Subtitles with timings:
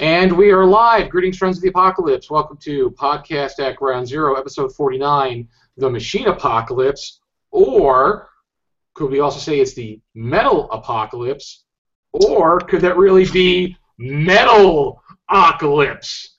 [0.00, 1.10] And we are live.
[1.10, 2.30] Greetings, friends of the apocalypse.
[2.30, 7.20] Welcome to Podcast at Ground Zero, episode 49, The Machine Apocalypse.
[7.50, 8.28] Or
[8.94, 11.64] could we also say it's the Metal Apocalypse?
[12.12, 16.36] Or could that really be Metal Apocalypse?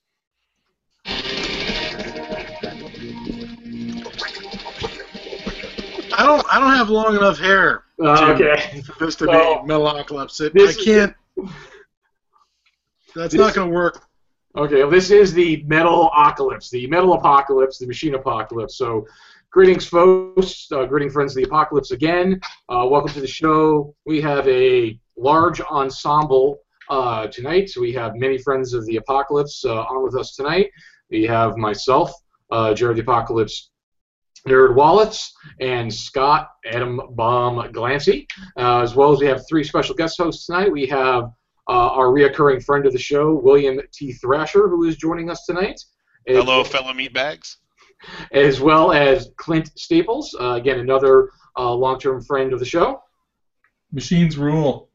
[6.20, 6.46] I don't.
[6.54, 8.82] I don't have long enough hair Uh, okay.
[8.82, 10.42] for this to So, be Metalocalypse.
[10.42, 11.16] It, I can't.
[13.18, 14.04] That's This- not going to work.
[14.56, 18.78] Okay, well, this is the metal apocalypse, the metal apocalypse, the machine apocalypse.
[18.78, 19.06] So,
[19.52, 20.72] greetings, folks.
[20.72, 22.40] Uh, greeting, friends of the apocalypse again.
[22.70, 23.94] Uh, welcome to the show.
[24.06, 27.70] We have a large ensemble uh, tonight.
[27.70, 30.72] So we have many friends of the apocalypse uh, on with us tonight.
[31.10, 32.14] We have myself,
[32.52, 33.72] uh, Jared the Apocalypse.
[34.48, 38.28] Nerd Wallets and Scott Adam Bomb Glancy,
[38.58, 40.72] uh, as well as we have three special guest hosts tonight.
[40.72, 41.32] We have
[41.70, 44.14] uh, our reoccurring friend of the show, William T.
[44.14, 45.80] Thrasher, who is joining us tonight.
[46.28, 47.58] as- Hello, fellow meatbags.
[48.32, 53.02] As well as Clint Staples, uh, again, another uh, long term friend of the show.
[53.92, 54.90] Machines rule.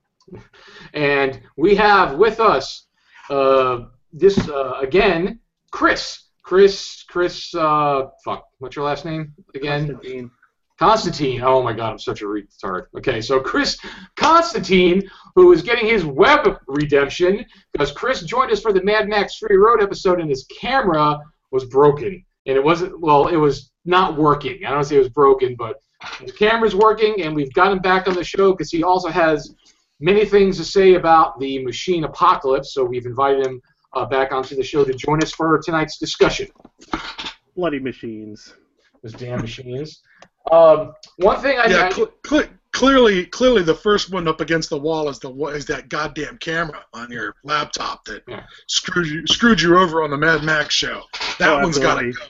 [0.95, 2.86] And we have with us
[3.29, 6.20] uh, this, uh, again, Chris.
[6.45, 9.89] Chris, Chris, uh, fuck, what's your last name again?
[9.92, 10.31] Constantine.
[10.83, 11.43] Constantine.
[11.45, 12.87] Oh my God, I'm such a retard.
[12.99, 13.79] Okay, so Chris
[14.17, 19.39] Constantine, who is getting his web redemption because Chris joined us for the Mad Max
[19.39, 21.21] Fury Road episode, and his camera
[21.53, 22.99] was broken, and it wasn't.
[23.01, 24.67] Well, it was not working.
[24.67, 25.77] I don't say it was broken, but
[26.19, 29.55] his camera's working, and we've got him back on the show because he also has
[30.01, 32.75] many things to say about the machine apocalypse.
[32.75, 36.49] So we've invited him uh, back onto the show to join us for tonight's discussion.
[37.55, 38.53] Bloody machines.
[39.05, 40.03] Those damn machines.
[40.51, 44.79] Um, one thing I, Yeah, cl- cl- clearly, clearly, the first one up against the
[44.79, 48.45] wall is the is that goddamn camera on your laptop that Yeah.
[48.67, 51.03] screwed you screwed you over on the Mad Max show.
[51.39, 52.29] That Oh, one's got to absolutely.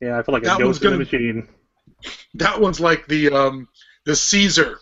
[0.00, 1.48] Yeah, I feel like That a one's ghost in the gonna- machine.
[2.34, 3.68] That one's like the um,
[4.04, 4.78] the Caesar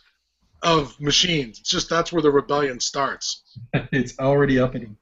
[0.63, 1.59] of machines.
[1.61, 3.43] It's just that's where the rebellion starts.
[3.93, 4.97] it's already happening.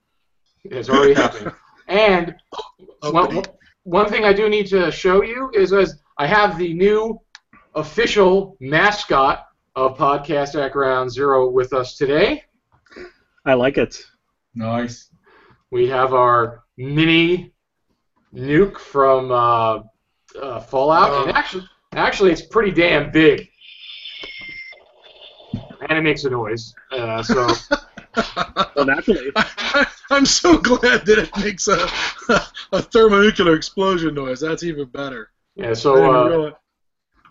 [0.65, 1.53] It's already happened.
[1.89, 2.35] And
[3.03, 3.43] one,
[3.85, 7.19] one thing I do need to show you is as I have the new
[7.75, 12.43] official mascot of Podcast at Ground Zero with us today.
[13.45, 14.03] I like it.
[14.55, 15.11] Nice.
[15.71, 17.53] We have our mini
[18.35, 19.81] nuke from uh,
[20.41, 21.39] uh, Fallout, and Oh.
[21.39, 21.65] actually,
[21.95, 23.49] actually, it's pretty damn big,
[25.89, 26.75] and it makes a noise.
[26.93, 27.49] Uh, so.
[28.75, 29.31] Well, naturally.
[29.37, 31.89] I, am so glad that it makes a,
[32.73, 34.41] a thermonuclear explosion noise.
[34.41, 35.31] That's even better.
[35.55, 36.53] Yeah, I didn't so uh, realize-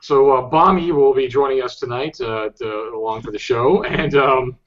[0.02, 4.16] So uh, Bommy will be joining us tonight uh, to, along for the show, and
[4.16, 4.58] um,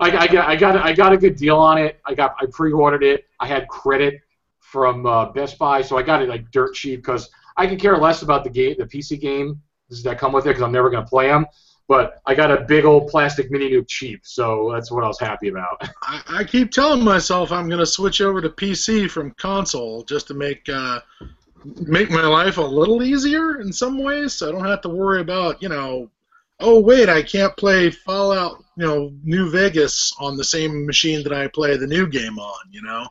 [0.00, 2.00] I, I got I got I got a good deal on it.
[2.06, 3.24] I got I pre-ordered it.
[3.40, 4.20] I had credit
[4.60, 7.96] from uh, Best Buy, so I got it like dirt cheap because I can care
[7.96, 9.60] less about the game, the PC game
[10.04, 11.46] that come with it because I'm never gonna play them.
[11.88, 15.18] But I got a big old plastic mini nuke cheap, so that's what I was
[15.18, 15.82] happy about.
[16.02, 20.34] I, I keep telling myself I'm to switch over to PC from console just to
[20.34, 21.00] make uh,
[21.64, 25.20] make my life a little easier in some ways, so I don't have to worry
[25.20, 26.10] about you know.
[26.60, 31.32] Oh wait, I can't play Fallout, you know, New Vegas on the same machine that
[31.32, 32.58] I play the new game on.
[32.72, 33.06] You know,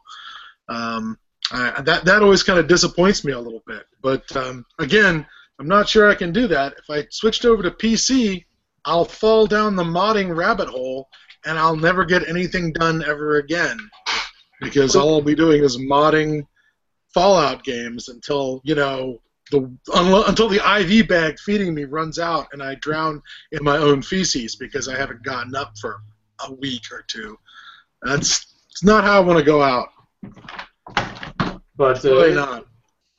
[0.67, 1.17] um,
[1.51, 3.85] I, that that always kind of disappoints me a little bit.
[4.01, 5.25] But um, again,
[5.59, 6.73] I'm not sure I can do that.
[6.77, 8.43] If I switched over to PC,
[8.85, 11.09] I'll fall down the modding rabbit hole
[11.45, 13.77] and I'll never get anything done ever again
[14.61, 16.45] because all I'll be doing is modding
[17.17, 19.19] Fallout games until you know
[19.49, 19.59] the
[19.95, 23.23] until the IV bag feeding me runs out and I drown
[23.53, 26.01] in my own feces because I haven't gotten up for
[26.47, 27.35] a week or two.
[28.03, 29.89] That's it's not how I want to go out.
[31.75, 32.67] But uh, Really not.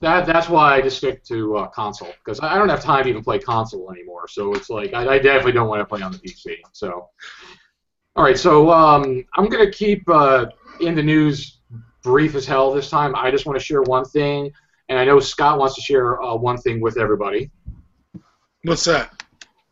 [0.01, 3.03] that that's why I just stick to uh, console because I I don't have time
[3.03, 4.29] to even play console anymore.
[4.29, 6.59] So it's like I, I definitely don't want to play on the PC.
[6.73, 7.09] So,
[8.15, 8.39] all right.
[8.39, 10.47] So um, I'm gonna keep uh,
[10.81, 11.58] in the news
[12.09, 13.15] brief as hell this time.
[13.15, 14.50] I just want to share one thing,
[14.88, 17.50] and I know Scott wants to share uh, one thing with everybody.
[18.62, 19.23] What's that?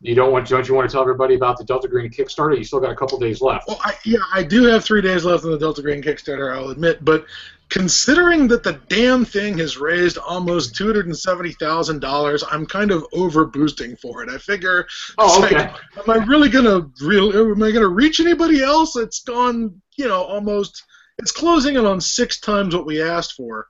[0.01, 2.55] You don't want don't you want to tell everybody about the Delta Green Kickstarter?
[2.55, 3.67] You still got a couple days left.
[3.67, 6.69] Well, I, yeah, I do have three days left on the Delta Green Kickstarter, I'll
[6.69, 7.25] admit, but
[7.69, 12.67] considering that the damn thing has raised almost two hundred and seventy thousand dollars, I'm
[12.67, 14.29] kind of over boosting for it.
[14.29, 14.85] I figure,
[15.17, 15.55] Oh, okay.
[15.55, 17.35] like, am I really gonna real?
[17.35, 18.95] Am I gonna reach anybody else?
[18.95, 20.83] It's gone, you know, almost.
[21.19, 23.67] It's closing in on six times what we asked for,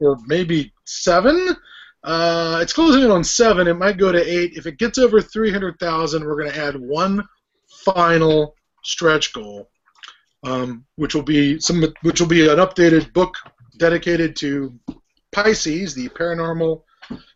[0.00, 1.56] or maybe seven.
[2.02, 3.66] Uh, it's closing in on seven.
[3.66, 4.52] It might go to eight.
[4.56, 7.26] If it gets over three hundred thousand, we're gonna add one
[7.84, 9.68] final stretch goal.
[10.44, 13.36] um, which will be some, which will be an updated book
[13.78, 14.78] dedicated to
[15.32, 16.82] Pisces, the paranormal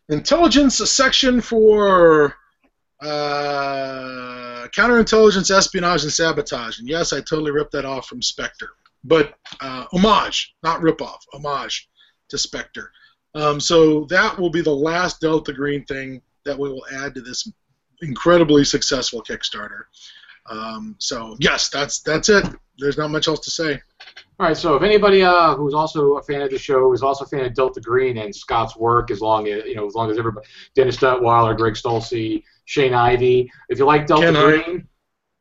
[0.09, 2.35] intelligence section for
[3.01, 6.79] uh, counterintelligence, espionage, and sabotage.
[6.79, 8.69] And yes, I totally ripped that off from Spectre,
[9.03, 11.89] but uh, homage, not ripoff, homage
[12.29, 12.91] to Spectre.
[13.35, 17.21] Um, so that will be the last Delta Green thing that we will add to
[17.21, 17.51] this
[18.01, 19.83] incredibly successful Kickstarter.
[20.49, 22.45] Um, so yes, that's that's it.
[22.79, 23.79] There's not much else to say.
[24.39, 27.25] All right, so if anybody uh, who's also a fan of the show is also
[27.25, 30.09] a fan of Delta Green and Scott's work, as long as you know, as long
[30.09, 34.33] as everybody, Dennis Detwiller, Greg Stolze, Shane Ivey, if you like Delta Ken.
[34.33, 34.87] Green,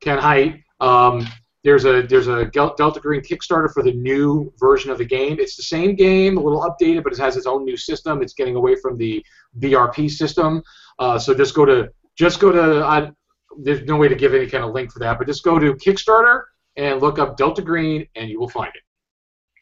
[0.01, 1.27] Ken Hite, um,
[1.65, 5.39] there's a there's a Delta Green Kickstarter for the new version of the game.
[5.41, 8.23] It's the same game, a little updated, but it has its own new system.
[8.23, 9.25] It's getting away from the
[9.59, 10.63] BRP system.
[10.99, 13.11] Uh, so just go to just go to I,
[13.59, 15.75] there's no way to give any kind of link for that, but just go to
[15.75, 16.43] Kickstarter
[16.77, 18.83] and look up Delta Green, and you will find it.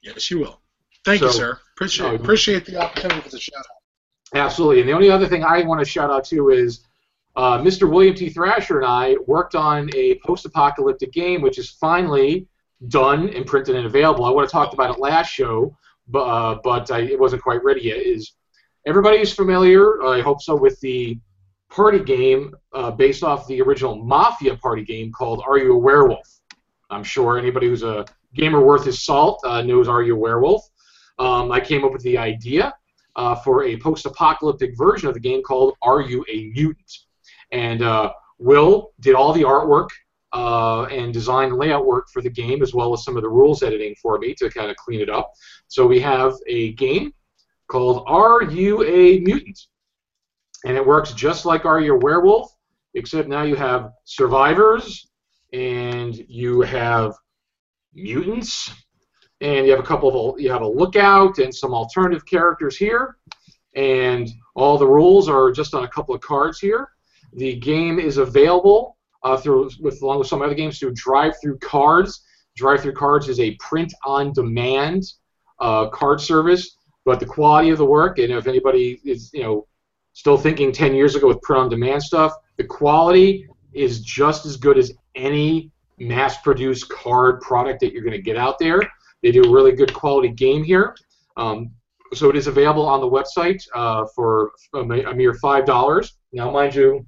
[0.03, 0.61] Yes, you will.
[1.05, 1.59] Thank you, sir.
[1.77, 4.39] Appreciate No, appreciate the opportunity for the shout out.
[4.39, 4.81] Absolutely.
[4.81, 6.85] And the only other thing I want to shout out to is
[7.37, 7.91] uh, Mr.
[7.91, 8.31] William T.
[8.31, 12.47] Thrasher and I worked on a post-apocalyptic game, which is finally
[12.89, 14.25] done and printed and available.
[14.25, 15.77] I would have talked about it last show,
[16.09, 17.99] but uh, but I, it wasn't quite ready yet.
[17.99, 18.33] Is
[18.87, 20.03] everybody is familiar?
[20.05, 21.19] I hope so with the
[21.69, 26.41] party game uh, based off the original Mafia party game called Are You a Werewolf?
[26.89, 30.63] I'm sure anybody who's a gamer worth his salt uh, knows Are You a Werewolf.
[31.19, 32.73] Um, I came up with the idea
[33.17, 37.06] uh, for a post-apocalyptic version of the game called Are You a Mutant?
[37.53, 39.89] And uh, Will did all the artwork
[40.33, 43.63] uh, and design layout work for the game, as well as some of the rules
[43.63, 45.33] editing for me to kind of clean it up.
[45.69, 47.13] So we have a game
[47.69, 49.59] called Are You a Mutant?
[50.65, 52.55] And it works just like Are You a Werewolf,
[52.95, 55.09] except now you have survivors
[55.53, 57.15] and you have
[57.95, 58.71] mutants
[59.41, 63.17] and you have a couple of you have a lookout and some alternative characters here
[63.75, 66.89] and all the rules are just on a couple of cards here
[67.35, 71.59] the game is available uh, through with along with some other games through drive through
[71.59, 72.25] cards
[72.57, 75.03] drive through cards is a print on demand
[75.61, 79.67] uh, card service but the quality of the work and if anybody is you know
[80.13, 84.57] still thinking 10 years ago with print on demand stuff the quality is just as
[84.57, 88.81] good as any mass produced card product that you're going to get out there
[89.23, 90.95] they do a really good quality game here.
[91.37, 91.73] Um,
[92.15, 96.17] so it is available on the website uh, for a a mere five dollars.
[96.33, 97.05] Now, mind you,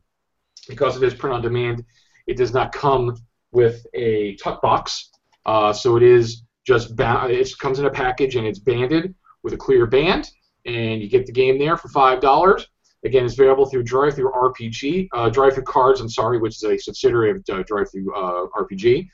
[0.69, 1.85] because it is print on demand,
[2.27, 3.17] it does not come
[3.53, 5.11] with a tuck box.
[5.47, 9.55] Uh, so it is just ba- it comes in a package and it's banded with
[9.55, 10.29] a clear band,
[10.67, 12.67] and you get the game there for five dollars.
[13.05, 16.01] Again, it's available through Drive Through RPG, uh, Drive Through Cards.
[16.01, 19.09] I'm sorry, which is a subsidiary of uh, Drive Through uh, RPG.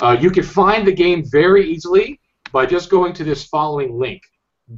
[0.00, 2.18] Uh, you can find the game very easily
[2.52, 4.22] by just going to this following link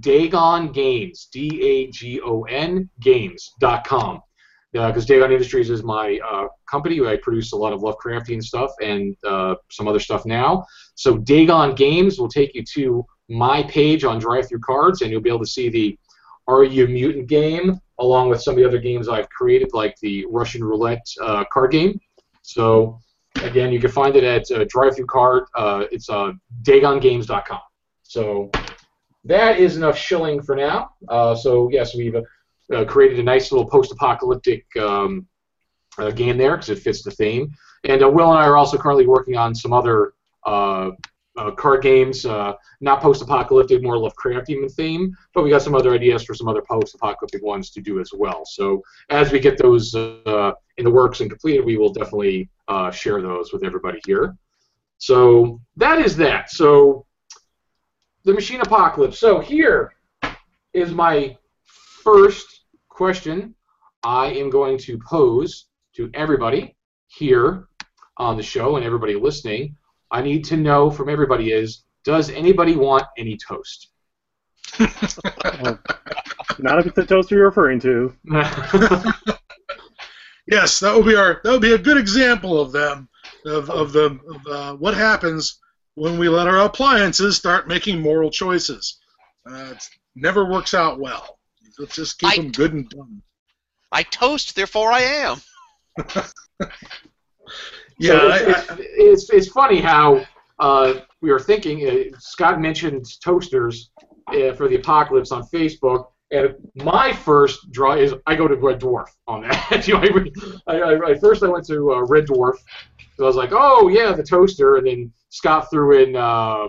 [0.01, 4.21] Dagon Games, D A G O N Games.com.
[4.73, 7.05] Because Dagon Industries is my uh, company.
[7.07, 10.65] I produce a lot of Lovecraftian stuff and uh, some other stuff now.
[10.95, 15.21] So Dagon Games will take you to my page on Drive Through Cards, and you'll
[15.21, 15.99] be able to see the
[16.49, 20.27] Are You Mutant game along with some of the other games I've created, like the
[20.31, 22.01] Russian Roulette uh, card game.
[22.41, 22.99] So
[23.41, 25.45] Again, you can find it at uh, Drive Through Card.
[25.55, 26.33] Uh, it's uh,
[26.63, 27.61] DagonGames.com.
[28.03, 28.51] So
[29.25, 30.91] that is enough shilling for now.
[31.09, 32.15] Uh, so yes, we've
[32.73, 35.27] uh, created a nice little post-apocalyptic um,
[35.99, 37.53] uh, game there because it fits the theme.
[37.85, 40.15] And uh, Will and I are also currently working on some other
[40.45, 40.91] uh,
[41.37, 46.23] uh, card games, uh, not post-apocalyptic, more Lovecraftian theme, but we got some other ideas
[46.25, 48.45] for some other post-apocalyptic ones to do as well.
[48.45, 52.51] So as we get those in the works and completed, we will definitely
[52.93, 54.37] share those with everybody here.
[54.99, 56.51] So that is that.
[56.51, 57.07] So
[58.25, 59.19] the machine apocalypse.
[59.19, 59.95] So here
[60.75, 61.37] is my
[62.05, 62.52] first
[63.03, 63.53] question
[64.05, 65.67] I am going to pose
[65.97, 66.77] to everybody
[67.09, 67.67] here
[68.17, 69.77] on the show and everybody listening.
[70.13, 73.89] I need to know from everybody is does anybody want any toast?
[74.79, 74.89] Not
[76.79, 78.15] if it's the toaster you're referring to.
[80.47, 83.09] Yes, that would be our that would be a good example of them
[83.47, 85.59] of of the of, uh, what happens
[85.95, 89.01] when we let our appliances start making moral choices.
[89.49, 91.41] Uh, it never works out well.
[91.79, 93.23] Let's just keep I- them good and done.
[93.95, 95.43] I toast, therefore I am.
[97.99, 100.25] Yeah, So it's, I, it's, it's, it's funny how
[100.59, 101.87] uh, we were thinking.
[101.89, 103.91] Uh, Scott mentioned toasters
[104.29, 108.81] uh, for the apocalypse on Facebook, And my first draw is I go to Red
[108.81, 109.87] Dwarf on that.
[109.87, 110.25] you know,
[110.67, 112.57] I, I, I, first I went to uh, Red Dwarf.
[113.17, 116.69] So I was like, oh yeah, the toaster, and then Scott threw in uh,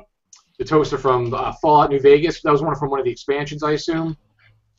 [0.59, 2.41] the toaster from uh, Fallout New Vegas.
[2.41, 4.17] That was one from one of the expansions, I assume.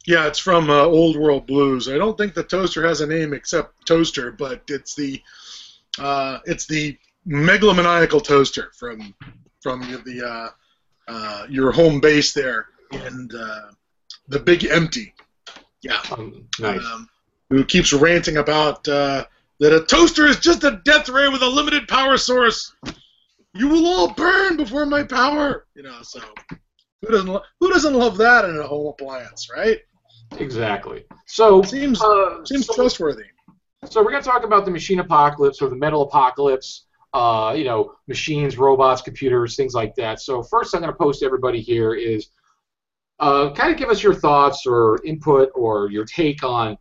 [0.06, 1.88] Yeah, it's from uh, Old World Blues.
[1.88, 5.20] I don't think the toaster has a name except Toaster, but it's the
[5.98, 9.14] uh, it's the megalomaniacal toaster from
[9.62, 10.48] from the uh,
[11.08, 13.70] uh, your home base there and uh,
[14.28, 15.14] the Big Empty.
[15.82, 16.84] Yeah, Um, nice.
[16.84, 17.08] um,
[17.50, 19.24] who keeps ranting about uh,
[19.60, 22.74] that a toaster is just a death ray with a limited power source.
[23.54, 25.66] You will all burn before my power.
[25.74, 26.20] You know, so
[27.00, 29.78] who doesn't lo- who doesn't love that in a home appliance, right?
[30.38, 31.04] Exactly.
[31.26, 33.24] So Seems uh, seems so- trustworthy.
[33.90, 36.86] So we're going to talk about the machine apocalypse or the metal apocalypse.
[37.12, 40.20] Uh, you know, machines, robots, computers, things like that.
[40.20, 42.30] So first, I'm going to post to everybody here is
[43.20, 46.76] uh, kind of give us your thoughts or input or your take on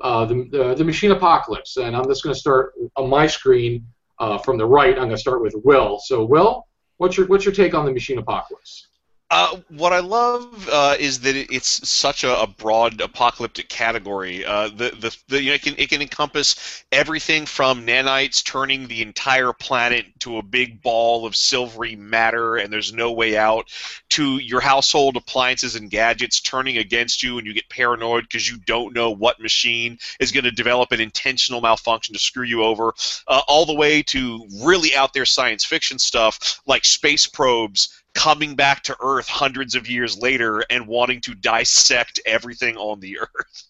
[0.00, 1.76] uh, the, the the machine apocalypse.
[1.76, 3.86] And I'm just going to start on my screen
[4.18, 4.92] uh, from the right.
[4.94, 5.98] I'm going to start with Will.
[5.98, 8.88] So Will, what's your what's your take on the machine apocalypse?
[9.36, 14.44] Uh, what I love uh, is that it- it's such a, a broad apocalyptic category.
[14.44, 18.86] Uh, the, the, the, you know, it, can, it can encompass everything from nanites turning
[18.86, 23.66] the entire planet to a big ball of silvery matter and there's no way out,
[24.10, 28.56] to your household appliances and gadgets turning against you and you get paranoid because you
[28.66, 32.94] don't know what machine is going to develop an intentional malfunction to screw you over,
[33.26, 38.54] uh, all the way to really out there science fiction stuff like space probes coming
[38.54, 43.64] back to Earth hundreds of years later and wanting to dissect everything on the Earth.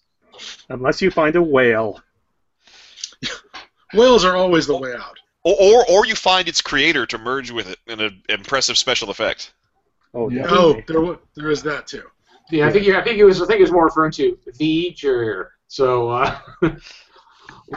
[0.69, 2.01] Unless you find a whale.
[3.93, 5.17] Whales are always the way out.
[5.43, 9.09] Or, or, or you find its creator to merge with it in an impressive special
[9.09, 9.53] effect.
[10.13, 10.45] Oh, Yeah.
[10.49, 12.03] Oh, there wa- there is that too.
[12.51, 14.37] Yeah, I think you, I think it was I think it was more referring to
[14.59, 15.47] V'ger.
[15.67, 16.37] So uh,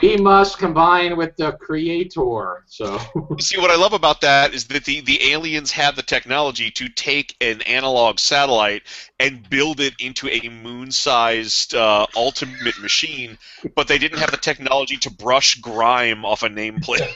[0.03, 2.65] we must combine with the creator.
[2.67, 2.99] So
[3.41, 6.89] See, what I love about that is that the, the aliens had the technology to
[6.89, 8.83] take an analog satellite
[9.19, 13.39] and build it into a moon sized uh, ultimate machine,
[13.75, 17.15] but they didn't have the technology to brush grime off a nameplate.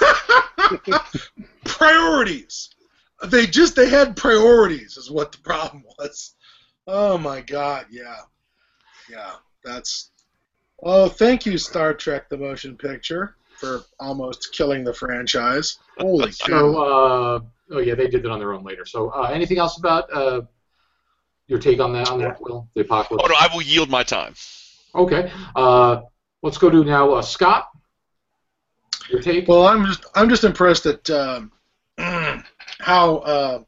[1.64, 2.70] priorities.
[3.24, 6.34] They just they had priorities is what the problem was.
[6.86, 8.20] Oh my god, yeah.
[9.10, 10.10] Yeah, that's
[10.82, 15.78] Oh, thank you Star Trek the motion picture for almost killing the franchise.
[15.98, 16.74] Holy so cow.
[16.74, 17.40] uh,
[17.72, 18.84] oh yeah, they did that on their own later.
[18.84, 20.42] So uh, anything else about uh,
[21.46, 23.24] your take on that on that Will the apocalypse?
[23.24, 24.34] Oh no, I will yield my time.
[24.94, 26.02] Okay, uh,
[26.42, 27.68] let's go to now uh, Scott.
[29.10, 29.48] Your take?
[29.48, 31.52] Well, I'm just I'm just impressed at um,
[31.98, 33.62] how uh,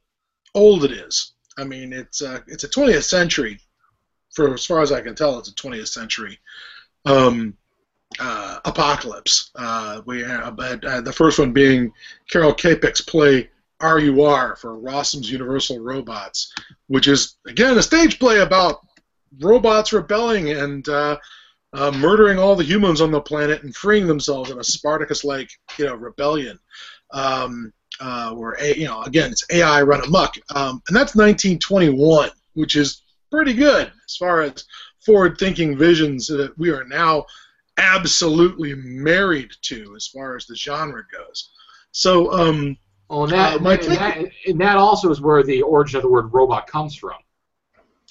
[0.54, 1.32] old it is.
[1.58, 3.58] I mean, it's uh, it's a 20th century,
[4.34, 6.38] for as far as I can tell, it's a 20th century
[7.06, 7.56] um,
[8.20, 9.50] uh, apocalypse.
[9.54, 11.92] Uh, we have uh, the first one being
[12.28, 13.48] Karel Capek's play
[13.80, 16.52] RUR for Rossum's Universal Robots,
[16.88, 18.80] which is again a stage play about
[19.40, 21.18] robots rebelling and uh,
[21.72, 25.84] uh, murdering all the humans on the planet and freeing themselves in a Spartacus-like, you
[25.84, 26.58] know, rebellion.
[27.12, 32.30] Um, uh, where a, you know, again, it's AI run amok, um, and that's 1921,
[32.52, 34.64] which is pretty good as far as
[35.06, 37.24] forward-thinking visions that we are now
[37.78, 41.50] absolutely married to as far as the genre goes.
[41.92, 42.76] So, um,
[43.08, 45.96] Oh, and that, uh, my and, take- that and that also is where the origin
[45.98, 47.14] of the word robot comes from,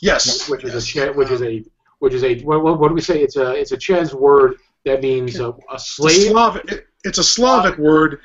[0.01, 1.63] yes, which is yes, a which is a
[1.99, 3.21] which is a what, what, what do we say?
[3.21, 6.31] It's a it's a Czech word that means a, a It's a slave.
[6.31, 8.19] Slavic, it- it's a Slavic word.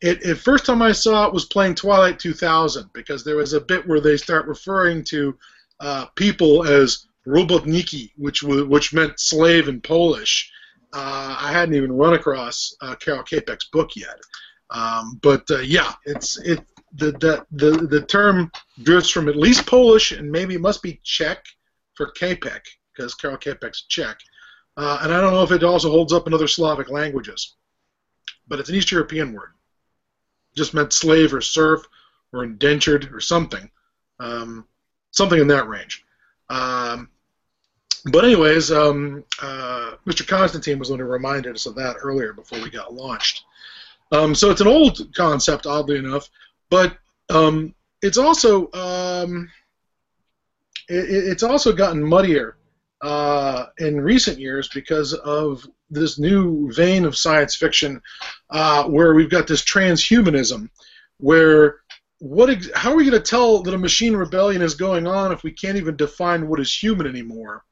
[0.00, 3.60] It, it first time I saw it was playing Twilight 2000 because there was a
[3.60, 5.36] bit where they start referring to
[5.80, 10.50] uh, people as robotniki, which w- which meant slave in Polish.
[10.92, 14.18] Uh, I hadn't even run across uh, Karel Capek's book yet,
[14.70, 16.60] um, but uh, yeah, it's it
[16.94, 18.50] the, the the the term
[18.82, 21.44] drifts from at least Polish and maybe it must be Czech
[21.94, 22.60] for Capek
[22.94, 24.18] because Karel Capek's Czech,
[24.76, 27.56] uh, and I don't know if it also holds up in other Slavic languages
[28.48, 29.52] but it's an East European word.
[30.56, 31.82] Just meant slave or serf
[32.32, 33.70] or indentured or something,
[34.20, 34.66] um,
[35.10, 36.04] something in that range.
[36.48, 37.10] Um,
[38.12, 40.26] but anyways, um, uh, Mr.
[40.26, 43.44] Constantine was the one who reminded us of that earlier before we got launched.
[44.12, 46.28] Um, so it's an old concept, oddly enough,
[46.70, 46.96] but
[47.28, 49.50] um, it's also um,
[50.88, 52.56] it, it's also gotten muddier
[53.02, 58.00] uh, in recent years because of this new vein of science fiction
[58.50, 60.68] uh, where we've got this transhumanism
[61.18, 61.80] where
[62.18, 62.50] what?
[62.50, 65.42] Ex- how are we going to tell that a machine rebellion is going on if
[65.42, 67.64] we can't even define what is human anymore,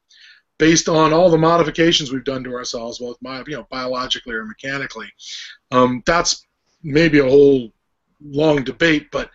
[0.57, 5.07] based on all the modifications we've done to ourselves, both you know, biologically or mechanically?
[5.71, 6.45] Um, that's
[6.83, 7.71] maybe a whole
[8.21, 9.29] long debate, but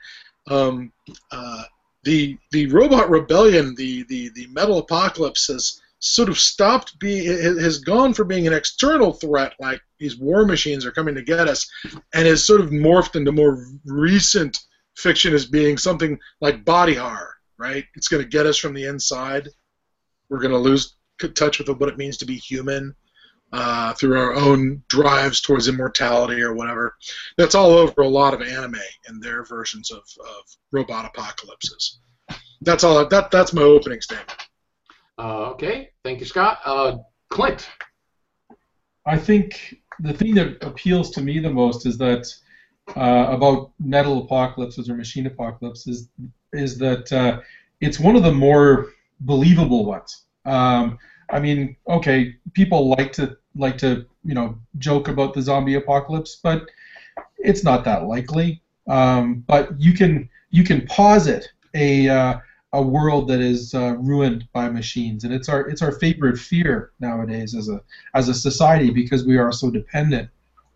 [0.49, 0.93] um,
[1.31, 1.65] uh,
[2.05, 7.79] the the robot rebellion, the the the metal apocalypse has sort of stopped being has
[7.79, 11.71] gone from being an external threat like these war machines are coming to get us
[12.15, 14.59] and has sort of morphed into more recent
[14.97, 18.87] fiction as being something like body horror right it's going to get us from the
[18.87, 19.47] inside
[20.31, 20.97] we're going to lose
[21.29, 22.95] touch with what it means to be human
[23.53, 26.95] uh, through our own drives towards immortality or whatever
[27.37, 32.00] that's all over a lot of anime and their versions of, of robot apocalypses
[32.62, 34.37] that's all that that's my opening statement
[35.19, 36.59] Uh, okay, thank you, Scott.
[36.65, 36.97] Uh,
[37.29, 37.69] Clint.
[39.05, 42.27] I think the thing that appeals to me the most is that
[42.97, 46.09] uh, about metal apocalypses or machine apocalypses is
[46.53, 47.41] is that uh,
[47.81, 50.25] it's one of the more believable ones.
[50.44, 50.99] Um,
[51.30, 56.40] I mean, okay, people like to like to you know joke about the zombie apocalypse,
[56.42, 56.68] but
[57.38, 58.62] it's not that likely.
[58.88, 62.38] Um, but you can you can posit a uh,
[62.73, 66.92] a world that is uh, ruined by machines, and it's our it's our favorite fear
[67.00, 67.80] nowadays as a
[68.14, 70.28] as a society because we are so dependent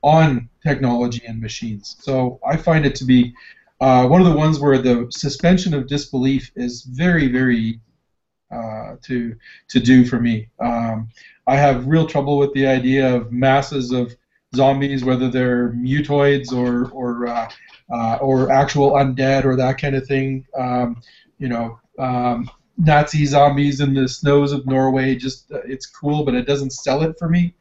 [0.02, 1.96] on technology and machines.
[2.00, 3.34] So I find it to be
[3.80, 7.80] uh, one of the ones where the suspension of disbelief is very very
[8.50, 9.36] uh, to
[9.68, 10.48] to do for me.
[10.60, 11.08] Um,
[11.46, 14.14] I have real trouble with the idea of masses of
[14.54, 17.50] zombies, whether they're mutoids or or uh,
[17.90, 20.46] uh, or actual undead or that kind of thing.
[20.56, 21.00] Um,
[21.38, 25.14] you know, um, Nazi zombies in the snows of Norway.
[25.16, 27.54] Just uh, it's cool, but it doesn't sell it for me.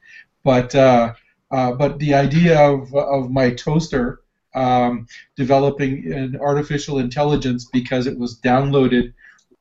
[0.44, 1.14] But uh,
[1.50, 4.20] but the idea of of my toaster
[4.56, 9.14] um, developing an artificial intelligence because it was downloaded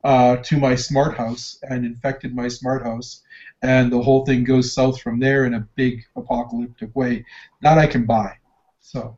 [0.03, 3.21] uh, to my smart house and infected my smart house,
[3.61, 7.25] and the whole thing goes south from there in a big apocalyptic way.
[7.61, 8.37] That I can buy.
[8.79, 9.17] So.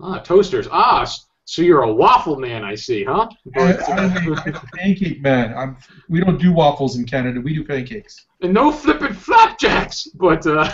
[0.00, 0.68] Ah, toasters.
[0.70, 1.04] Ah,
[1.46, 3.28] so you're a waffle man, I see, huh?
[3.56, 5.56] I, I'm, I'm pancake man.
[5.56, 5.76] I'm,
[6.08, 7.40] we don't do waffles in Canada.
[7.40, 8.26] We do pancakes.
[8.40, 10.08] and no flipping flapjacks.
[10.14, 10.72] But uh,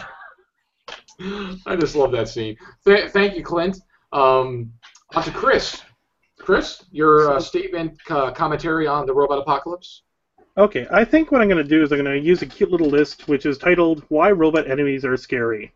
[1.67, 2.57] I just love that scene.
[2.85, 3.79] Th- thank you, Clint.
[4.13, 4.73] Um,
[5.15, 5.83] on to Chris.
[6.51, 10.03] Chris, your uh, statement, uh, commentary on the robot apocalypse.
[10.59, 12.73] Okay, I think what I'm going to do is I'm going to use a cute
[12.73, 15.73] little list which is titled Why Robot Enemies Are Scary.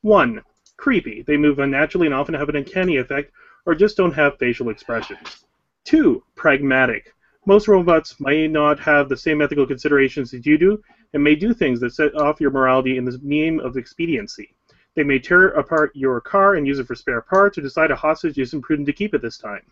[0.00, 0.42] 1.
[0.76, 1.22] Creepy.
[1.22, 3.30] They move unnaturally and often have an uncanny effect
[3.66, 5.44] or just don't have facial expressions.
[5.84, 6.24] 2.
[6.34, 7.14] Pragmatic.
[7.46, 11.54] Most robots may not have the same ethical considerations as you do and may do
[11.54, 14.56] things that set off your morality in the name of expediency.
[14.96, 17.96] They may tear apart your car and use it for spare parts or decide a
[17.96, 19.62] hostage isn't prudent to keep at this time.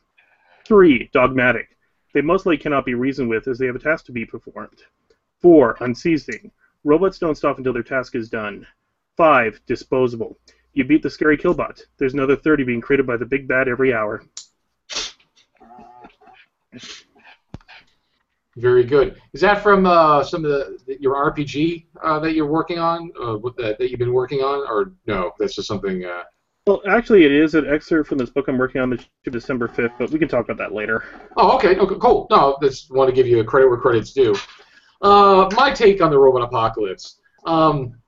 [0.66, 1.10] 3.
[1.12, 1.76] Dogmatic.
[2.14, 4.82] They mostly cannot be reasoned with as they have a task to be performed.
[5.40, 5.78] 4.
[5.80, 6.50] Unceasing.
[6.84, 8.66] Robots don't stop until their task is done.
[9.16, 9.60] 5.
[9.66, 10.38] Disposable.
[10.74, 11.82] You beat the scary killbot.
[11.98, 14.22] There's another 30 being created by the big bad every hour.
[18.56, 19.20] Very good.
[19.32, 23.38] Is that from uh, some of the your RPG uh, that you're working on, uh,
[23.38, 25.32] with that, that you've been working on, or no?
[25.38, 26.04] That's just something.
[26.66, 29.94] Well, actually, it is an excerpt from this book I'm working on due December 5th,
[29.98, 31.04] but we can talk about that later.
[31.36, 31.76] Oh, okay.
[31.76, 32.28] Okay, cool.
[32.30, 34.36] No, just want to give you a credit where credit's due.
[35.00, 37.18] Uh, my take on the robot apocalypse.
[37.46, 38.00] Um,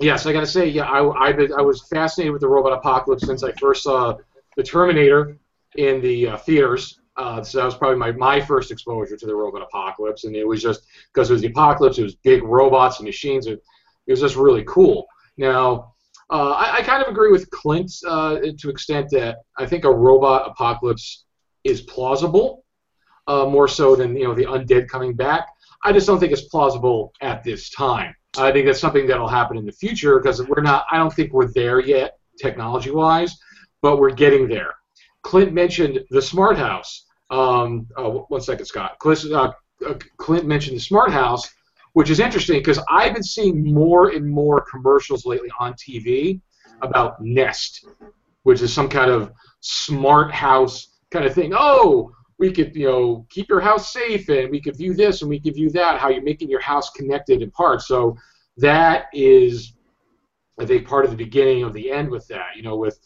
[0.00, 2.72] yes, I got to say, yeah, I, I, been- I was fascinated with the robot
[2.72, 4.16] apocalypse since I first saw
[4.56, 5.36] the Terminator
[5.76, 7.00] in the uh, theaters.
[7.18, 10.46] Uh, so that was probably my, my first exposure to the robot apocalypse, and it
[10.46, 11.98] was just because it was the apocalypse.
[11.98, 13.46] It was big robots and machines.
[13.46, 13.62] It,
[14.06, 15.06] it was just really cool.
[15.36, 15.92] Now,
[16.30, 19.92] uh, I, I kind of agree with Clint uh, to extent that I think a
[19.92, 21.24] robot apocalypse
[21.64, 22.64] is plausible,
[23.26, 25.48] uh, more so than you know the undead coming back.
[25.84, 28.14] I just don't think it's plausible at this time.
[28.38, 30.86] I think that's something that'll happen in the future because we're not.
[30.90, 33.36] I don't think we're there yet, technology-wise,
[33.82, 34.74] but we're getting there.
[35.22, 37.06] Clint mentioned the smart house.
[37.30, 38.96] Um, oh, one second, Scott.
[38.98, 39.52] Clint, uh,
[39.86, 41.48] uh, Clint mentioned the smart house,
[41.96, 46.42] which is interesting because I've been seeing more and more commercials lately on TV
[46.82, 47.86] about Nest,
[48.42, 51.54] which is some kind of smart house kind of thing.
[51.56, 55.30] Oh, we could, you know, keep your house safe, and we could view this, and
[55.30, 55.98] we could view that.
[55.98, 57.88] How you're making your house connected in parts.
[57.88, 58.14] So
[58.58, 59.72] that is,
[60.60, 62.56] I think, part of the beginning of the end with that.
[62.56, 63.00] You know, with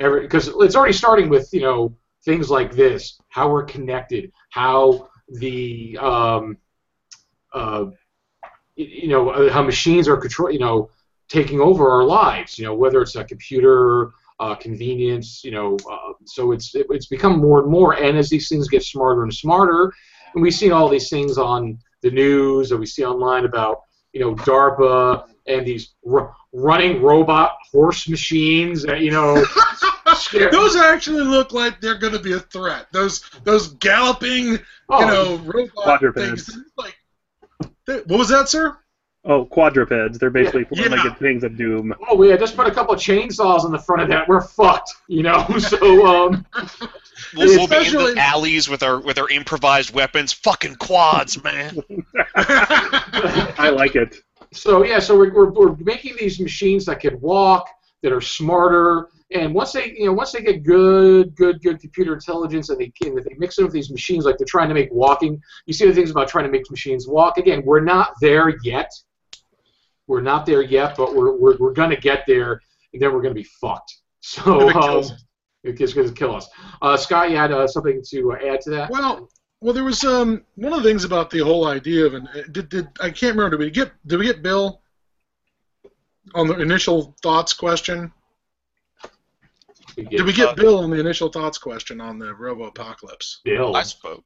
[0.00, 5.10] every because it's already starting with you know things like this, how we're connected, how
[5.28, 6.56] the um,
[7.52, 7.84] uh,
[8.76, 10.90] you know uh, how machines are control, you know,
[11.28, 12.58] taking over our lives.
[12.58, 15.42] You know, whether it's a computer, uh, convenience.
[15.44, 17.94] You know, uh, so it's it, it's become more and more.
[17.94, 19.92] And as these things get smarter and smarter,
[20.34, 23.82] and we see all these things on the news, or we see online about
[24.12, 29.44] you know DARPA and these r- running robot horse machines that you know.
[30.32, 32.86] Those actually look like they're going to be a threat.
[32.92, 34.58] Those those galloping,
[34.88, 36.50] oh, you know, robot things.
[36.76, 36.96] Like,
[37.86, 38.76] they- what was that, sir?
[39.24, 40.18] Oh, quadrupeds.
[40.18, 40.88] They're basically Yeah.
[40.88, 41.94] four-legged things of doom.
[42.10, 44.26] Oh yeah, just put a couple of chainsaws on the front of that.
[44.28, 45.46] We're fucked, you know.
[45.60, 46.44] So um,
[47.36, 50.32] We'll, we'll be in the alleys with our with our improvised weapons.
[50.32, 51.78] Fucking quads, man.
[52.34, 54.16] I like it.
[54.52, 57.68] so yeah, so we're, we're, we're making these machines that can walk,
[58.02, 62.14] that are smarter, and once they you know once they get good good good computer
[62.14, 64.88] intelligence and they can they mix it with these machines like they're trying to make
[64.92, 65.40] walking.
[65.66, 67.38] You see the things about trying to make machines walk.
[67.38, 68.90] Again, we're not there yet.
[70.06, 72.60] We're not there yet, but we're we're, we're gonna get there,
[72.92, 73.98] and then we're gonna be fucked.
[74.24, 75.24] So Gonna kill um, us.
[75.64, 76.48] it's gonna kill us.
[76.80, 78.88] Uh, Scott, you had uh, something to uh, add to that?
[78.88, 79.28] Well,
[79.62, 82.68] well, there was um one of the things about the whole idea of an did,
[82.68, 84.80] did I can't remember did we get did we get Bill
[86.34, 88.12] on the initial thoughts question?
[89.96, 93.40] Did we get Uh, Bill on the initial thoughts question on the Robo Apocalypse?
[93.44, 93.74] Bill?
[93.76, 94.24] I spoke.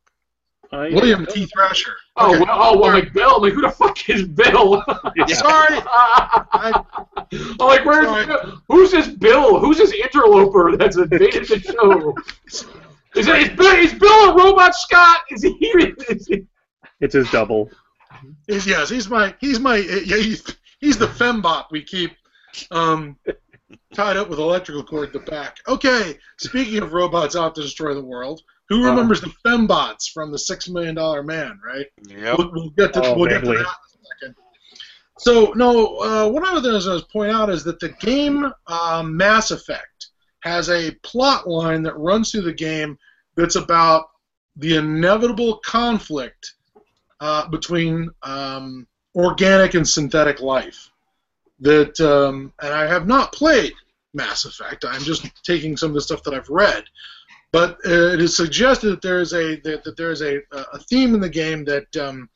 [0.72, 1.46] I, William T.
[1.46, 1.94] Thrasher.
[2.16, 2.44] Oh, Okay.
[2.44, 3.36] well, oh, well, like Bill.
[3.36, 4.82] I'm like, who the fuck is Bill?
[5.28, 5.78] Sorry,
[6.52, 6.74] I'm
[7.58, 8.52] like, where's Sorry.
[8.68, 9.60] who's this Bill?
[9.60, 12.14] Who's this interloper that's invaded the show?
[13.16, 15.20] Is it is Bill, is Bill a robot, Scott?
[15.30, 15.48] Is he?
[16.10, 16.44] Is he
[17.00, 17.70] It's his double.
[18.46, 20.44] He's, yes, he's my he's my yeah, he's,
[20.80, 22.12] he's the fembot we keep
[22.70, 23.16] um,
[23.94, 25.58] tied up with electrical cord in the back.
[25.68, 28.90] Okay, speaking of robots out to destroy the world, who Uh.
[28.90, 31.58] remembers the fembots from the Six Million Dollar Man?
[31.64, 31.86] Right.
[32.08, 32.38] Yep.
[32.38, 33.56] We'll, we'll get to Oh, we'll get to that vaguely.
[33.58, 34.34] in a second.
[35.18, 39.16] So no, uh, one other thing I was point out is that the game um,
[39.16, 40.08] Mass Effect
[40.40, 42.98] has a plot line that runs through the game
[43.36, 44.04] that's about
[44.56, 46.54] the inevitable conflict
[47.20, 50.90] uh, between um, organic and synthetic life.
[51.60, 53.72] That um, and I have not played
[54.14, 54.84] Mass Effect.
[54.84, 56.84] I'm just taking some of the stuff that I've read.
[57.52, 60.78] But uh, it is suggested that there is a that, that there is a, a
[60.90, 62.28] theme in the game that um,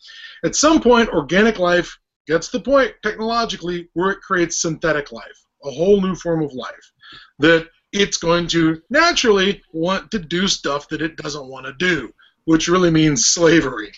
[0.44, 5.70] at some point organic life gets the point technologically where it creates synthetic life, a
[5.70, 6.92] whole new form of life.
[7.38, 12.12] That it's going to naturally want to do stuff that it doesn't want to do,
[12.44, 13.92] which really means slavery.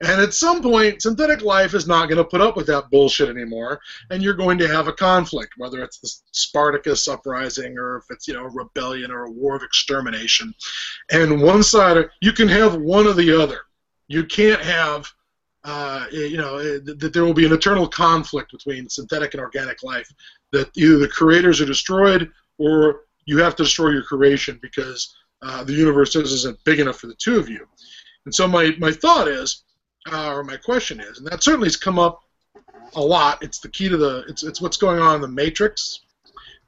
[0.00, 3.28] And at some point, synthetic life is not going to put up with that bullshit
[3.28, 3.80] anymore,
[4.10, 8.28] and you're going to have a conflict, whether it's the Spartacus uprising or if it's
[8.28, 10.54] you know a rebellion or a war of extermination.
[11.10, 13.62] And one side, you can have one or the other.
[14.06, 15.10] You can't have,
[15.64, 19.82] uh, you know, eh, that there will be an eternal conflict between synthetic and organic
[19.82, 20.08] life.
[20.52, 25.64] That either the creators are destroyed or you have to destroy your creation because uh,
[25.64, 27.66] the universe isn't big enough for the two of you.
[28.24, 29.64] And so my, my thought is,
[30.12, 32.22] uh, or my question is, and that certainly has come up
[32.94, 33.42] a lot.
[33.42, 36.00] It's the key to the it's it's what's going on in the matrix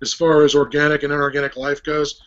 [0.03, 2.21] as far as organic and inorganic life goes.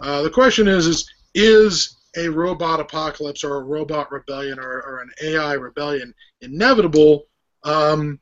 [0.00, 5.00] Uh, the question is is is a robot apocalypse or a robot rebellion or, or
[5.00, 7.24] an AI rebellion inevitable?
[7.64, 8.18] Um,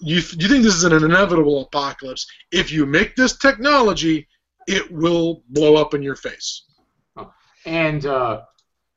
[0.00, 2.26] you, you think this is an inevitable apocalypse?
[2.52, 4.28] If you make this technology,
[4.68, 6.64] it will blow up in your face.
[7.66, 8.42] and uh,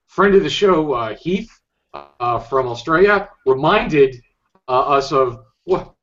[0.08, 1.50] friend of the show, uh, Heath
[1.94, 4.22] uh, from Australia, reminded
[4.68, 5.94] uh, us of what.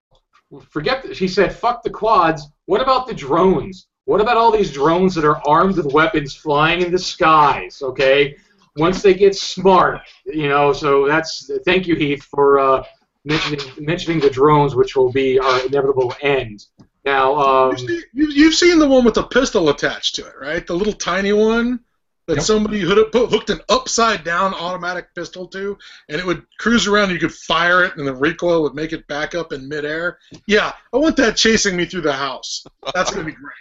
[0.70, 1.02] Forget.
[1.02, 2.48] that He said, "Fuck the quads.
[2.66, 3.86] What about the drones?
[4.06, 7.82] What about all these drones that are armed with weapons flying in the skies?
[7.82, 8.34] Okay,
[8.76, 10.72] once they get smart, you know.
[10.72, 12.82] So that's thank you, Heath, for uh,
[13.26, 16.66] mentioning mentioning the drones, which will be our inevitable end.
[17.04, 20.34] Now, um, You've, seen, you- you've seen the one with the pistol attached to it,
[20.40, 20.66] right?
[20.66, 21.80] The little tiny one
[22.28, 22.44] that Yep.
[22.44, 25.76] somebody hooked, put, hooked an upside down automatic pistol to,
[26.10, 27.10] and it would cruise around.
[27.10, 30.18] You could fire it, and the recoil would make it back up in midair.
[30.46, 32.64] Yeah, I want that chasing me through the house.
[32.94, 33.54] That's gonna be great.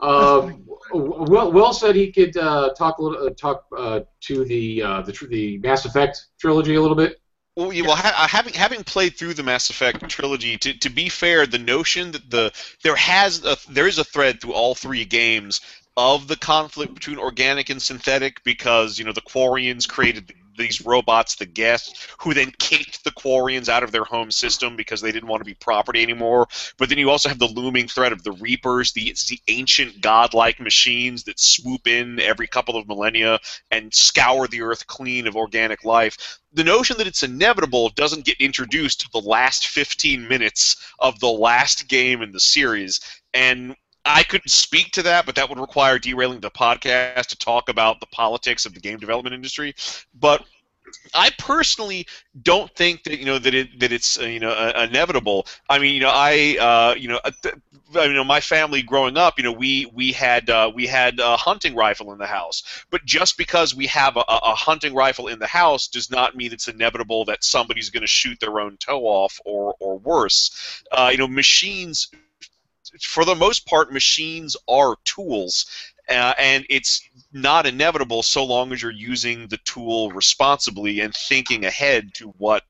[0.00, 4.80] Um, Will, Will said he could uh, talk a little, uh, talk uh, to the
[4.82, 7.20] uh, the tr- the Mass Effect trilogy a little bit.
[7.56, 11.08] Well, yeah, well, ha- having having played through the Mass Effect trilogy, to, to be
[11.08, 12.52] fair, the notion that the
[12.84, 15.60] there has a, there is a thread through all three games
[15.98, 21.36] of the conflict between organic and synthetic because you know the Quarians created these robots,
[21.36, 21.88] the geth,
[22.20, 25.44] who then kicked the Quarians out of their home system because they didn't want to
[25.44, 26.48] be property anymore.
[26.78, 30.60] But then you also have the looming threat of the Reapers, the, the ancient godlike
[30.60, 33.38] machines that swoop in every couple of millennia
[33.70, 38.40] and scour the earth clean of organic life the notion that it's inevitable doesn't get
[38.40, 43.00] introduced to the last 15 minutes of the last game in the series
[43.34, 47.68] and I couldn't speak to that, but that would require derailing the podcast to talk
[47.68, 49.74] about the politics of the game development industry.
[50.14, 50.44] But
[51.14, 52.06] I personally
[52.42, 55.46] don't think that you know that it that it's uh, you know uh, inevitable.
[55.68, 57.20] I mean, you know, I uh, you know.
[57.24, 57.54] Uh, th-
[57.94, 61.36] you know, my family growing up, you know, we we had uh, we had a
[61.36, 62.84] hunting rifle in the house.
[62.90, 66.52] But just because we have a, a hunting rifle in the house does not mean
[66.52, 70.82] it's inevitable that somebody's going to shoot their own toe off or or worse.
[70.92, 72.08] Uh, you know, machines,
[73.02, 75.66] for the most part, machines are tools,
[76.08, 81.66] uh, and it's not inevitable so long as you're using the tool responsibly and thinking
[81.66, 82.62] ahead to what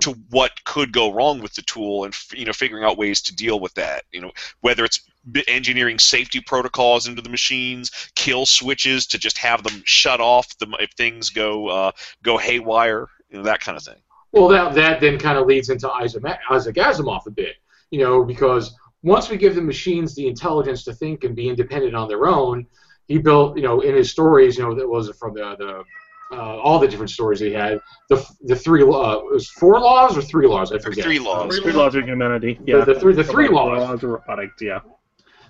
[0.00, 3.34] to what could go wrong with the tool and you know figuring out ways to
[3.34, 4.04] deal with that.
[4.12, 5.00] You know whether it's
[5.46, 10.66] engineering safety protocols into the machines kill switches to just have them shut off the,
[10.80, 14.00] if things go uh, go haywire you know that kind of thing.
[14.32, 17.56] Well that that then kind of leads into Isaac Asimov a bit
[17.90, 21.94] you know because once we give the machines the intelligence to think and be independent
[21.94, 22.66] on their own
[23.08, 25.84] he built, you know, in his stories, you know, that was from the the
[26.30, 27.80] uh, all the different stories he had.
[28.10, 31.04] The the three uh, it was four laws or three laws, I forget.
[31.04, 31.58] Three laws.
[31.58, 32.60] Three laws of humanity.
[32.64, 32.84] Yeah.
[32.84, 33.80] The, the three the three laws.
[33.80, 34.60] Laws of robotics.
[34.60, 34.80] Yeah.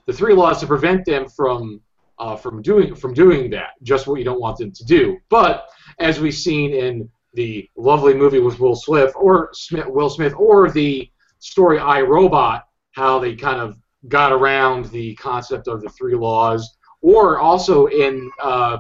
[0.06, 1.80] The three laws to prevent them from
[2.20, 5.18] uh, from doing from doing that, just what you don't want them to do.
[5.28, 10.34] But as we've seen in the lovely movie with Will Smith or Smith, Will Smith
[10.36, 12.67] or the story I Robot,
[12.98, 13.76] how they kind of
[14.08, 18.78] got around the concept of the three laws or also in uh,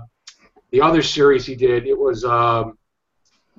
[0.72, 2.76] the other series he did, it was um,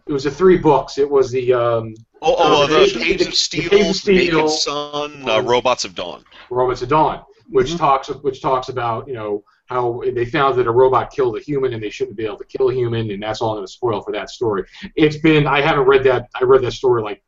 [0.05, 0.97] it was the three books.
[0.97, 4.35] It was the um, oh, oh uh, the, the, Caves of Steel, Caves of Steel
[4.35, 6.23] Naked Sun, uh, Robots of Dawn.
[6.49, 7.77] Robots of Dawn, which mm-hmm.
[7.77, 11.73] talks which talks about you know how they found that a robot killed a human
[11.73, 13.71] and they shouldn't be able to kill a human, and that's all I'm going to
[13.71, 14.63] spoil for that story.
[14.95, 17.23] It's been I haven't read that I read that story like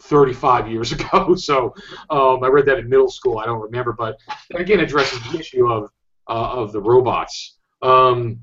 [0.00, 1.74] 35 years ago, so
[2.10, 3.38] um, I read that in middle school.
[3.38, 4.18] I don't remember, but
[4.54, 5.90] again addresses the issue of
[6.28, 7.58] uh, of the robots.
[7.82, 8.40] Um,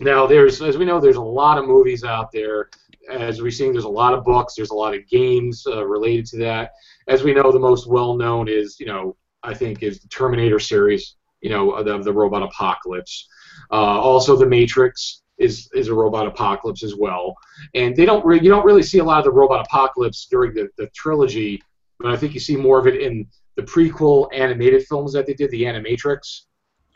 [0.00, 2.70] now, there's, as we know, there's a lot of movies out there.
[3.10, 4.54] As we've seen, there's a lot of books.
[4.54, 6.72] There's a lot of games uh, related to that.
[7.06, 11.16] As we know, the most well-known is, you know, I think is the Terminator series.
[11.42, 13.28] You know, the, the robot apocalypse.
[13.70, 17.34] Uh, also, The Matrix is is a robot apocalypse as well.
[17.74, 20.54] And they don't re- you don't really see a lot of the robot apocalypse during
[20.54, 21.62] the, the trilogy,
[21.98, 25.34] but I think you see more of it in the prequel animated films that they
[25.34, 26.42] did, the Animatrix.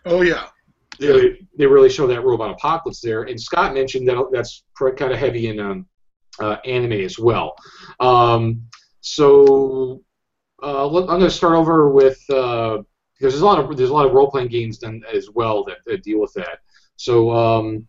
[0.05, 0.48] Oh yeah.
[0.98, 4.64] They, they really show that robot apocalypse there, and Scott mentioned that that's
[4.96, 5.87] kind of heavy in um,
[6.40, 7.55] uh, anime as well.
[8.01, 8.62] Um,
[9.01, 10.03] so
[10.61, 12.79] uh, I'm going to start over with uh,
[13.18, 15.64] because there's a lot of there's a lot of role playing games done as well
[15.64, 16.61] that, that deal with that.
[16.96, 17.87] So um,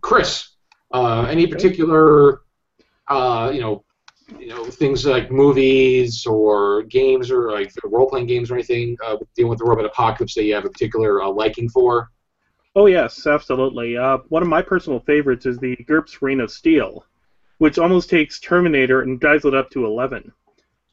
[0.00, 0.56] Chris,
[0.92, 2.42] uh, any particular
[3.08, 3.84] uh, you know
[4.38, 9.16] you know things like movies or games or like role playing games or anything uh,
[9.36, 12.10] dealing with the robot apocalypse that you have a particular uh, liking for?
[12.74, 13.96] Oh yes, absolutely.
[13.96, 17.06] Uh, one of my personal favorites is the GURPS Reign of Steel,
[17.58, 20.32] which almost takes Terminator and drives it up to eleven,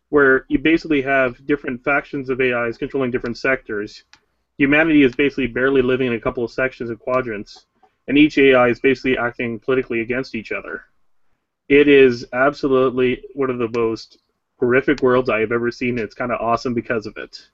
[0.09, 4.03] where you basically have different factions of AIs controlling different sectors.
[4.59, 7.65] Humanity is basically barely living in a couple of sections and quadrants,
[8.07, 10.85] and each AI is basically acting politically against each other.
[11.69, 14.19] It is absolutely one of the most
[14.59, 15.97] horrific worlds I have ever seen.
[15.97, 17.47] It's kind of awesome because of it.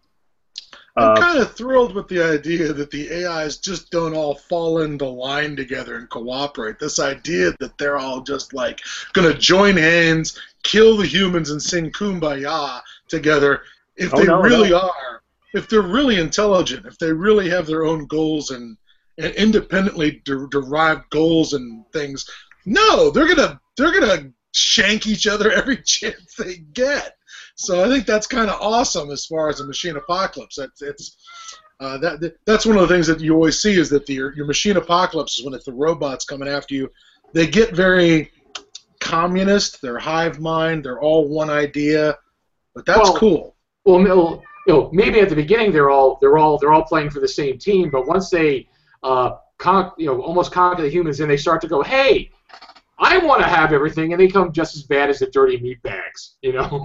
[0.96, 4.82] I'm uh, kind of thrilled with the idea that the AIs just don't all fall
[4.82, 6.80] into line together and cooperate.
[6.80, 8.82] This idea that they're all just like
[9.14, 13.62] going to join hands, kill the humans, and sing "Kumbaya" together.
[13.96, 14.80] If oh, they no, really no.
[14.80, 15.22] are,
[15.54, 18.78] if they're really intelligent, if they really have their own goals and,
[19.20, 22.28] and independently de- derived goals and things,
[22.66, 27.16] no, they're gonna they're gonna shank each other every chance they get.
[27.56, 30.58] So I think that's kind of awesome as far as a machine apocalypse.
[30.58, 31.18] It's, it's
[31.82, 34.34] uh, that that's one of the things that you always see is that the, your,
[34.36, 36.90] your machine apocalypse is when it's the robots coming after you.
[37.34, 38.32] They get very
[39.00, 39.82] communist.
[39.82, 40.84] They're hive mind.
[40.84, 42.18] They're all one idea,
[42.76, 43.56] but that's well, cool.
[43.86, 47.20] Well, you know, maybe at the beginning they're all they're all they're all playing for
[47.20, 48.68] the same team, but once they
[49.04, 52.32] uh, con- you know almost conquer the humans, and they start to go, hey,
[53.00, 55.82] I want to have everything, and they come just as bad as the dirty meat
[55.84, 56.84] bags, you know.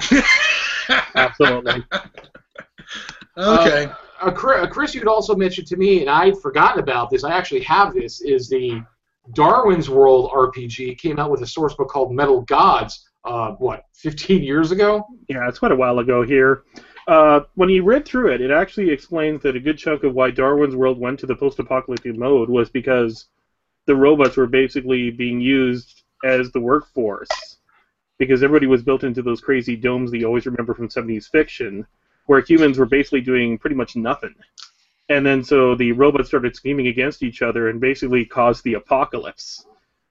[1.17, 1.85] Absolutely.
[3.37, 3.87] okay.
[4.21, 7.25] Uh, uh, Chris, you had also mentioned to me, and I'd forgotten about this.
[7.25, 8.21] I actually have this.
[8.21, 8.83] Is the
[9.33, 13.09] Darwin's World RPG came out with a source book called Metal Gods.
[13.25, 15.03] Uh, what, 15 years ago?
[15.29, 16.65] Yeah, it's quite a while ago here.
[17.07, 20.31] Uh, when you read through it, it actually explains that a good chunk of why
[20.31, 23.27] Darwin's World went to the post-apocalyptic mode was because
[23.87, 27.59] the robots were basically being used as the workforce
[28.19, 31.87] because everybody was built into those crazy domes that you always remember from 70s fiction,
[32.27, 34.35] where humans were basically doing pretty much nothing.
[35.11, 39.67] And then so the robots started scheming against each other and basically caused the apocalypse.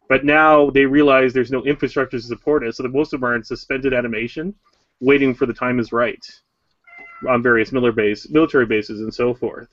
[0.10, 3.36] But now they realize there's no infrastructure to support it, so most of them are
[3.36, 4.54] in suspended animation,
[5.00, 6.24] waiting for the time is right,
[7.28, 9.68] on various miller base, military bases and so forth.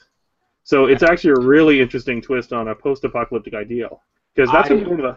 [0.65, 4.03] So it's actually a really interesting twist on a post-apocalyptic ideal,
[4.35, 5.17] because that's I- what one of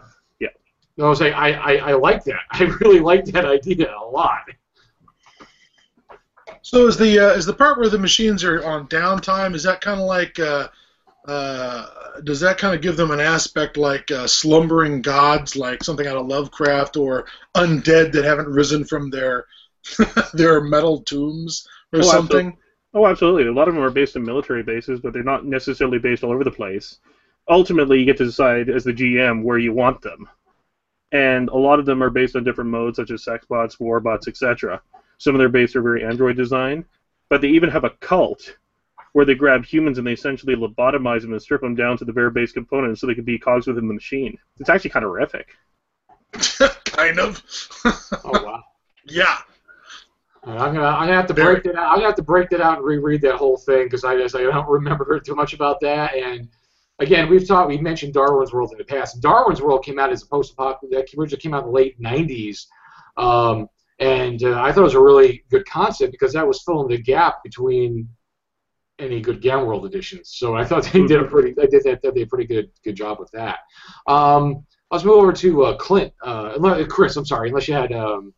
[0.96, 2.40] No, I was saying I, I, I like that.
[2.50, 4.44] I really like that idea a lot.
[6.62, 9.54] So is the uh, is the part where the machines are on downtime?
[9.54, 10.38] Is that kind of like?
[10.38, 10.68] Uh,
[11.26, 11.86] uh,
[12.24, 16.16] does that kind of give them an aspect like uh, slumbering gods, like something out
[16.16, 19.46] of Lovecraft, or undead that haven't risen from their
[20.34, 22.56] their metal tombs or Oh, something?
[22.92, 23.46] Oh, absolutely.
[23.46, 26.32] A lot of them are based on military bases, but they're not necessarily based all
[26.32, 26.98] over the place.
[27.48, 30.28] Ultimately, you get to decide as the GM where you want them.
[31.12, 34.00] And a lot of them are based on different modes, such as sex bots, war
[34.00, 34.80] bots, etc.
[35.18, 36.84] Some of their bases are very android design,
[37.28, 38.56] but they even have a cult
[39.12, 42.12] where they grab humans and they essentially lobotomize them and strip them down to the
[42.12, 44.36] bare base components so they can be cogs within the machine.
[44.58, 45.54] It's actually kind of horrific.
[46.84, 47.42] kind of.
[48.24, 48.62] Oh wow.
[49.04, 49.38] yeah.
[50.46, 51.88] I'm gonna I'm gonna have to break that out.
[51.88, 54.36] I'm gonna have to break that out and reread that whole thing because I just
[54.36, 56.14] I don't remember too much about that.
[56.14, 56.48] And
[56.98, 59.20] again, we've talked we mentioned Darwin's World in the past.
[59.20, 62.66] Darwin's World came out as a post-apocalyptic that originally came out in the late '90s,
[63.16, 63.68] um,
[64.00, 66.98] and uh, I thought it was a really good concept because that was filling the
[66.98, 68.08] gap between
[68.98, 70.30] any good Gamma World editions.
[70.34, 72.70] So I thought they did a pretty they did that they did a pretty good
[72.84, 73.60] good job with that.
[74.06, 76.12] Um, let's move over to uh, Clint.
[76.22, 78.34] Uh, Chris, I'm sorry, unless you had um,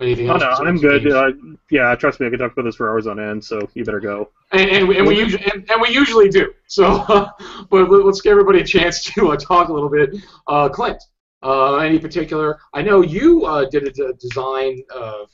[0.00, 1.10] anything Oh, no, I'm good.
[1.10, 1.32] Uh,
[1.70, 4.00] yeah, trust me, I could talk about this for hours on end, so you better
[4.00, 4.30] go.
[4.52, 6.52] And, and, we- and we usually and, and we usually do.
[6.66, 7.04] So,
[7.70, 10.14] but let- let's give everybody a chance to uh, talk a little bit.
[10.46, 11.02] Uh, Clint,
[11.42, 12.58] uh, any particular?
[12.74, 15.24] I know you uh, did a d- design uh,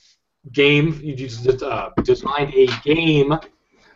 [0.53, 1.01] game.
[1.03, 3.33] You just uh, designed a game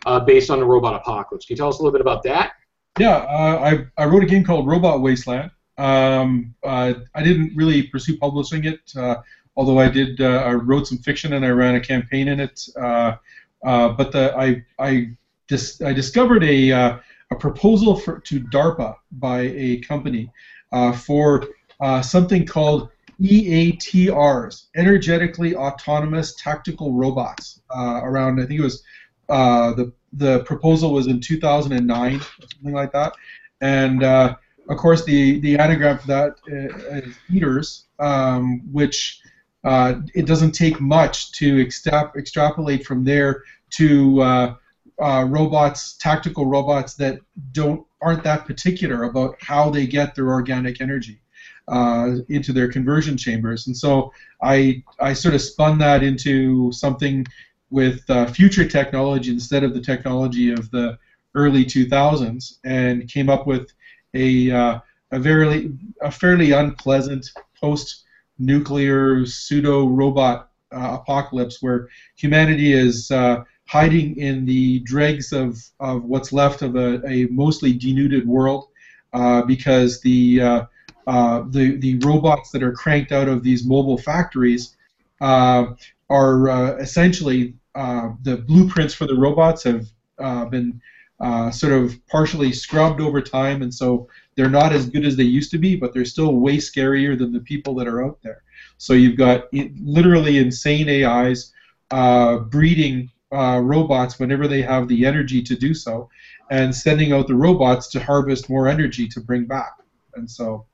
[0.05, 1.45] uh, based on the robot apocalypse.
[1.45, 2.53] Can you tell us a little bit about that?
[2.99, 5.51] Yeah, uh, I, I wrote a game called Robot Wasteland.
[5.77, 9.15] Um, uh, I didn't really pursue publishing it, uh,
[9.59, 10.21] although I did.
[10.21, 12.65] Uh, I wrote some fiction and I ran a campaign in it.
[12.79, 13.17] Uh,
[13.65, 15.09] uh, but the, I I,
[15.49, 16.97] dis- I discovered a uh,
[17.31, 20.31] a proposal for to DARPA by a company
[20.71, 21.45] uh, for
[21.81, 22.89] uh, something called
[23.21, 27.61] EATRs, energetically autonomous tactical robots.
[27.75, 28.81] Around I think it was
[29.27, 33.11] the the proposal was in 2009 or something like that,
[33.59, 39.21] and of course the the anagram for that is eaters, um, which
[39.63, 44.55] uh, it doesn't take much to extrap- extrapolate from there to uh,
[45.01, 47.19] uh, robots, tactical robots that
[47.51, 51.19] don't aren't that particular about how they get their organic energy
[51.67, 57.25] uh, into their conversion chambers, and so I I sort of spun that into something
[57.69, 60.97] with uh, future technology instead of the technology of the
[61.35, 63.71] early 2000s, and came up with
[64.13, 64.79] a uh,
[65.11, 67.29] a very a fairly unpleasant
[68.39, 76.03] post-nuclear pseudo robot uh, apocalypse where humanity is uh, hiding in the dregs of, of
[76.03, 78.67] what's left of a, a mostly denuded world
[79.13, 80.65] uh, because the uh,
[81.07, 84.77] uh, the the robots that are cranked out of these mobile factories
[85.21, 85.65] uh,
[86.09, 89.87] are essentially the blueprints for the robots have
[90.51, 90.79] been
[91.51, 94.07] sort of partially scrubbed over time, and so
[94.39, 97.33] they're not as good as they used to be, but they're still way scarier than
[97.33, 98.41] the people that are out there.
[98.77, 101.51] So you've got literally insane AIs
[101.91, 106.09] uh, breeding uh, robots whenever they have the energy to do so,
[106.49, 109.73] and sending out the robots to harvest more energy to bring back.
[110.15, 110.65] And so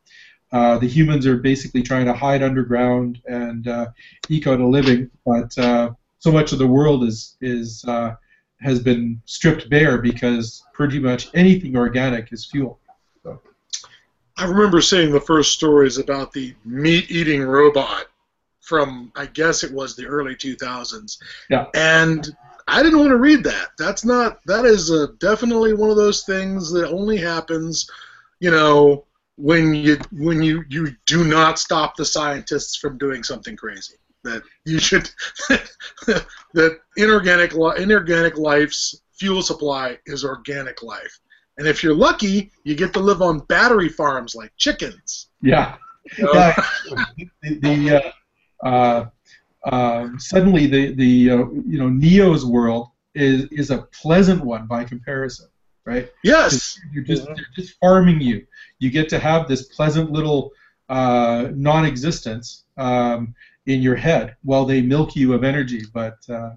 [0.51, 3.87] uh, the humans are basically trying to hide underground and uh,
[4.29, 8.13] eke out a living, but uh, so much of the world is is uh,
[8.61, 12.79] has been stripped bare because pretty much anything organic is fuel.
[14.37, 18.07] I remember seeing the first stories about the meat-eating robot
[18.61, 21.17] from, I guess it was the early 2000s.
[21.49, 21.67] Yeah.
[21.73, 22.35] And
[22.67, 23.69] I didn't want to read that.
[23.77, 24.39] That's not.
[24.45, 27.89] That is a, definitely one of those things that only happens,
[28.39, 29.05] you know,
[29.37, 33.95] when you when you you do not stop the scientists from doing something crazy.
[34.23, 35.09] That you should.
[36.53, 41.19] that inorganic inorganic life's fuel supply is organic life.
[41.57, 45.27] And if you're lucky, you get to live on battery farms like chickens.
[45.41, 45.75] Yeah.
[46.17, 46.33] You know?
[46.33, 46.55] Yeah.
[47.41, 48.13] the, the
[48.63, 49.05] uh, uh,
[49.63, 51.37] uh, suddenly the the uh,
[51.67, 55.47] you know Neo's world is is a pleasant one by comparison,
[55.85, 56.11] right?
[56.23, 56.79] Yes.
[56.93, 58.45] You're just they're just farming you.
[58.79, 60.51] You get to have this pleasant little
[60.89, 63.33] uh, non-existence um,
[63.65, 66.51] in your head while they milk you of energy, but uh,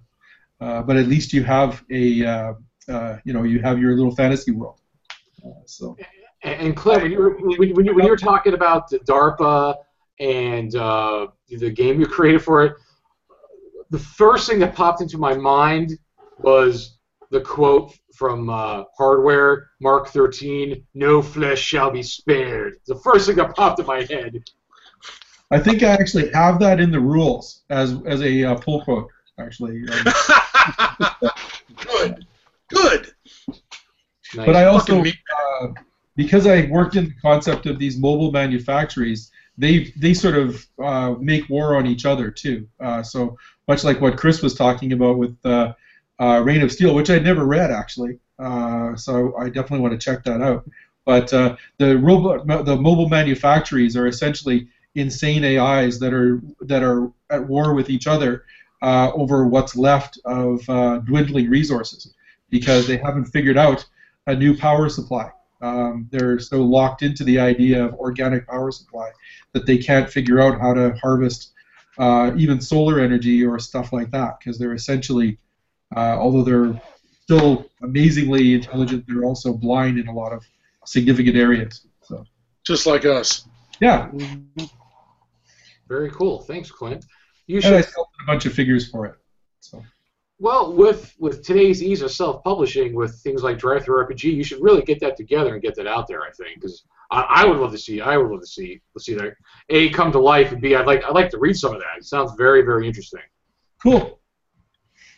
[0.60, 2.52] uh, but at least you have a uh,
[2.88, 4.80] uh, you know you have your little fantasy world.
[5.66, 5.96] So.
[6.42, 8.98] And, and Clint, when you were when, when you when you were talking about the
[9.00, 9.76] DARPA
[10.20, 12.74] and uh, the game you created for it,
[13.90, 15.98] the first thing that popped into my mind
[16.38, 16.98] was
[17.30, 23.36] the quote from uh, Hardware Mark 13: "No flesh shall be spared." The first thing
[23.36, 24.42] that popped in my head.
[25.50, 29.08] I think I actually have that in the rules as as a uh, pull quote.
[29.38, 31.32] Actually, um,
[31.76, 32.26] good,
[32.68, 33.14] good.
[34.34, 34.46] Nice.
[34.46, 35.66] but I also uh,
[36.16, 41.14] because I worked in the concept of these mobile manufactories, they they sort of uh,
[41.18, 42.68] make war on each other too.
[42.80, 45.72] Uh, so much like what Chris was talking about with uh,
[46.20, 48.18] uh, Reign of Steel, which I'd never read actually.
[48.38, 50.68] Uh, so I definitely want to check that out.
[51.04, 57.10] But uh, the robot, the mobile manufactories are essentially insane AIs that are that are
[57.30, 58.44] at war with each other
[58.82, 62.14] uh, over what's left of uh, dwindling resources
[62.50, 63.84] because they haven't figured out
[64.28, 65.30] a new power supply.
[65.60, 69.10] Um, they're so locked into the idea of organic power supply
[69.52, 71.52] that they can't figure out how to harvest
[71.98, 75.36] uh, even solar energy or stuff like that because they're essentially,
[75.96, 76.80] uh, although they're
[77.22, 80.44] still amazingly intelligent, they're also blind in a lot of
[80.84, 81.86] significant areas.
[82.02, 82.24] So
[82.64, 83.48] Just like us.
[83.80, 84.10] yeah,
[85.88, 86.42] Very cool.
[86.42, 87.04] Thanks, Clint.
[87.46, 89.14] You and I sculpted a bunch of figures for it.
[89.60, 89.82] So
[90.40, 95.00] Well, with with today's ease of self-publishing, with things like DriveThruRPG, you should really get
[95.00, 96.22] that together and get that out there.
[96.22, 98.00] I think because I, I would love to see.
[98.00, 98.80] I would love to see.
[98.94, 99.32] Let's see that
[99.70, 101.98] a come to life and b I'd like I'd like to read some of that.
[101.98, 103.22] It sounds very very interesting.
[103.82, 104.20] cool.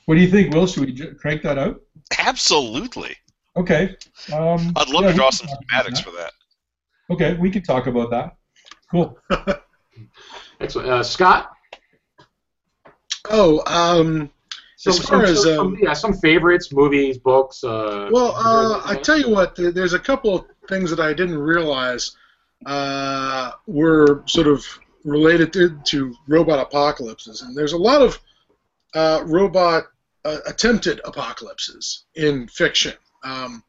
[0.07, 0.67] What do you think, Will?
[0.67, 1.83] Should we j- crank that out?
[2.19, 3.15] Absolutely.
[3.57, 3.95] Okay.
[4.33, 6.05] Um, I'd love yeah, to draw some talk schematics that.
[6.05, 6.33] for that.
[7.11, 8.37] Okay, we can talk about that.
[8.91, 9.19] Cool.
[10.61, 10.89] Excellent.
[10.89, 11.53] Uh, Scott,
[13.29, 14.31] Oh, um,
[14.81, 17.63] some, As far some, as, some, um, yeah, some favorites, movies, books.
[17.63, 21.37] Uh, well, uh, I tell you what, there's a couple of things that I didn't
[21.37, 22.17] realize
[22.65, 24.65] uh, were sort of
[25.05, 28.19] related to, to robot apocalypses, and there's a lot of
[28.95, 29.85] uh, robot
[30.25, 33.63] uh, attempted apocalypses in fiction, um,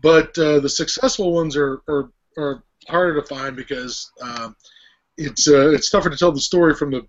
[0.00, 4.56] but uh, the successful ones are, are, are harder to find because um,
[5.18, 7.06] it's uh, it's tougher to tell the story from the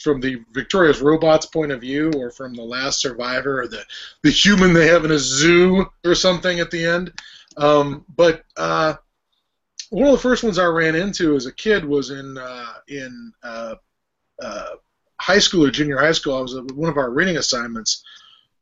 [0.00, 3.82] from the victorious robot's point of view or from the last survivor or the,
[4.22, 7.12] the human they have in a zoo or something at the end.
[7.56, 8.94] Um, but uh,
[9.90, 13.32] one of the first ones I ran into as a kid was in uh, in
[13.42, 13.74] uh,
[14.40, 14.70] uh,
[15.20, 16.36] high school or junior high school.
[16.36, 18.04] I was one of our reading assignments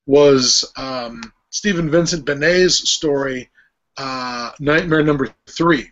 [0.07, 1.21] was um,
[1.51, 3.51] Stephen Vincent Benet's story
[3.97, 5.91] uh, Nightmare Number Three,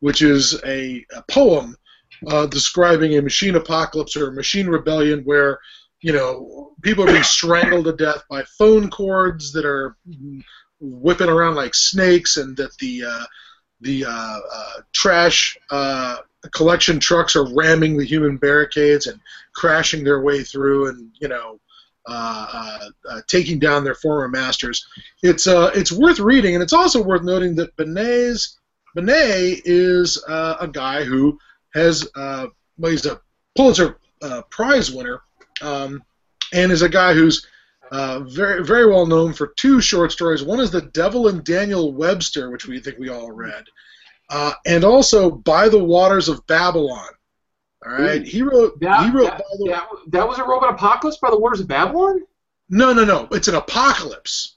[0.00, 1.76] which is a, a poem
[2.26, 5.58] uh, describing a machine apocalypse or a machine rebellion where
[6.00, 9.96] you know people are being strangled to death by phone cords that are
[10.80, 13.24] whipping around like snakes, and that the uh,
[13.80, 16.18] the uh, uh, trash uh,
[16.52, 19.20] collection trucks are ramming the human barricades and
[19.54, 21.60] crashing their way through, and you know.
[22.10, 24.86] Uh, uh, uh, taking down their former masters.
[25.22, 28.58] It's uh, it's worth reading, and it's also worth noting that Benet's
[28.94, 31.38] Benet is uh, a guy who
[31.74, 32.46] has uh,
[32.78, 33.20] well, he's a
[33.56, 35.20] Pulitzer uh, Prize winner,
[35.60, 36.02] um,
[36.52, 37.46] and is a guy who's
[37.90, 40.42] uh, very very well known for two short stories.
[40.42, 43.64] One is The Devil and Daniel Webster, which we think we all read,
[44.30, 47.08] uh, and also By the Waters of Babylon.
[47.86, 48.24] All right, Ooh.
[48.24, 51.38] he wrote That, he wrote that, the that, that was a robot apocalypse by the
[51.38, 52.22] Waters of Babylon.
[52.68, 53.28] No, no, no.
[53.30, 54.56] It's an apocalypse.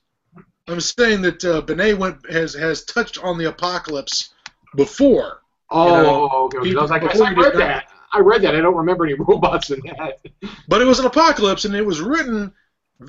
[0.67, 4.33] I'm saying that uh, Benet went has has touched on the apocalypse
[4.75, 5.40] before.
[5.71, 6.75] Oh, okay.
[6.75, 7.91] I was like, I read that.
[8.11, 8.55] I read that.
[8.55, 10.19] I don't remember any robots in that.
[10.67, 12.53] But it was an apocalypse, and it was written.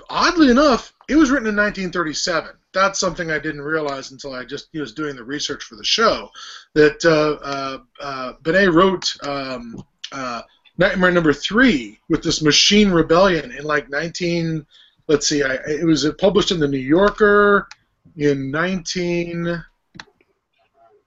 [0.08, 2.52] Oddly enough, it was written in 1937.
[2.72, 6.30] That's something I didn't realize until I just was doing the research for the show.
[6.74, 10.42] That uh, uh, uh, Benet wrote um, uh,
[10.78, 14.64] Nightmare Number Three with this machine rebellion in like 19.
[15.08, 17.68] Let's see, I, it was published in the New Yorker
[18.16, 19.62] in 19.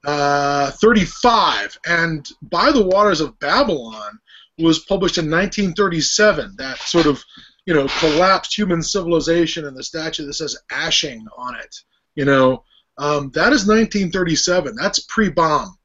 [0.06, 4.18] Uh, 35, and By the Waters of Babylon
[4.56, 6.54] was published in 1937.
[6.56, 7.22] That sort of,
[7.66, 11.74] you know, collapsed human civilization and the statue that says "ashing" on it.
[12.14, 12.62] You know,
[12.98, 14.76] um, that is 1937.
[14.76, 15.76] That's pre-bomb.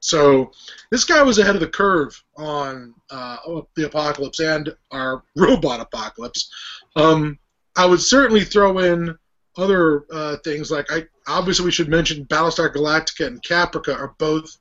[0.00, 0.50] So
[0.90, 3.36] this guy was ahead of the curve on uh,
[3.76, 6.50] the apocalypse and our robot apocalypse.
[6.96, 7.38] Um,
[7.76, 9.16] I would certainly throw in
[9.58, 14.56] other uh, things like I obviously we should mention Battlestar Galactica and Caprica are both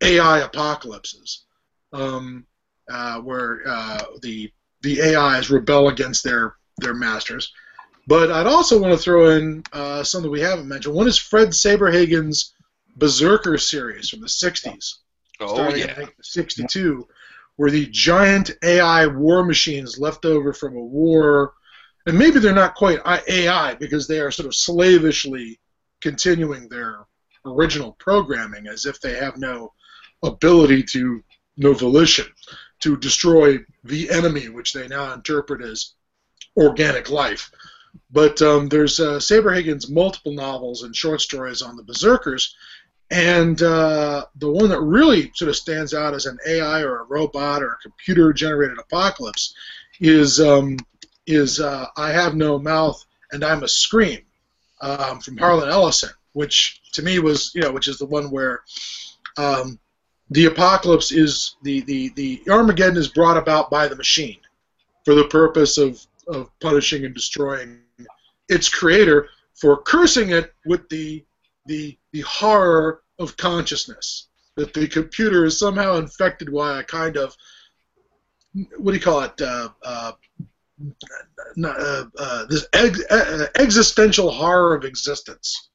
[0.00, 1.44] AI apocalypses,
[1.92, 2.46] um,
[2.88, 4.50] uh, where uh, the
[4.82, 7.52] the AIs rebel against their their masters.
[8.06, 10.94] But I'd also want to throw in uh, something we haven't mentioned.
[10.94, 12.54] One is Fred Saberhagen's
[12.96, 14.94] Berserker series from the 60s,
[15.38, 16.00] Oh starting yeah.
[16.00, 17.06] in 62,
[17.56, 21.52] where the giant AI war machines left over from a war,
[22.06, 25.60] and maybe they're not quite AI because they are sort of slavishly
[26.00, 27.06] continuing their
[27.44, 29.72] original programming as if they have no
[30.22, 31.22] ability to,
[31.56, 32.26] no volition,
[32.80, 35.94] to destroy the enemy, which they now interpret as
[36.56, 37.50] organic life.
[38.10, 42.54] But um, there's uh, Saberhagen's multiple novels and short stories on the Berserkers,
[43.10, 47.04] and uh, the one that really sort of stands out as an AI or a
[47.04, 49.52] robot or a computer-generated apocalypse
[50.00, 50.76] is um,
[51.30, 54.20] is uh, I have no mouth and I must scream
[54.80, 58.62] um, from Harlan Ellison, which to me was you know which is the one where
[59.36, 59.78] um,
[60.30, 64.38] the apocalypse is the, the the Armageddon is brought about by the machine
[65.04, 67.80] for the purpose of of punishing and destroying
[68.48, 71.24] its creator for cursing it with the
[71.66, 77.36] the the horror of consciousness that the computer is somehow infected by a kind of
[78.78, 80.12] what do you call it uh, uh,
[81.64, 85.70] uh, uh, this ex- uh, existential horror of existence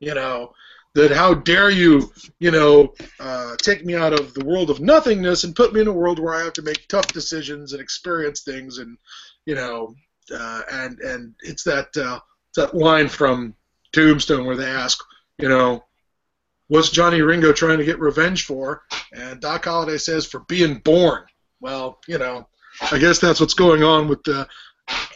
[0.00, 0.52] you know
[0.96, 5.44] that how dare you you know uh, take me out of the world of nothingness
[5.44, 8.40] and put me in a world where I have to make tough decisions and experience
[8.42, 8.96] things and
[9.44, 9.94] you know
[10.34, 13.54] uh, and and it's that uh, it's that line from
[13.92, 14.98] Tombstone where they ask
[15.38, 15.84] you know
[16.68, 18.82] what's Johnny Ringo trying to get revenge for?
[19.12, 21.24] And Doc Holliday says for being born.
[21.60, 22.48] Well you know
[22.80, 24.48] I guess that's what's going on with the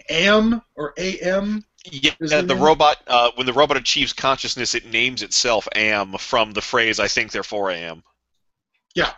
[0.08, 2.58] AM or AM Yeah, the name?
[2.58, 2.98] robot.
[3.06, 7.32] Uh, when the robot achieves consciousness, it names itself "am" from the phrase "I think,
[7.32, 8.02] therefore I am."
[8.94, 9.12] Yeah.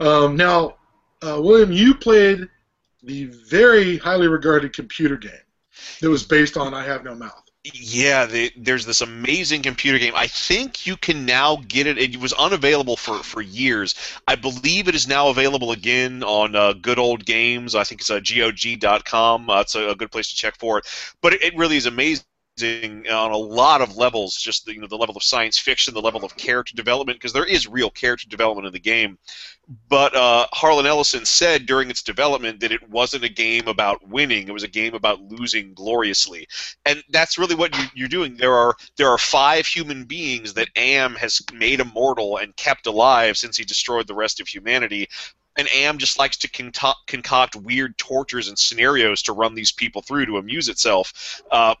[0.00, 0.76] Um, now,
[1.22, 2.48] uh, William, you played
[3.02, 5.32] the very highly regarded computer game
[6.00, 7.47] that was based on I Have No Mouth.
[7.74, 10.12] Yeah, the, there's this amazing computer game.
[10.14, 11.98] I think you can now get it.
[11.98, 13.94] It was unavailable for, for years.
[14.28, 17.74] I believe it is now available again on uh, Good Old Games.
[17.74, 19.50] I think it's uh, GOG.com.
[19.50, 20.86] Uh, it's a, a good place to check for it.
[21.20, 22.24] But it, it really is amazing
[22.62, 24.36] on a lot of levels.
[24.36, 27.32] Just the, you know the level of science fiction, the level of character development, because
[27.32, 29.18] there is real character development in the game.
[29.88, 34.48] But uh, Harlan Ellison said during its development that it wasn't a game about winning;
[34.48, 36.48] it was a game about losing gloriously
[36.86, 38.36] and that's really what you, you're doing.
[38.36, 43.36] There are there are five human beings that Am has made immortal and kept alive
[43.36, 45.08] since he destroyed the rest of humanity.
[45.56, 50.02] And Am just likes to concoct, concoct weird tortures and scenarios to run these people
[50.02, 51.42] through to amuse itself.
[51.50, 51.74] Uh,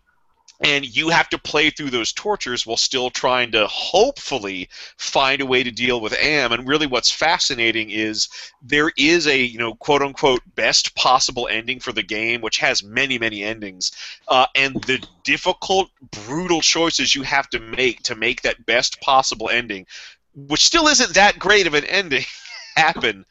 [0.60, 5.46] and you have to play through those tortures while still trying to hopefully find a
[5.46, 6.52] way to deal with Am.
[6.52, 8.28] And really, what's fascinating is
[8.60, 12.82] there is a you know quote unquote best possible ending for the game, which has
[12.82, 13.92] many many endings,
[14.28, 15.90] uh, and the difficult,
[16.26, 19.86] brutal choices you have to make to make that best possible ending,
[20.34, 22.24] which still isn't that great of an ending,
[22.76, 23.24] happen.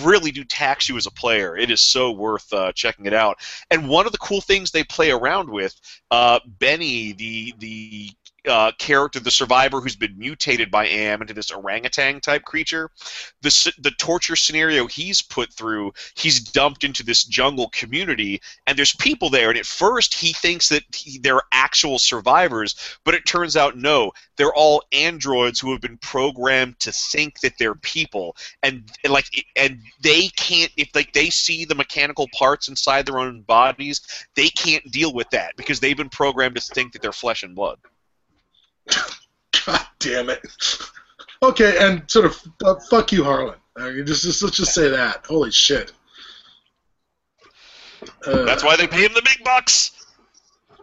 [0.00, 1.56] Really do tax you as a player.
[1.56, 3.38] It is so worth uh, checking it out.
[3.70, 5.74] And one of the cool things they play around with,
[6.10, 8.10] uh, Benny, the the
[8.46, 12.90] uh, character, the survivor who's been mutated by Am into this orangutan type creature,
[13.42, 18.94] the the torture scenario he's put through, he's dumped into this jungle community, and there's
[18.96, 19.50] people there.
[19.50, 24.12] And at first, he thinks that he, they're actual survivors, but it turns out no,
[24.36, 29.26] they're all androids who have been programmed to think that they're people, and, and like
[29.56, 34.00] and they can't if like they see the mechanical parts inside their own bodies,
[34.34, 37.54] they can't deal with that because they've been programmed to think that they're flesh and
[37.54, 37.78] blood.
[39.66, 40.40] God damn it.
[41.42, 43.58] Okay, and sort of uh, fuck you, Harlan.
[43.78, 45.26] Uh, you just, just let's just say that.
[45.26, 45.92] Holy shit.
[48.26, 50.06] Uh, That's why they pay him the big bucks.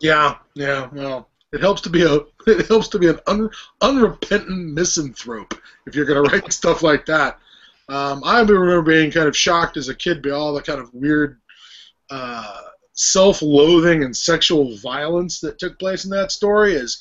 [0.02, 0.89] Yeah, yeah.
[0.91, 2.16] Well, it helps to be a
[2.47, 3.49] it helps to be an un,
[3.82, 5.54] unrepentant misanthrope
[5.86, 7.39] if you're going to write stuff like that.
[7.89, 10.93] Um, I remember being kind of shocked as a kid by all the kind of
[10.93, 11.39] weird
[12.10, 12.62] uh,
[13.04, 16.99] self-loathing and sexual violence that took place in that story as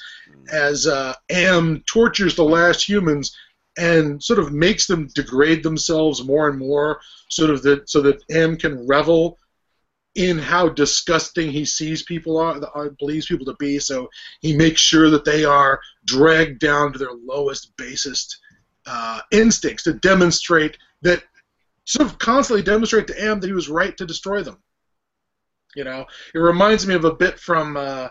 [0.51, 3.37] as uh, Am tortures the last humans
[3.77, 8.23] and sort of makes them degrade themselves more and more, sort of that so that
[8.31, 9.39] Am can revel
[10.15, 13.79] in how disgusting he sees people are, uh, believes people to be.
[13.79, 14.09] So
[14.41, 18.39] he makes sure that they are dragged down to their lowest, basest
[18.87, 21.23] uh, instincts to demonstrate that,
[21.85, 24.57] sort of constantly demonstrate to Am that he was right to destroy them.
[25.75, 28.09] You know, it reminds me of a bit from uh,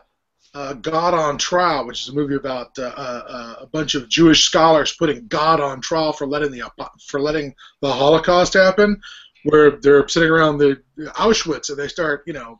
[0.54, 4.44] uh, God on Trial, which is a movie about uh, uh, a bunch of Jewish
[4.44, 6.64] scholars putting God on trial for letting the
[7.08, 9.02] for letting the Holocaust happen,
[9.44, 12.60] where they're sitting around the Auschwitz and they start, you know,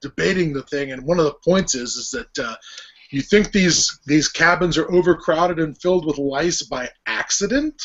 [0.00, 2.56] debating the thing, and one of the points is is that uh,
[3.10, 7.80] you think these these cabins are overcrowded and filled with lice by accident.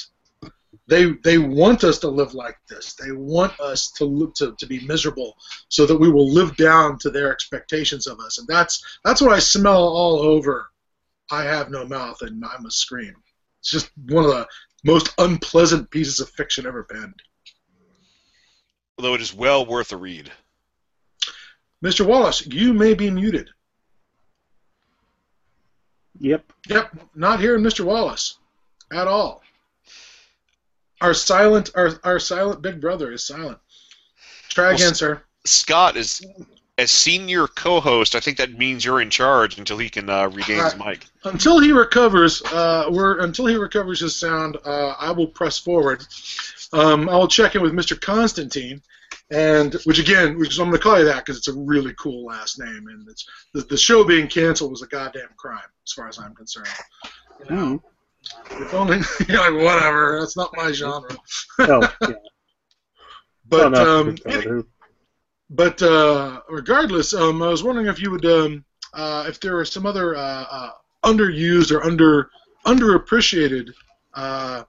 [0.88, 2.94] They they want us to live like this.
[2.94, 5.36] They want us to live, to, to be miserable,
[5.68, 8.38] so that we will live down to their expectations of us.
[8.38, 10.70] And that's that's what I smell all over.
[11.32, 13.16] I have no mouth and I must scream.
[13.60, 14.48] It's just one of the
[14.84, 17.20] most unpleasant pieces of fiction ever penned.
[18.98, 20.32] Although it is well worth a read.
[21.84, 22.06] Mr.
[22.06, 23.50] Wallace, you may be muted.
[26.20, 26.54] Yep.
[26.70, 27.84] Yep, not hearing Mr.
[27.84, 28.38] Wallace
[28.92, 29.42] at all.
[31.06, 33.60] Our silent, our, our silent big brother is silent.
[34.50, 35.22] Try Well, again, sir.
[35.46, 36.26] Scott is
[36.80, 38.16] as senior co-host.
[38.16, 41.06] I think that means you're in charge until he can uh, regain his mic.
[41.24, 44.58] Until he recovers, uh, we're until he recovers his sound.
[44.66, 46.04] Uh, I will press forward.
[46.74, 48.02] Um, I will check in with Mr.
[48.02, 48.82] Constantine,
[49.30, 52.26] and which again, which I'm going to call you that because it's a really cool
[52.26, 56.08] last name, and it's the, the show being canceled was a goddamn crime as far
[56.08, 56.68] as I'm concerned.
[57.48, 57.84] You know,
[58.52, 58.98] if only
[59.30, 60.20] like whatever.
[60.20, 61.10] That's not my genre.
[61.60, 62.10] Oh, yeah.
[63.48, 64.68] But no, um, it's
[65.52, 69.66] But uh, regardless, um, I was wondering if you would, um, uh, if there are
[69.66, 70.70] some other uh, uh,
[71.04, 72.32] underused or under
[72.66, 73.72] underappreciated
[74.16, 74.64] uh,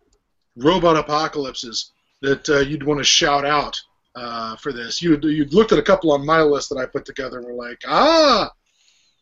[0.56, 3.80] robot apocalypses that uh, you'd want to shout out
[4.14, 5.00] uh, for this.
[5.00, 7.54] You you'd looked at a couple on my list that I put together and were
[7.54, 8.50] like, ah,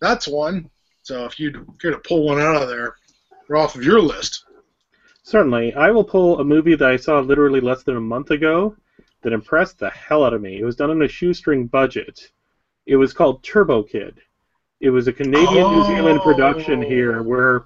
[0.00, 0.70] that's one.
[1.02, 2.96] So if you'd care to pull one out of there,
[3.48, 4.44] or off of your list.
[5.22, 5.74] Certainly.
[5.74, 8.76] I will pull a movie that I saw literally less than a month ago
[9.22, 10.58] that impressed the hell out of me.
[10.60, 12.30] It was done on a shoestring budget.
[12.86, 14.20] It was called Turbo Kid.
[14.80, 17.64] It was a Canadian New Zealand production here where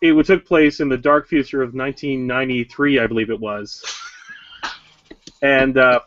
[0.00, 3.84] it took place in the dark future of 1993, I believe it was.
[5.42, 6.00] And uh,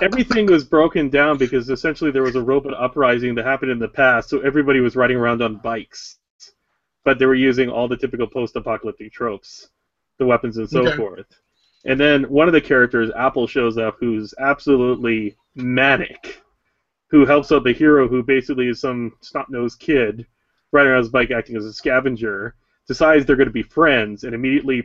[0.00, 3.88] everything was broken down because essentially there was a robot uprising that happened in the
[3.88, 6.18] past, so everybody was riding around on bikes.
[7.06, 9.68] But they were using all the typical post apocalyptic tropes,
[10.18, 10.96] the weapons and so Okay.
[10.96, 11.26] forth.
[11.84, 16.42] And then one of the characters, Apple, shows up who's absolutely manic,
[17.08, 20.26] who helps out the hero who basically is some snot nosed kid
[20.72, 22.52] riding on his bike acting as a scavenger,
[22.88, 24.82] decides they're going to be friends, and immediately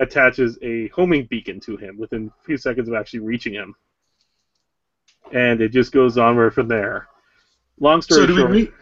[0.00, 3.74] attaches a homing beacon to him within a few seconds of actually reaching him.
[5.32, 7.08] And it just goes onward from there.
[7.78, 8.72] Long story So do we meet?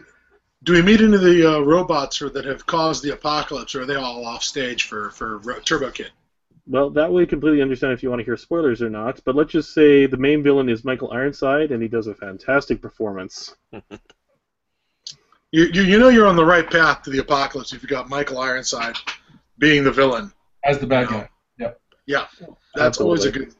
[0.67, 3.83] Do we meet any of the uh, robots or that have caused the apocalypse, or
[3.83, 6.11] are they all off stage for for Ro- Turbo Kid?
[6.67, 9.21] well, that way completely understand if you want to hear spoilers or not.
[9.23, 12.81] But let's just say the main villain is Michael Ironside, and he does a fantastic
[12.81, 13.55] performance.
[15.53, 18.09] You, you, you know you're on the right path to the apocalypse if you got
[18.09, 18.97] Michael Ironside
[19.57, 20.33] being the villain.
[20.65, 21.29] As the bad guy.
[21.57, 21.79] Yep.
[22.05, 22.27] Yeah,
[22.75, 23.55] that's always a good,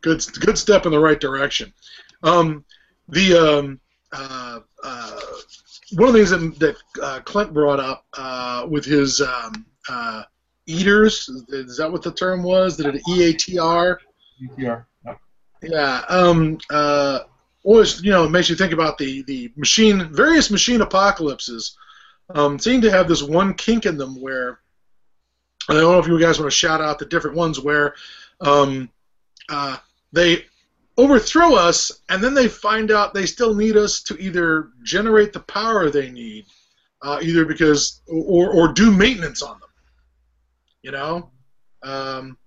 [0.00, 1.74] good good step in the right direction.
[2.22, 2.64] Um,
[3.10, 3.80] the um,
[4.12, 5.20] uh, uh,
[5.92, 10.22] one of the things that, that uh, Clint brought up uh, with his um, uh,
[10.66, 12.76] eaters is that what the term was?
[12.76, 13.98] That it EATR?
[14.58, 14.82] Yeah.
[15.62, 16.02] Yeah.
[16.08, 17.20] Um, uh,
[17.64, 21.76] always, you know, it makes you think about the the machine, various machine apocalypses.
[22.30, 24.60] Um, seem to have this one kink in them where
[25.68, 27.94] I don't know if you guys want to shout out the different ones where
[28.40, 28.90] um,
[29.48, 29.76] uh,
[30.12, 30.46] they
[30.98, 35.40] overthrow us, and then they find out they still need us to either generate the
[35.40, 36.46] power they need,
[37.02, 39.70] uh, either because or or do maintenance on them.
[40.82, 41.30] You know.
[41.82, 42.38] Um,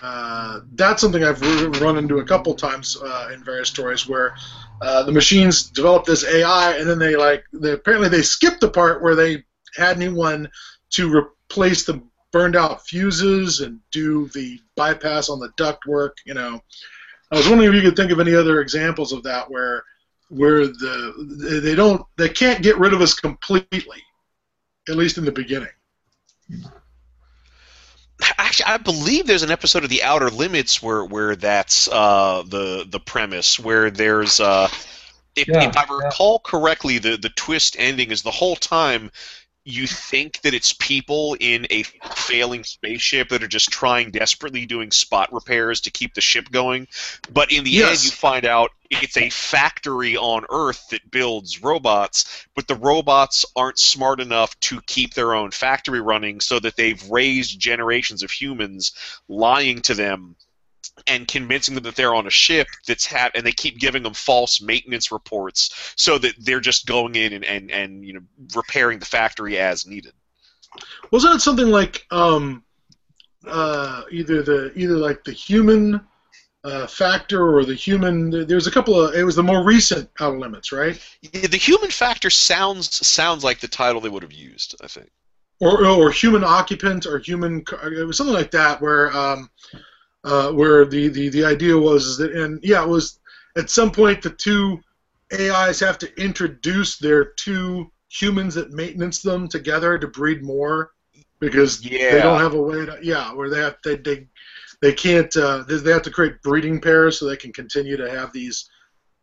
[0.00, 1.40] uh, that's something I've
[1.80, 4.36] run into a couple times uh, in various stories where
[4.80, 8.70] uh, the machines develop this AI and then they like they, apparently they skipped the
[8.70, 9.42] part where they
[9.76, 10.48] had anyone
[10.90, 16.12] to replace the burned out fuses and do the bypass on the ductwork.
[16.24, 16.60] You know,
[17.30, 19.82] I was wondering if you could think of any other examples of that where
[20.30, 24.02] where the they don't they can't get rid of us completely,
[24.88, 25.68] at least in the beginning.
[28.36, 32.84] Actually, I believe there's an episode of The Outer Limits where where that's uh, the
[32.88, 34.68] the premise where there's uh,
[35.36, 35.96] if, Yeah, if I yeah.
[36.04, 39.10] recall correctly, the the twist ending is the whole time
[39.68, 44.90] you think that it's people in a failing spaceship that are just trying desperately doing
[44.90, 46.88] spot repairs to keep the ship going,
[47.30, 52.46] but in the end you find out it's a factory on Earth that builds robots,
[52.54, 57.10] but the robots aren't smart enough to keep their own factory running, so that they've
[57.10, 58.92] raised generations of humans
[59.28, 60.34] lying to them
[61.06, 64.14] and convincing them that they're on a ship that's had and they keep giving them
[64.14, 68.20] false maintenance reports so that they're just going in and, and, and you know
[68.54, 70.12] repairing the factory as needed.
[71.10, 72.62] Wasn't it something like um,
[73.46, 76.00] uh, either the either like the human
[76.64, 78.46] uh, factor or the human.
[78.46, 79.14] There's a couple of.
[79.14, 81.00] It was the more recent outer limits, right?
[81.22, 84.74] Yeah, the human factor sounds sounds like the title they would have used.
[84.82, 85.10] I think.
[85.60, 87.64] Or or human occupant or human.
[87.84, 89.16] It was something like that where.
[89.16, 89.50] Um,
[90.24, 93.20] uh, where the, the, the idea was is that, and yeah, it was
[93.56, 94.80] at some point the two
[95.32, 100.92] AIs have to introduce their two humans that maintenance them together to breed more
[101.40, 102.12] because Yeah.
[102.12, 104.26] they don't have a way to yeah where they have they they,
[104.80, 108.10] they can't uh, they, they have to create breeding pairs so they can continue to
[108.10, 108.70] have these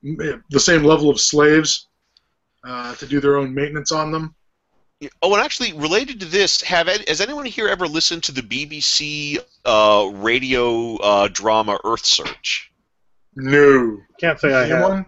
[0.04, 1.88] the same level of slaves
[2.64, 4.36] uh, to do their own maintenance on them.
[5.22, 8.42] Oh, and actually, related to this, have any- has anyone here ever listened to the
[8.42, 12.72] BBC uh, radio uh, drama Earth Search?
[13.36, 13.98] No.
[14.20, 14.72] Can't say I have.
[14.72, 15.06] Anyone?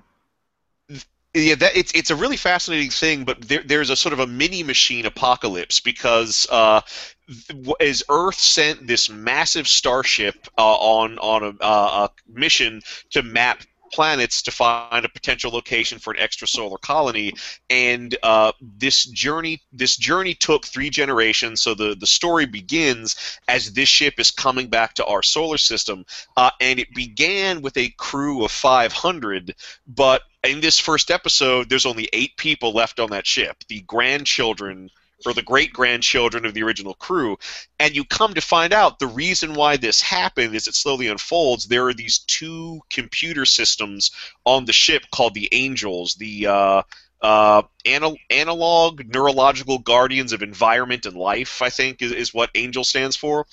[1.33, 4.27] Yeah, that it's it's a really fascinating thing, but there, there's a sort of a
[4.27, 6.81] mini machine apocalypse because uh,
[7.27, 12.81] th- as Earth sent this massive starship uh, on on a, uh, a mission
[13.11, 13.61] to map
[13.91, 17.33] planets to find a potential location for an extrasolar colony,
[17.69, 21.61] and uh, this journey this journey took three generations.
[21.61, 23.15] So the the story begins
[23.47, 27.77] as this ship is coming back to our solar system, uh, and it began with
[27.77, 29.55] a crew of 500,
[29.87, 33.57] but in this first episode, there's only eight people left on that ship.
[33.67, 34.89] The grandchildren
[35.25, 37.37] or the great grandchildren of the original crew.
[37.79, 41.65] And you come to find out the reason why this happened as it slowly unfolds,
[41.65, 44.11] there are these two computer systems
[44.45, 46.83] on the ship called the Angels, the uh,
[47.21, 52.83] uh, anal- analog neurological guardians of environment and life, I think, is, is what ANGEL
[52.83, 53.47] stands for.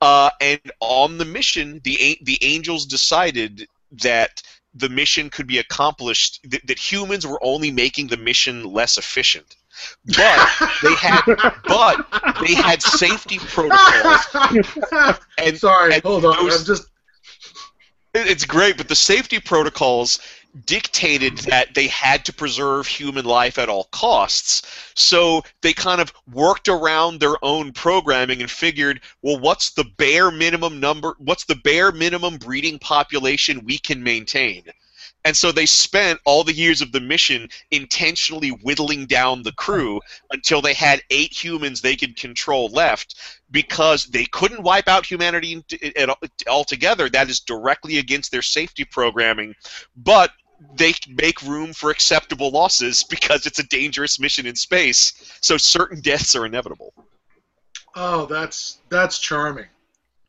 [0.00, 4.42] Uh, and on the mission, the the Angels decided that
[4.74, 9.56] the mission could be accomplished that, that humans were only making the mission less efficient
[10.06, 10.48] but
[10.82, 11.22] they had
[11.66, 12.06] but
[12.40, 14.26] they had safety protocols.
[15.38, 16.36] And Sorry, and hold on.
[16.46, 16.88] those- I'm just
[18.14, 20.18] it's great but the safety protocols
[20.64, 24.62] dictated that they had to preserve human life at all costs.
[24.94, 30.30] So they kind of worked around their own programming and figured well what's the bare
[30.30, 34.64] minimum number what's the bare minimum breeding population we can maintain
[35.28, 40.00] and so they spent all the years of the mission intentionally whittling down the crew
[40.30, 43.14] until they had eight humans they could control left
[43.50, 45.62] because they couldn't wipe out humanity
[46.48, 47.10] altogether.
[47.10, 49.54] That is directly against their safety programming.
[49.98, 50.30] But
[50.74, 55.12] they make room for acceptable losses because it's a dangerous mission in space.
[55.42, 56.94] So certain deaths are inevitable.
[57.94, 59.66] Oh, that's that's charming.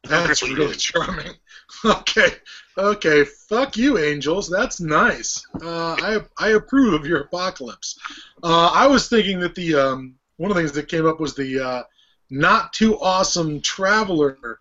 [0.03, 1.35] That's Really really charming.
[1.85, 2.31] Okay,
[2.79, 3.23] okay.
[3.23, 4.49] Fuck you, angels.
[4.49, 5.45] That's nice.
[5.61, 7.99] Uh, I I approve of your apocalypse.
[8.43, 11.35] Uh, I was thinking that the um, one of the things that came up was
[11.35, 11.83] the uh,
[12.29, 14.59] not too awesome Traveler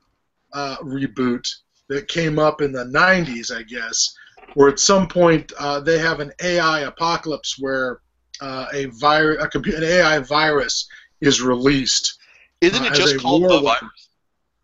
[0.52, 1.48] uh, reboot
[1.88, 4.14] that came up in the '90s, I guess,
[4.54, 8.00] where at some point uh, they have an AI apocalypse where
[8.40, 10.88] uh, a virus, a computer, an AI virus
[11.20, 12.18] is released.
[12.60, 13.64] Isn't it just a called weapon.
[13.64, 14.08] virus?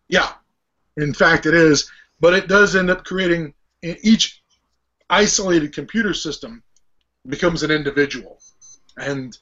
[0.07, 0.31] Yeah,
[0.97, 1.89] in fact, it is.
[2.19, 4.41] But it does end up creating each
[5.09, 6.63] isolated computer system
[7.27, 8.39] becomes an individual,
[8.97, 9.37] and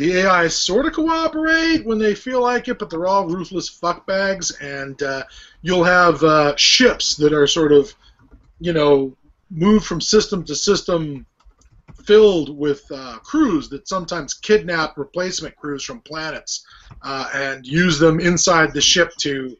[0.00, 4.50] the AI sort of cooperate when they feel like it, but they're all ruthless fuckbags.
[4.62, 5.24] And uh,
[5.60, 7.94] you'll have uh, ships that are sort of,
[8.60, 9.14] you know,
[9.50, 11.26] moved from system to system,
[12.04, 16.64] filled with uh, crews that sometimes kidnap replacement crews from planets
[17.02, 19.54] uh, and use them inside the ship to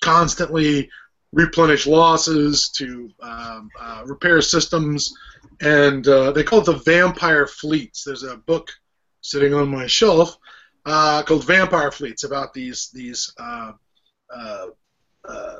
[0.00, 0.90] constantly
[1.36, 5.14] replenish losses, to um, uh, repair systems,
[5.60, 8.02] and uh, they call it the vampire fleets.
[8.04, 8.70] There's a book
[9.20, 10.38] sitting on my shelf
[10.86, 13.72] uh, called Vampire Fleets about these these uh,
[14.34, 14.66] uh,
[15.28, 15.56] uh,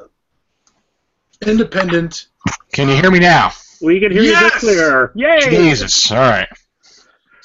[1.47, 2.29] independent.
[2.73, 3.53] Can you hear me now?
[3.83, 4.53] We can hear you Yes!
[4.53, 5.13] just clear.
[5.15, 5.51] Yay!
[5.51, 6.11] Jesus.
[6.11, 6.49] All right.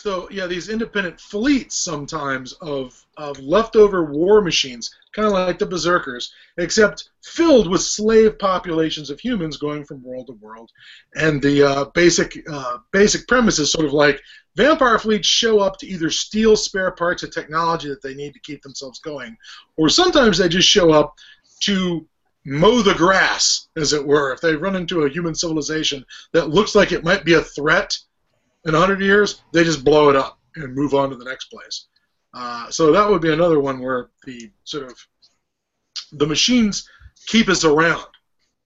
[0.01, 5.67] So yeah, these independent fleets sometimes of of leftover war machines, kind of like the
[5.67, 10.71] berserkers, except filled with slave populations of humans going from world to world.
[11.13, 14.19] And the uh, basic uh, basic premise is sort of like
[14.55, 18.39] vampire fleets show up to either steal spare parts of technology that they need to
[18.39, 19.37] keep themselves going,
[19.77, 21.13] or sometimes they just show up
[21.59, 22.07] to
[22.43, 24.33] mow the grass, as it were.
[24.33, 27.95] If they run into a human civilization that looks like it might be a threat
[28.65, 31.87] in 100 years, they just blow it up and move on to the next place.
[32.33, 34.97] Uh, so that would be another one where the sort of
[36.13, 36.87] the machines
[37.27, 38.05] keep us around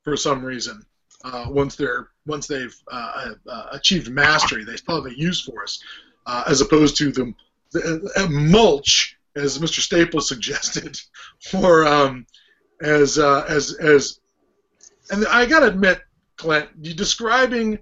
[0.04, 0.82] for some reason.
[1.24, 5.64] Uh, once they're once they've uh, uh, achieved mastery, they still have a use for
[5.64, 5.82] us,
[6.28, 7.34] uh, as opposed to the,
[7.72, 9.80] the uh, mulch, as Mr.
[9.80, 11.00] Staples suggested,
[11.54, 12.28] or um,
[12.82, 14.20] as uh, as as.
[15.10, 16.02] And I gotta admit,
[16.38, 16.70] Clint.
[16.82, 17.80] You describing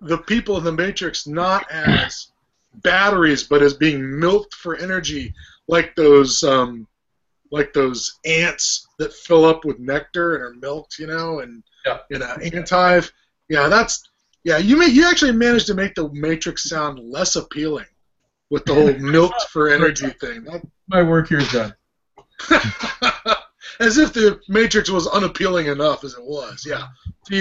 [0.00, 2.28] the people in the Matrix not as
[2.74, 5.34] batteries, but as being milked for energy,
[5.66, 6.86] like those um,
[7.50, 11.98] like those ants that fill up with nectar and are milked, you know, and Yeah.
[12.10, 13.10] in an ant hive.
[13.48, 14.08] Yeah, that's
[14.44, 14.58] yeah.
[14.58, 17.86] You may, you actually managed to make the Matrix sound less appealing
[18.50, 20.44] with the whole milked for energy thing.
[20.44, 21.74] That, My work here is done.
[23.80, 26.64] as if the Matrix was unappealing enough as it was.
[26.66, 26.86] Yeah.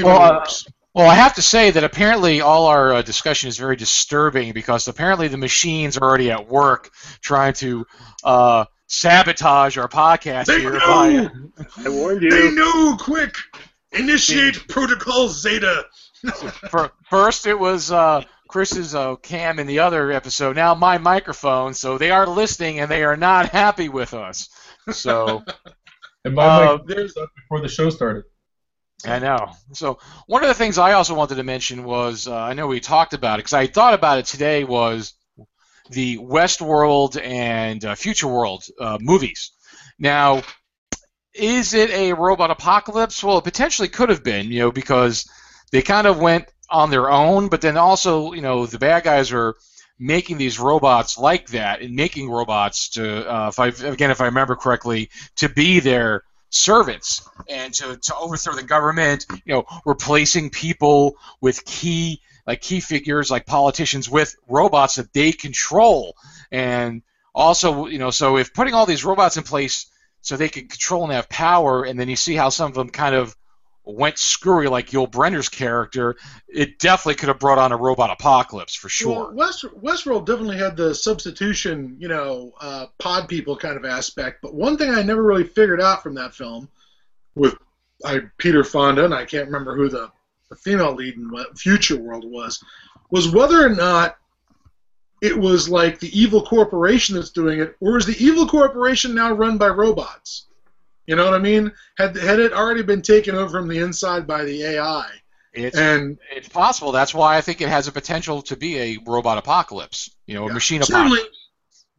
[0.04, 0.68] Well, uh, worse.
[0.98, 4.88] Well, I have to say that apparently all our uh, discussion is very disturbing because
[4.88, 6.90] apparently the machines are already at work
[7.22, 7.86] trying to
[8.24, 10.72] uh, sabotage our podcast They here.
[10.80, 11.30] by- know.
[11.86, 12.32] I warned you.
[12.32, 12.98] They know.
[13.00, 13.36] Quick.
[13.92, 15.86] Initiate Protocol Zeta.
[16.72, 20.56] For, first, it was uh, Chris's uh, cam in the other episode.
[20.56, 21.76] Now my microphone.
[21.76, 24.50] So they are listening and they are not happy with us.
[24.92, 25.44] So
[26.26, 28.24] And my Uh, mic was up before the show started.
[29.06, 29.52] I know.
[29.74, 32.80] So one of the things I also wanted to mention was uh, I know we
[32.80, 35.14] talked about it because I thought about it today was
[35.90, 39.52] the Westworld and uh, Future World uh, movies.
[40.00, 40.42] Now,
[41.34, 43.24] is it a robot apocalypse?
[43.24, 45.30] Well, it potentially could have been, you know, because
[45.72, 49.32] they kind of went on their own, but then also, you know, the bad guys
[49.32, 49.56] are
[50.00, 54.26] making these robots like that and making robots to, uh, if I again, if I
[54.26, 60.50] remember correctly, to be their servants and to, to overthrow the government, you know, replacing
[60.50, 66.16] people with key like key figures like politicians with robots that they control.
[66.50, 67.02] And
[67.36, 69.88] also, you know, so if putting all these robots in place
[70.22, 72.90] so they can control and have power, and then you see how some of them
[72.90, 73.36] kind of
[73.88, 76.16] went screwy, like Yul Brynner's character,
[76.48, 79.32] it definitely could have brought on a robot apocalypse for sure.
[79.32, 84.42] Well, West, Westworld definitely had the substitution, you know, uh, pod people kind of aspect.
[84.42, 86.70] But one thing I never really figured out from that film,
[87.36, 87.56] with
[88.04, 90.12] I, Peter Fonda, and I can't remember who the,
[90.50, 92.64] the female lead in what Future World was,
[93.10, 94.18] was whether or not
[95.22, 99.32] it was like the evil corporation that's doing it, or is the evil corporation now
[99.32, 100.47] run by robots?
[101.08, 101.72] You know what I mean?
[101.98, 105.08] Had had it already been taken over from the inside by the AI?
[105.54, 106.92] It's, And it's possible.
[106.92, 110.44] That's why I think it has a potential to be a robot apocalypse, you know,
[110.44, 110.54] a Yeah.
[110.54, 111.22] machine Certainly,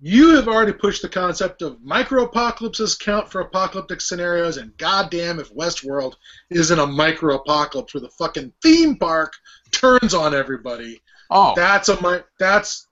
[0.00, 5.40] you have already pushed the concept of micro apocalypses count for apocalyptic scenarios, and goddamn
[5.40, 6.14] if Westworld
[6.50, 9.32] isn't a micro apocalypse where the fucking theme park
[9.72, 11.00] turns on everybody.
[11.30, 12.86] Oh, That's a mi- that's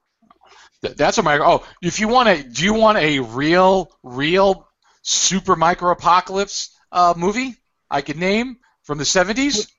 [0.82, 1.46] That's a micro.
[1.46, 4.66] Oh, if you want to, do you want a real, real
[5.06, 7.56] super micro apocalypse uh, movie?
[7.90, 9.70] I could name from the '70s.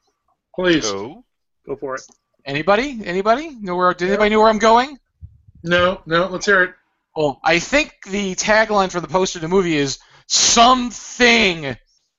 [0.55, 1.23] please Go.
[1.65, 2.01] Go for it.
[2.45, 3.01] Anybody?
[3.03, 3.55] Anybody?
[3.59, 3.93] Know where?
[3.93, 4.97] Did anybody know where I'm going?
[5.63, 6.27] no no.
[6.27, 6.73] Let's hear it.
[7.15, 11.75] Well, I think the tagline for the poster of the movie is "Something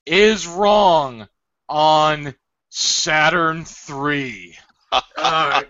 [0.07, 1.29] is wrong
[1.69, 2.35] on
[2.71, 4.57] Saturn 3.
[4.93, 5.69] All right.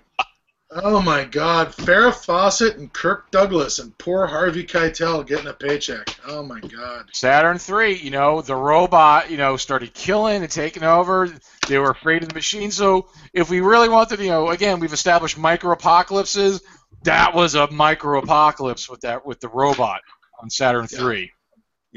[0.70, 6.14] Oh my God, Farrah Fawcett and Kirk Douglas and poor Harvey Keitel getting a paycheck.
[6.26, 7.06] Oh my God.
[7.14, 11.32] Saturn Three, you know, the robot, you know, started killing and taking over.
[11.68, 12.70] They were afraid of the machine.
[12.70, 16.60] So if we really wanted, you know, again, we've established micro apocalypses.
[17.04, 20.00] That was a micro apocalypse with that with the robot
[20.42, 21.06] on Saturn Yeah.
[21.06, 21.32] III.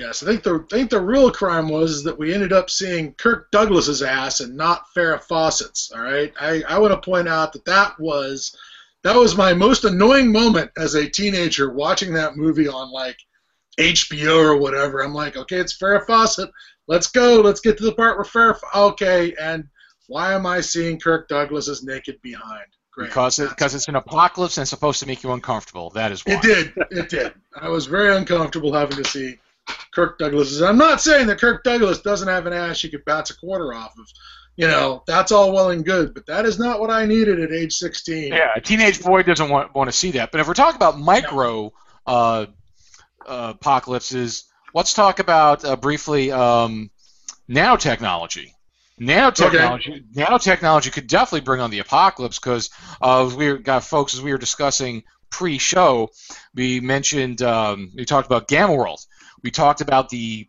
[0.02, 3.14] Yes, I think the I think the real crime was that we ended up seeing
[3.14, 5.91] Kirk Douglas's ass and not Farrah Fawcett's.
[5.91, 8.58] All right, I, I want to point out that that was
[9.04, 13.18] that was my most annoying moment as a teenager watching that movie on like
[13.80, 15.04] HBO or whatever.
[15.04, 16.49] I'm like, okay, it's Farrah Fawcett.
[16.88, 17.39] Let's go.
[17.41, 18.60] Let's get to the part where Farrah.
[18.76, 19.66] Okay, and
[20.08, 22.66] why am I seeing Kirk Douglas's naked behind?
[22.91, 23.10] Great.
[23.10, 25.91] Because it, because it's an apocalypse and it's supposed to make you uncomfortable.
[25.91, 26.34] That is why.
[26.34, 26.74] It did.
[26.89, 27.34] It did.
[27.56, 29.38] I was very uncomfortable having to see
[29.93, 30.62] Kirk Douglas's.
[30.62, 33.74] I'm not saying that Kirk Douglas doesn't have an ass you could bounce a quarter
[33.74, 34.07] off of.
[34.57, 37.51] You know, that's all well and good, but that is not what I needed at
[37.51, 38.34] age 16.
[38.34, 40.32] Yeah, a teenage boy doesn't want, want to see that.
[40.32, 41.72] But if we're talking about micro
[42.05, 42.47] uh,
[43.26, 44.43] uh, apocalypses,
[44.74, 46.91] let's talk about uh, briefly um,
[47.49, 48.51] nanotechnology.
[48.99, 52.70] Nanotechnology, nanotechnology could definitely bring on the apocalypse because
[53.01, 56.09] uh, we got folks as we were discussing pre-show.
[56.53, 58.99] We mentioned um, we talked about Gamma World.
[59.44, 60.48] We talked about the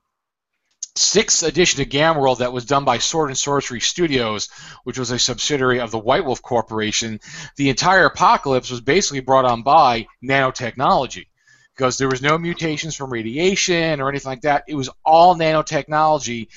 [0.94, 4.48] sixth edition of Gamma World that was done by Sword and Sorcery Studios,
[4.84, 7.20] which was a subsidiary of the White Wolf Corporation.
[7.56, 11.26] The entire apocalypse was basically brought on by nanotechnology
[11.74, 14.64] because there was no mutations from radiation or anything like that.
[14.68, 16.48] It was all nanotechnology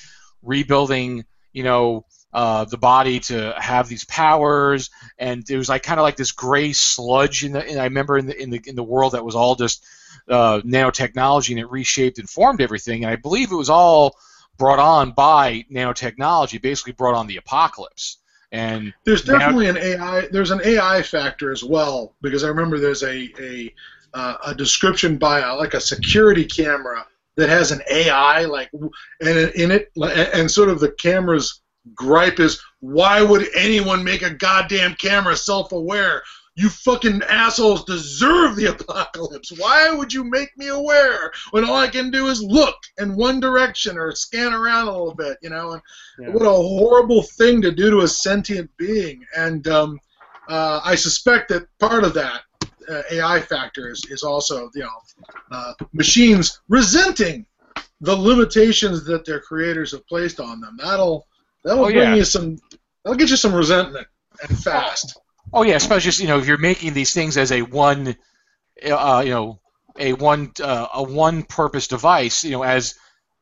[0.41, 1.23] rebuilding,
[1.53, 2.05] you know,
[2.35, 6.33] uh, the body to have these powers, and it was like kind of like this
[6.33, 7.65] gray sludge in the.
[7.65, 9.85] And I remember in the in the in the world that was all just
[10.27, 13.05] uh, nanotechnology, and it reshaped and formed everything.
[13.05, 14.17] And I believe it was all
[14.57, 18.17] brought on by nanotechnology, basically brought on the apocalypse.
[18.51, 20.27] And There's definitely an AI.
[20.29, 23.73] There's an AI factor as well because I remember there's a a
[24.13, 27.05] uh, a description by a, like a security camera
[27.37, 31.61] that has an AI like and in it and sort of the camera's
[31.93, 36.23] gripe is why would anyone make a goddamn camera self-aware?
[36.55, 39.51] You fucking assholes deserve the apocalypse.
[39.57, 43.39] Why would you make me aware when all I can do is look in one
[43.39, 45.73] direction or scan around a little bit, you know?
[45.73, 45.81] And
[46.19, 46.29] Yeah.
[46.29, 49.25] what a horrible thing to do to a sentient being.
[49.35, 49.99] And um,
[50.47, 52.41] uh, I suspect that part of that
[52.87, 57.45] uh, AI factor is, is also, you know, uh, machines resenting
[58.01, 60.77] the limitations that their creators have placed on them.
[60.79, 61.25] That'll
[61.65, 62.15] that'll Oh, bring yeah.
[62.15, 62.57] you some.
[63.03, 64.07] That'll get you some resentment
[64.47, 65.17] and fast.
[65.53, 68.15] Oh yeah, especially you know if you're making these things as a one,
[68.89, 69.59] uh, you know,
[69.99, 72.43] a one uh, a one purpose device.
[72.43, 72.95] You know, as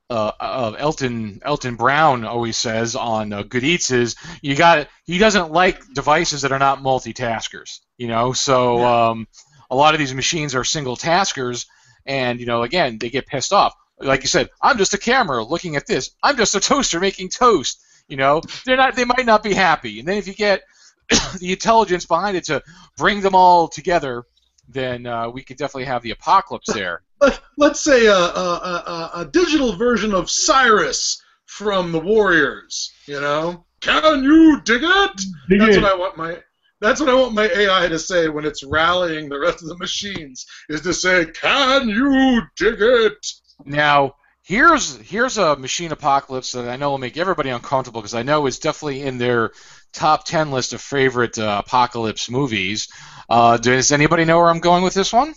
[0.10, 5.18] uh, uh, Alton Alton Brown always says on uh, Good Eats is you got he
[5.18, 7.80] doesn't like devices that are not multitaskers.
[7.98, 9.28] You know, so um,
[9.72, 11.66] a lot of these machines are single taskers,
[12.06, 13.74] and you know again they get pissed off.
[14.00, 16.12] Like you said, I'm just a camera looking at this.
[16.22, 17.82] I'm just a toaster making toast.
[18.08, 18.96] You know, they're not.
[18.96, 20.00] They might not be happy.
[20.00, 20.62] And then if you get
[21.40, 22.62] the intelligence behind it to
[22.98, 24.24] bring them all together,
[24.68, 27.02] then uh, we could definitely have the apocalypse there.
[27.22, 32.92] Let, let's say a, a, a, a digital version of Cyrus from the Warriors.
[33.06, 35.22] You know, can you dig it?
[35.50, 35.82] Dig That's it.
[35.82, 36.40] what I want my.
[36.82, 39.78] That's what I want my AI to say when it's rallying the rest of the
[39.78, 40.46] machines.
[40.70, 43.26] Is to say, "Can you dig it?"
[43.66, 48.24] Now, here's here's a machine apocalypse that I know will make everybody uncomfortable because I
[48.24, 49.52] know it's definitely in their
[49.94, 52.88] top ten list of favorite uh, apocalypse movies.
[53.30, 55.34] Uh, does anybody know where I'm going with this one?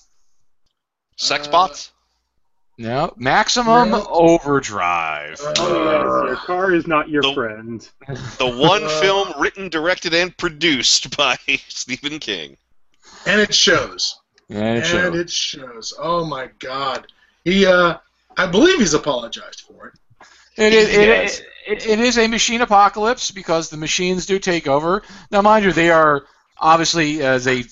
[1.16, 1.92] Sex Uh, bots?
[2.78, 4.04] No, Maximum No.
[4.06, 5.40] Overdrive.
[5.40, 7.88] Uh, Oh, yes, your car is not your The- friend.
[8.38, 11.36] The one uh, film written, directed, and produced by
[11.68, 12.58] Stephen King.
[13.24, 14.20] and it shows.
[14.50, 15.14] And And it shows.
[15.16, 15.94] it shows.
[15.98, 17.06] Oh my God.
[17.44, 17.96] He, uh,
[18.36, 19.94] I believe he's apologized for it.
[20.56, 25.02] It is, it, it, it is a machine apocalypse because the machines do take over.
[25.30, 26.24] Now, mind you, they are
[26.58, 27.64] obviously, as they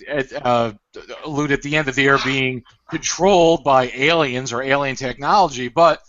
[0.43, 0.73] uh,
[1.25, 6.01] allude at the end, that they are being controlled by aliens or alien technology, but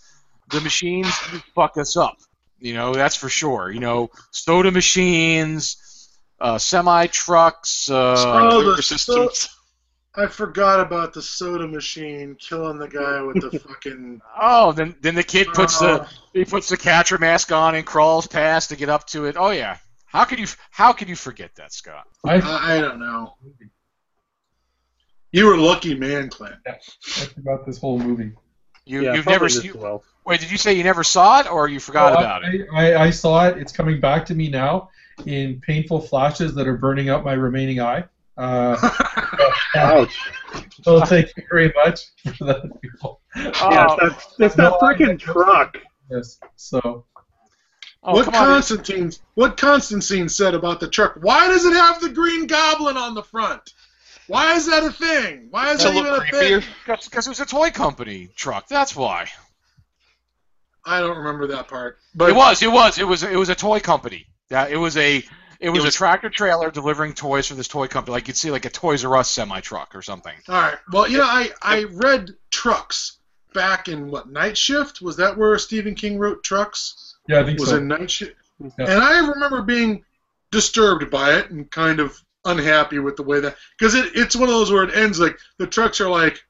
[0.50, 1.08] the machines
[1.54, 2.16] fuck us up.
[2.58, 3.70] You know, that's for sure.
[3.70, 7.90] You know, soda machines, uh, semi trucks.
[7.90, 9.55] Uh, Oh, the Sprinkler systems.
[10.16, 14.20] I forgot about the soda machine killing the guy with the fucking.
[14.40, 17.84] oh, then then the kid puts the Oh, he puts the catcher mask on and
[17.86, 19.36] crawls past to get up to it.
[19.38, 19.76] Oh yeah.
[20.06, 22.06] How could you how could you forget that, Scott?
[22.24, 23.34] I I, I don't know.
[25.32, 26.54] You were lucky, man, Clint.
[26.66, 26.72] I
[27.26, 28.32] forgot this whole movie.
[28.86, 29.64] You yeah, you've never seen.
[29.72, 30.02] you, well.
[30.24, 30.40] wait.
[30.40, 32.66] Did you say you never saw it or you forgot Oh, about I, it?
[32.72, 33.58] I, I saw it.
[33.58, 34.88] It's coming back to me now
[35.26, 38.04] in painful flashes that are burning out my remaining eye.
[38.36, 38.76] Uh,
[39.76, 40.30] Ouch.
[40.82, 42.00] so thank you very much
[42.36, 43.20] for that, people.
[43.34, 45.78] Yes, Oh, that's, that's that No, I- freaking truck.
[46.10, 46.38] Yes.
[46.56, 47.04] So
[48.02, 48.40] oh, what come on.
[48.46, 49.12] Constantine?
[49.34, 51.16] What Constantine said about the truck?
[51.20, 53.72] Why does it have the Green Goblin on the front?
[54.28, 55.48] Why is that a thing?
[55.50, 56.60] Why is To that even look a thing?
[56.60, 57.04] creepier.
[57.04, 58.68] Because it was a toy company truck.
[58.68, 59.28] That's why.
[60.84, 61.98] I don't remember that part.
[62.14, 62.62] But it was.
[62.62, 62.98] It was.
[62.98, 63.22] It was.
[63.22, 64.26] It was a toy company.
[64.50, 64.66] Yeah.
[64.68, 65.22] It was a.
[65.60, 68.12] It was, was- a tractor trailer delivering toys for this toy company.
[68.14, 70.34] Like you'd see like a Toys R Us semi truck or something.
[70.48, 70.78] All right.
[70.92, 73.18] Well, you know, I I read Trucks
[73.54, 75.00] back in what Night Shift?
[75.00, 77.16] Was that where Stephen King wrote Trucks?
[77.28, 77.78] yeah, I think Was so.
[77.78, 78.70] in Night Shift, Yeah.
[78.78, 80.04] and I remember being
[80.50, 84.44] disturbed by it and kind of unhappy with the way that because it, it's one
[84.48, 86.40] of those where it ends like the trucks are like,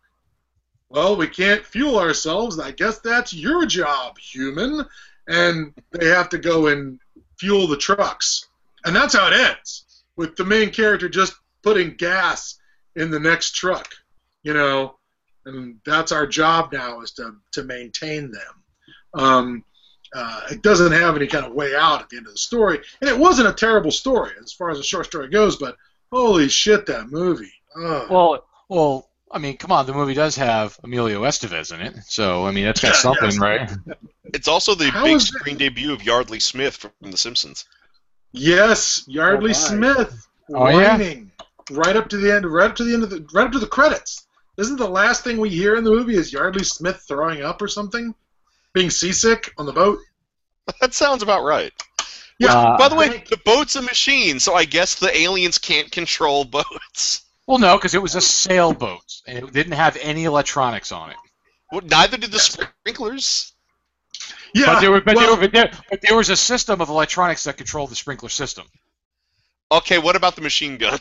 [0.89, 2.59] well, we can't fuel ourselves.
[2.59, 4.85] I guess that's your job, human,
[5.27, 7.01] and they have to go and
[7.39, 8.47] fuel the trucks,
[8.87, 9.84] and that's how it ends
[10.16, 12.59] with the main character just putting gas
[12.95, 13.93] in the next truck,
[14.43, 14.97] you know,
[15.45, 18.62] and that's our job now is to to maintain them.
[19.14, 19.64] Um,
[20.14, 22.78] uh, it doesn't have any kind of way out at the end of the story,
[23.01, 25.57] and it wasn't a terrible story as far as the short story goes.
[25.57, 25.76] But
[26.12, 27.53] holy shit, that movie!
[27.76, 28.11] Ugh.
[28.11, 29.11] Well, well.
[29.28, 29.87] I mean, come on.
[29.87, 33.30] The movie does have Emilio Estevez in it, so I mean that's got Yeah, something,
[33.32, 33.39] yes.
[33.41, 33.70] right?
[34.32, 37.64] It's also the How big is that- screen debut of Yeardley Smith from The Simpsons.
[38.37, 39.55] Yes, Yeardley Oh.
[39.55, 41.14] Smith Oh, yeah?
[41.72, 43.59] right up to the end, right up to the end of the, right up to
[43.59, 44.26] the credits.
[44.57, 47.68] Isn't the last thing we hear in the movie is Yeardley Smith throwing up or
[47.68, 48.14] something,
[48.72, 49.99] being seasick on the boat?
[50.80, 51.72] That sounds about right.
[52.39, 52.53] Yeah.
[52.55, 55.91] Uh, By the way, Thank- the boat's a machine, so I guess the aliens can't
[55.91, 57.22] control boats.
[57.47, 61.16] Well, no, because it was a sailboat and it didn't have any electronics on it.
[61.72, 63.53] Well, neither did the sprinklers.
[64.55, 64.66] Yeah.
[64.66, 66.88] but there, were, but, well, there, were, but, there, but there was a system of
[66.88, 68.66] electronics that controlled the sprinkler system.
[69.70, 70.99] Okay, what about the machine gun?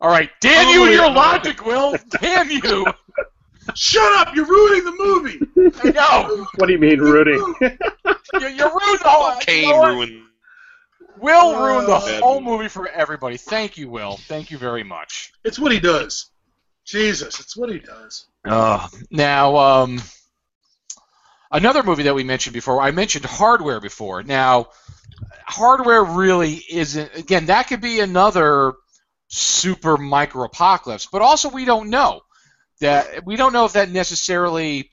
[0.00, 1.02] All right, damn Oh, you and yeah.
[1.06, 1.94] your logic, Will.
[2.20, 2.86] Damn you.
[3.74, 4.34] Shut up!
[4.34, 5.38] You're ruining the movie.
[5.84, 6.46] I know.
[6.56, 7.38] What do you mean, ruining?
[7.60, 9.34] You, you ruined the whole.
[9.34, 10.22] you Kane know ruined.
[11.18, 13.36] Will ruined the Uh, whole movie for everybody.
[13.36, 14.16] Thank you, Will.
[14.16, 15.32] Thank you very much.
[15.44, 16.30] It's what he does.
[16.84, 18.26] Jesus, it's what he does.
[18.44, 20.00] Uh, now, um,
[21.50, 24.22] another movie that we mentioned before, I mentioned Hardware before.
[24.22, 24.68] Now,
[25.44, 28.74] Hardware really isn't, again, that could be another
[29.28, 32.20] super micro apocalypse, but also we don't know.
[32.80, 34.90] That we don't know if that necessarily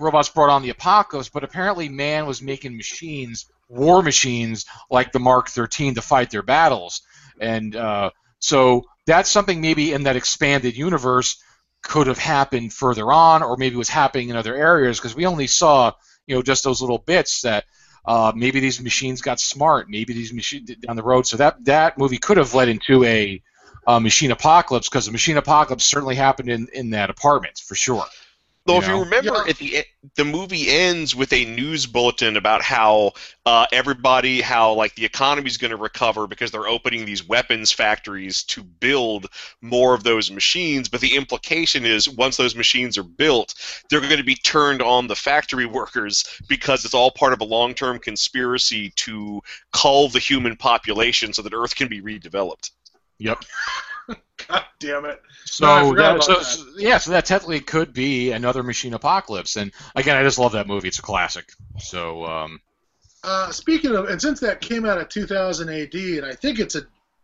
[0.00, 5.20] robots brought on the apocalypse, but apparently man was making machines, war machines like the
[5.20, 7.02] Mark 13 to fight their battles,
[7.40, 8.10] and uh,
[8.40, 11.40] so that's something maybe in that expanded universe
[11.84, 15.46] could have happened further on, or maybe was happening in other areas because we only
[15.46, 15.92] saw,
[16.26, 17.64] you know, just those little bits that
[18.04, 21.26] uh, maybe these machines got smart, maybe these machines down the road.
[21.26, 23.42] So that that movie could have led into a,
[23.86, 28.04] uh machine apocalypse because the machine apocalypse certainly happened in, in that apartment for sure.
[28.66, 29.50] Though, You if you remember, Yeah.
[29.50, 29.84] at the e-
[30.16, 33.12] the movie ends with a news bulletin about how
[33.44, 37.72] uh, everybody, how like the economy is going to recover because they're opening these weapons
[37.72, 39.26] factories to build
[39.60, 40.88] more of those machines.
[40.88, 43.54] But the implication is, once those machines are built,
[43.90, 47.44] they're going to be turned on the factory workers because it's all part of a
[47.44, 49.42] long-term conspiracy to
[49.72, 52.70] cull the human population so that Earth can be redeveloped.
[53.18, 53.44] Yep.
[54.48, 55.20] God damn it.
[55.44, 56.58] So, No, that, so, that.
[56.76, 59.56] yeah, so that technically could be another machine apocalypse.
[59.56, 60.88] And again, I just love that movie.
[60.88, 61.52] It's a classic.
[61.78, 62.60] So um,
[63.22, 66.74] Uh, speaking of, and since that came out of 2000 AD, and I think it's
[66.74, 66.82] a,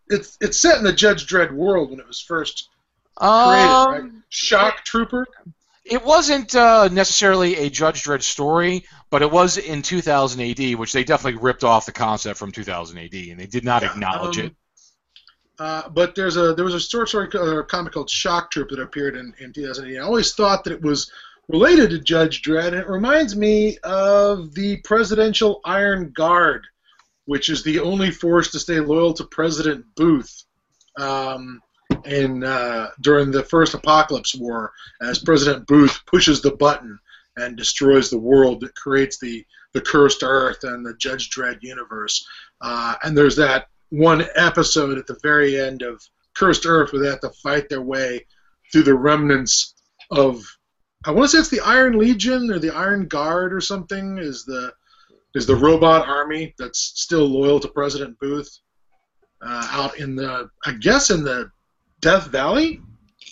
[0.08, 2.70] it's it's set in the Judge Dredd world when it was first
[3.36, 4.04] created, um, right?
[4.30, 5.26] Shock Trooper.
[5.84, 10.92] It wasn't uh, necessarily a Judge Dredd story, but it was in 2000 AD, which
[10.92, 14.38] they definitely ripped off the concept from 2000 AD, and they did not Yeah, acknowledge
[14.38, 14.54] um, it.
[15.60, 18.80] Uh, but there's a there was a short story uh, comic called Shock Troop that
[18.80, 19.96] appeared in, in 2000 AD.
[19.98, 21.12] I always thought that it was
[21.48, 26.66] related to Judge Dredd, and it reminds me of the Presidential Iron Guard,
[27.26, 30.44] which is the only force to stay loyal to President Booth.
[30.96, 31.60] Um,
[32.06, 36.98] in uh, during the first Apocalypse War, as President Booth pushes the button
[37.36, 39.44] and destroys the world that creates the
[39.74, 42.26] the cursed Earth and the Judge Dredd universe.
[42.62, 46.00] Uh, and there's that one episode at the very end of
[46.34, 48.24] Cursed Earth where they have to fight their way
[48.72, 49.74] through the remnants
[50.10, 50.42] of
[51.04, 54.44] I want to say it's the Iron Legion or the Iron Guard or something is
[54.44, 54.72] the
[55.34, 58.50] is the robot army that's still loyal to President Booth
[59.42, 61.50] uh, out in the I guess in the
[62.00, 62.80] Death Valley.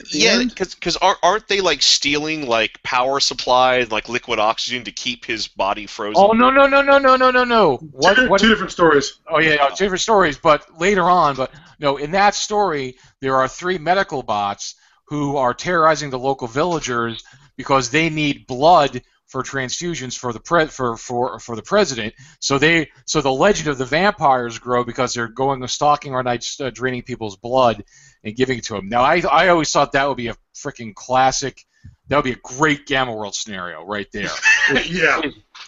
[0.00, 0.54] At the Yeah, end?
[0.54, 5.48] because aren't aren't they like stealing like power supplies, like liquid oxygen, to keep his
[5.48, 6.30] body frozen?
[6.30, 7.84] Oh no no no no no no no no!
[8.00, 8.42] two, What what?
[8.42, 9.20] two different stories.
[9.30, 10.38] Oh yeah, no, two different stories.
[10.38, 14.74] But later on, but no, in that story, there are three medical bots
[15.06, 17.22] who are terrorizing the local villagers
[17.56, 22.14] because they need blood for transfusions for the pre- for, for for the president.
[22.40, 26.60] So they so the legend of the vampires grow because they're going stalking our nights,
[26.60, 27.84] uh, draining people's blood
[28.24, 28.88] and giving it to him.
[28.88, 31.64] Now I I always thought that would be a freaking classic.
[32.08, 34.30] That would be a great Gamma World scenario right there
[34.86, 35.20] yeah.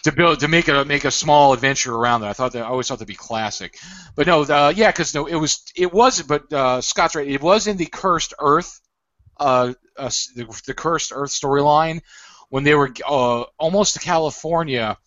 [0.03, 2.29] to build to make a make a small adventure around that.
[2.29, 3.77] I thought that I always thought that'd be classic,
[4.15, 7.27] but no, uh, yeah, because no, it was it was, but uh, Scott's right.
[7.27, 8.81] It was in the Cursed Earth,
[9.39, 12.01] uh, uh the, the Cursed Earth storyline
[12.49, 14.97] when they were uh, almost to California.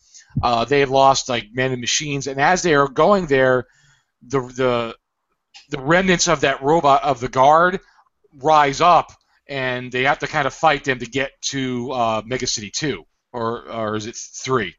[0.42, 3.66] Uh, they had lost like men and machines, and as they are going there,
[4.22, 4.96] the the
[5.70, 7.80] the remnants of that robot of the guard
[8.42, 9.12] rise up,
[9.48, 13.04] and they have to kind of fight them to get to uh, Mega City Two,
[13.32, 14.74] or or is it three?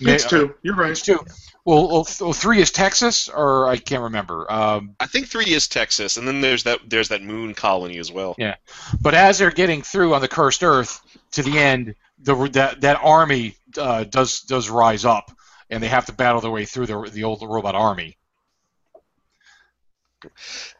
[0.00, 0.54] It's two.
[0.62, 0.92] You're right.
[0.92, 1.20] It's two.
[1.64, 4.50] Well, well, three is Texas, or I can't remember.
[4.50, 8.10] Um, I think three is Texas, and then there's that there's that moon colony as
[8.10, 8.34] well.
[8.38, 8.56] Yeah,
[9.00, 11.00] but as they're getting through on the cursed Earth
[11.32, 15.30] to the end, the that that army uh, does does rise up,
[15.68, 18.16] and they have to battle their way through the the old robot army.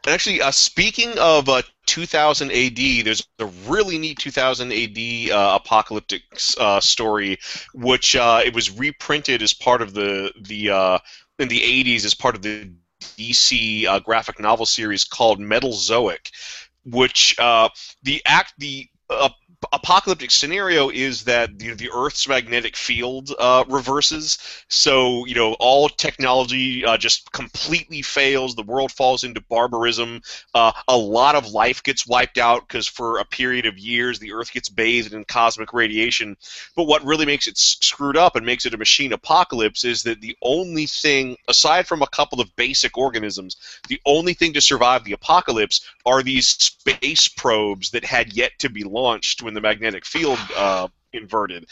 [0.07, 6.23] Actually, uh, speaking of uh, 2000 AD, there's a really neat 2000 AD uh, apocalyptic
[6.59, 7.39] uh, story,
[7.75, 10.99] which uh, it was reprinted as part of the the uh,
[11.39, 16.31] in the 80s as part of the DC graphic novel series called Metalzoic,
[16.85, 18.89] which the act the
[19.73, 24.39] apocalyptic scenario is that the, Earth's magnetic field uh, reverses.
[24.69, 28.55] So, you know, all technology uh, just completely fails.
[28.55, 30.23] The world falls into barbarism.
[30.55, 34.32] Uh, a lot of life gets wiped out because for a period of years the
[34.32, 36.37] Earth gets bathed in cosmic radiation.
[36.74, 40.20] But what really makes it screwed up and makes it a machine apocalypse is that
[40.20, 43.57] the only thing, aside from a couple of basic organisms,
[43.89, 48.70] the only thing to survive the apocalypse are these space probes that had yet to
[48.70, 51.67] be launched when the magnetic field uh, inverted.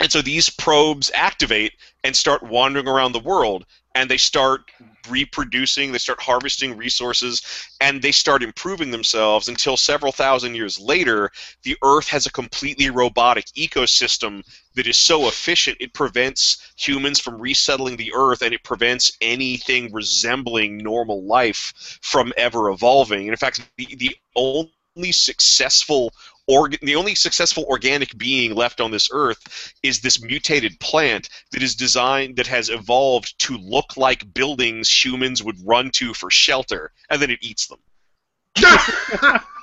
[0.00, 4.70] And so these probes activate and start wandering around the world, and they start
[5.08, 7.42] reproducing, they start harvesting resources,
[7.80, 11.30] and they start improving themselves until several thousand years later,
[11.62, 14.42] the Earth has a completely robotic ecosystem
[14.74, 19.90] that is so efficient it prevents humans from resettling the Earth and it prevents anything
[19.90, 23.20] resembling normal life from ever evolving.
[23.20, 26.12] And in fact, the, the only successful
[26.46, 31.62] organ, the only successful organic being left on this earth is this mutated plant that
[31.62, 36.92] is designed that has evolved to look like buildings humans would run to for shelter,
[37.10, 37.80] and then it eats them.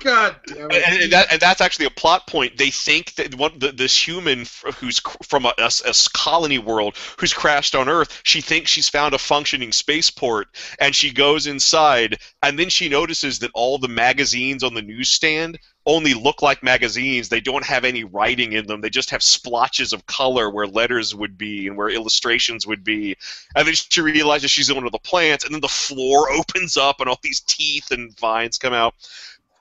[0.00, 0.82] God damn it.
[0.86, 2.56] And, that, and that's actually a plot point.
[2.56, 4.46] They think that the, this human
[4.76, 9.14] who's from a, a, a colony world who's crashed on Earth, she thinks she's found
[9.14, 10.48] a functioning spaceport,
[10.80, 15.58] and she goes inside, and then she notices that all the magazines on the newsstand
[15.86, 17.28] only look like magazines.
[17.28, 18.80] They don't have any writing in them.
[18.80, 23.16] They just have splotches of color where letters would be and where illustrations would be.
[23.54, 26.76] And then she realizes she's in one of the plants, and then the floor opens
[26.76, 28.94] up, and all these teeth and vines come out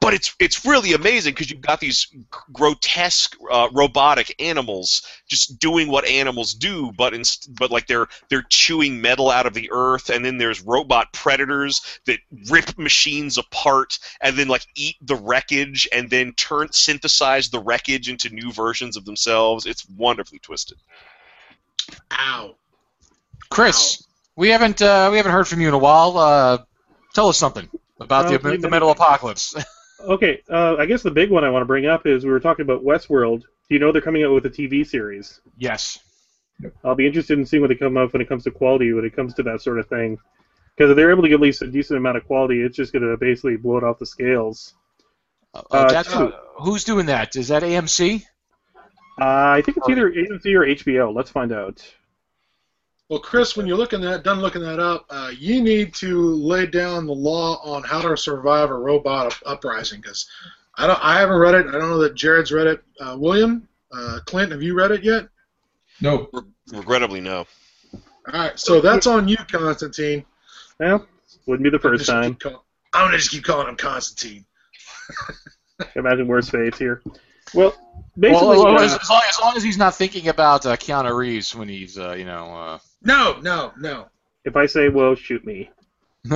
[0.04, 2.08] but it's it's really amazing because you've got these
[2.52, 7.24] grotesque uh, robotic animals just doing what animals do, but in,
[7.58, 11.82] but like they're they're chewing metal out of the earth, and then there's robot predators
[12.06, 12.20] that
[12.50, 18.10] rip machines apart and then like eat the wreckage and then turn synthesize the wreckage
[18.10, 19.66] into new versions of themselves.
[19.66, 20.78] It's wonderfully twisted.
[22.12, 22.56] Ow.
[23.50, 24.04] Chris,
[24.36, 26.18] we haven't uh, we haven't heard from you in a while.
[26.18, 26.58] Uh,
[27.14, 27.70] tell us something
[28.02, 29.56] about the, the been- metal apocalypse.
[30.04, 32.40] Okay, uh, I guess the big one I want to bring up is we were
[32.40, 33.42] talking about Westworld.
[33.42, 35.42] Do you know they're coming out with a TV series?
[35.58, 36.00] yes.
[36.84, 39.04] I'll be interested in seeing what they come up when it comes to quality, when
[39.04, 40.18] it comes to that sort of thing.
[40.76, 42.94] Because if they're able to get at least a decent amount of quality, it's just
[42.94, 44.74] going to basically blow it off the scales.
[45.54, 47.36] Uh, Uh, uh, who's doing that?
[47.36, 48.24] Is that AMC?
[49.20, 51.14] Uh, I think it's either AMC or HBO.
[51.14, 51.84] Let's find out.
[53.10, 56.66] Well, Chris, when you're looking that done looking that up, uh, you need to lay
[56.66, 60.28] down the law on how to survive a robot up- uprising because
[60.78, 61.68] I don't, I haven't read it.
[61.68, 62.84] I don't know that Jared's read it.
[63.00, 65.28] Uh, William, uh, Clint, have you read it yet?
[66.02, 66.30] No.
[66.72, 67.46] Regrettably, no.
[67.94, 70.26] All right, so that's on you, Constantine.
[70.80, 71.06] Well,
[71.46, 72.36] wouldn't be the first Just time.
[72.36, 72.64] call-
[72.94, 74.46] I'm gonna just keep calling him Constantine.
[75.96, 77.02] Imagine worse fates here.
[77.54, 77.76] Well,
[78.18, 80.78] basically, well, well, uh, as, as long, as long as he's not thinking about uh,
[80.78, 82.80] Keanu Reeves when he's, uh, you know.
[83.04, 84.08] No, no, no.
[84.46, 85.70] if I say, well, shoot me.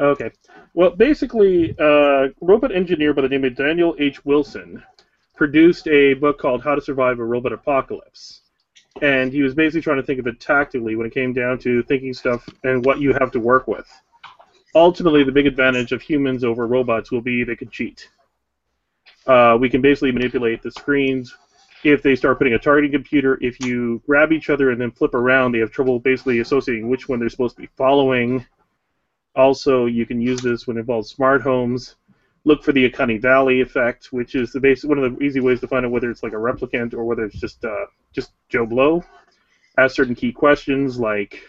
[0.00, 0.30] Okay.
[0.72, 4.24] Well, basically, uh, robot engineer by the name of Daniel H.
[4.24, 4.82] Wilson
[5.36, 8.40] produced a book called How to Survive a Robot Apocalypse.
[9.02, 11.82] And he was basically trying to think of it tactically when it came down to
[11.82, 13.86] thinking stuff and what you have to work with.
[14.74, 18.08] Ultimately, the big advantage of humans over robots will be they can cheat.
[19.26, 21.36] Uh, we can basically manipulate the screens.
[21.82, 25.14] If they start putting a targeting computer, if you grab each other and then flip
[25.14, 28.44] around, they have trouble basically associating which one they're supposed to be following.
[29.34, 31.96] Also, you can use this when it involves smart homes.
[32.44, 35.60] Look for the Uncanny Valley effect, which is the basic one of the easy ways
[35.60, 38.66] to find out whether it's like a replicant or whether it's just uh, just Joe
[38.66, 39.04] Blow.
[39.78, 41.42] Ask certain key questions like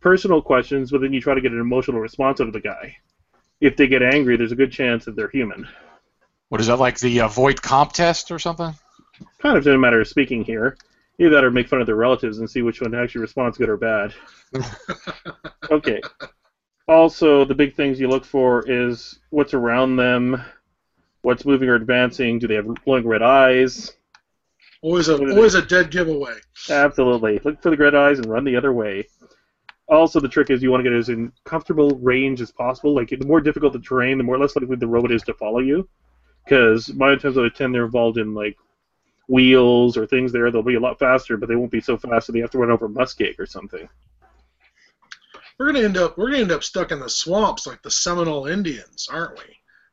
[0.00, 2.96] personal questions, but then you try to get an emotional response out of the guy.
[3.60, 5.66] If they get angry, there's a good chance that they're human.
[6.48, 8.74] what is that, like the uh, Voight-Kampff test or something?
[9.38, 10.76] Kind of in a matter of speaking here.
[11.18, 13.68] Either that or make fun of their relatives and see which one actually responds good
[13.68, 14.12] or bad.
[15.70, 16.00] okay.
[16.88, 20.42] Also, the big things you look for is what's around them,
[21.22, 22.38] what's moving or advancing.
[22.38, 23.92] Do they have glowing red eyes?
[24.82, 26.34] Always a always a dead giveaway.
[26.68, 27.40] Absolutely.
[27.42, 29.06] Look for the red eyes and run the other way.
[29.88, 32.94] Also, the trick is you want to get as in comfortable range as possible.
[32.94, 35.60] Like the more difficult the terrain, the more less likely the robot is to follow
[35.60, 35.88] you.
[36.44, 38.58] Because by the times that I tend they're involved in like
[39.28, 42.26] wheels or things there, they'll be a lot faster, but they won't be so fast
[42.26, 43.88] that they have to run over muskeg or something.
[45.58, 48.46] We're gonna end up we're gonna end up stuck in the swamps like the Seminole
[48.46, 49.44] Indians, aren't we?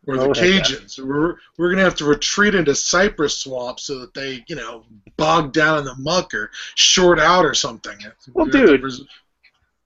[0.07, 0.59] Or the Oh, heck yeah.
[0.61, 0.99] Cajuns.
[0.99, 4.83] We're we're gonna have to retreat into cypress swamps so that they, you know,
[5.17, 7.95] bog down in the muck or short out or something.
[8.33, 8.83] Well, We're gonna have to dude.
[8.83, 9.01] res-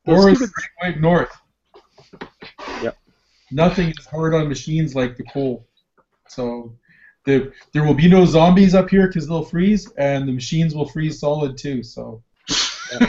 [0.06, 1.36] Or Let's the keep Great White North.
[3.52, 5.68] nothing is hard on machines like the coal.
[6.30, 6.74] So
[7.26, 10.88] the, there will be no zombies up here because they'll freeze, and the machines will
[10.88, 11.82] freeze solid too.
[11.84, 12.22] So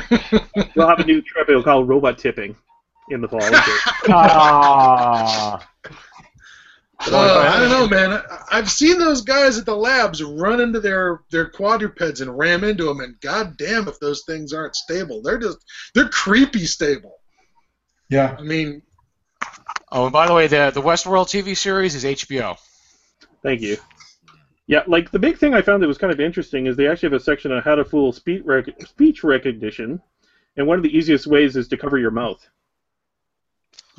[0.75, 2.57] We'll have a new trip it'll call robot tipping
[3.11, 3.41] in the fall.
[4.09, 5.69] Ah.
[6.99, 8.13] Uh, I don't know, man.
[8.15, 12.65] I- I've seen those guys at the labs run into their their quadrupeds and ram
[12.65, 15.59] into them, and goddamn, if those things aren't stable, they're just
[15.95, 17.17] they're creepy stable.
[18.09, 18.81] yeah, I mean,
[19.93, 22.57] Oh, and by the way, the the Westworld TV series is HBO.
[23.43, 23.77] Thank you.
[24.69, 27.09] Yeah, like the big thing I found that was kind of interesting is they actually
[27.11, 30.01] have a section on how to fool speech, rec- speech recognition,
[30.57, 32.45] and one of the easiest ways is to cover your mouth.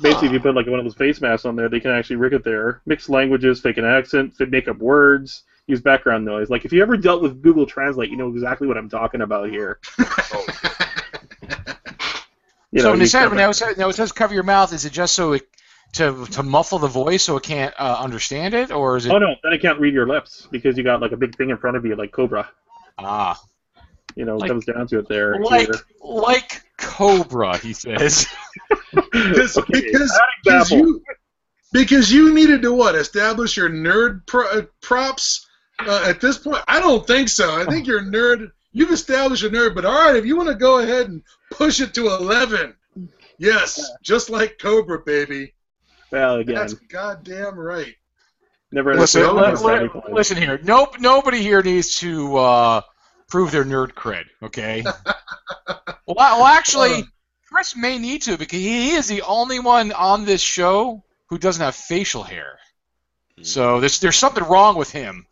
[0.00, 2.16] Basically, if you put like one of those face masks on there, they can actually
[2.16, 6.50] rig it there, mix languages, fake an accent, fit- make up words, use background noise.
[6.50, 9.48] Like if you ever dealt with Google Translate, you know exactly what I'm talking about
[9.50, 9.78] here.
[12.70, 14.72] You so when you it says cover- now it now it says cover your mouth,
[14.74, 15.42] is it just so it
[15.94, 19.12] to to muffle the voice so it can't uh, understand it, or is it?
[19.12, 21.50] Oh no, then it can't read your lips because you got like a big thing
[21.50, 22.48] in front of you, like Cobra.
[22.98, 23.40] Ah,
[24.16, 25.38] You know, Like- it comes down to it there.
[25.40, 25.74] like here.
[26.02, 28.26] like Cobra, he says.
[28.92, 31.02] because Okay, because, because you
[31.72, 35.46] because you needed to what establish your nerd pro, uh, props
[35.80, 36.62] uh, at this point.
[36.66, 37.54] I don't think so.
[37.60, 38.50] I think you're nerd.
[38.72, 41.80] You've established a nerd, but all right, if you want to go ahead and push
[41.80, 42.74] it to eleven,
[43.38, 45.54] yes, just like Cobra, baby.
[46.10, 47.94] Well, again, That's goddamn right.
[48.72, 50.12] never listen, never li- understand li- it.
[50.12, 50.58] listen here.
[50.62, 52.80] Nope, nobody here needs to uh,
[53.28, 54.24] prove their nerd cred.
[54.42, 54.82] Okay.
[56.06, 57.04] well, well, actually,
[57.50, 61.62] Chris may need to because he is the only one on this show who doesn't
[61.62, 62.58] have facial hair.
[63.42, 65.26] So there's there's something wrong with him.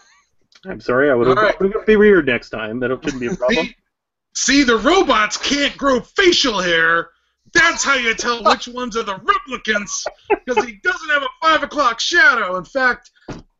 [0.64, 1.86] I'm sorry, I would have All right.
[1.86, 2.80] be weird next time.
[2.80, 3.66] That shouldn't be a problem.
[3.66, 3.74] See,
[4.34, 7.08] see, the robots can't grow facial hair.
[7.52, 11.62] That's how you tell which ones are the replicants, because he doesn't have a five
[11.62, 12.56] o'clock shadow.
[12.56, 13.10] In fact,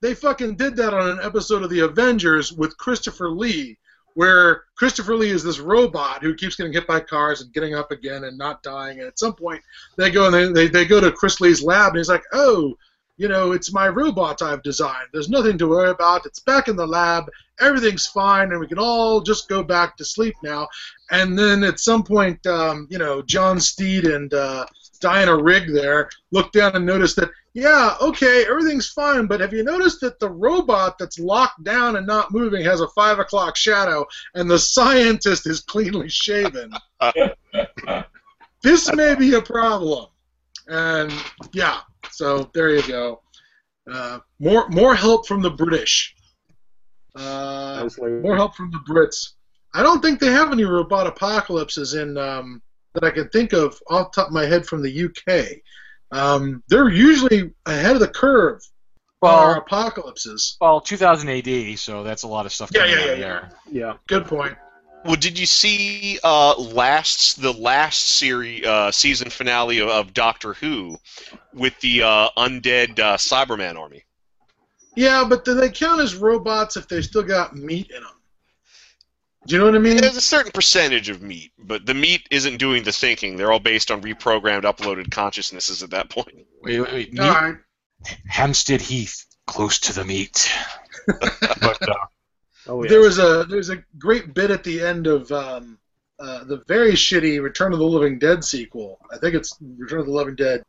[0.00, 3.78] they fucking did that on an episode of The Avengers with Christopher Lee,
[4.14, 7.90] where Christopher Lee is this robot who keeps getting hit by cars and getting up
[7.90, 8.98] again and not dying.
[8.98, 9.62] And at some point,
[9.96, 12.76] they go and they, they, they go to Chris Lee's lab, and he's like, "Oh,
[13.20, 15.08] you know, it's my robot I've designed.
[15.12, 16.24] There's nothing to worry about.
[16.24, 17.24] It's back in the lab.
[17.60, 20.66] Everything's fine, and we can all just go back to sleep now."
[21.10, 24.64] And then at some point, um, you know, John Steed and uh,
[25.00, 29.64] Diana Rigg there look down and notice that, yeah, okay, everything's fine, but have you
[29.64, 34.06] noticed that the robot that's locked down and not moving has a five o'clock shadow,
[34.34, 36.72] and the scientist is cleanly shaven?
[38.62, 40.06] this may be a problem.
[40.68, 41.12] And
[41.52, 41.80] yeah,
[42.12, 43.20] so there you go.
[43.90, 46.14] Uh, more more help from the British.
[47.16, 47.88] Uh,
[48.22, 49.30] more help from the Brits.
[49.74, 52.62] I don't think they have any robot apocalypses in um,
[52.94, 55.58] that I can think of off the top of my head from the UK.
[56.12, 58.60] Um, they're usually ahead of the curve
[59.22, 60.56] on our Well, apocalypses.
[60.60, 63.18] well, 2000 AD, so that's a lot of stuff Yeah, coming yeah, out yeah, yeah.
[63.18, 63.50] there.
[63.70, 63.92] Yeah.
[64.08, 64.56] Good point.
[65.04, 70.54] Well, did you see uh, last the last series uh, season finale of, of Doctor
[70.54, 70.98] Who
[71.54, 74.04] with the uh, undead uh, Cyberman army?
[74.96, 78.12] Yeah, but do they count as robots if they still got meat in them?
[79.46, 79.96] Do you know what I mean?
[79.96, 83.36] There's a certain percentage of meat, but the meat isn't doing the thinking.
[83.36, 86.46] They're all based on reprogrammed, uploaded consciousnesses at that point.
[86.62, 87.18] Wait, wait, wait.
[87.18, 87.54] All Meat- right.
[88.28, 90.50] Hampstead Heath, close to the meat.
[91.06, 91.94] but, uh,
[92.70, 92.88] Oh yeah.
[92.90, 95.76] There was a there's a great bit at the end of um,
[96.20, 98.98] uh, the very shitty Return of the Living Dead sequel.
[99.12, 100.62] I think it's Return of the Living Dead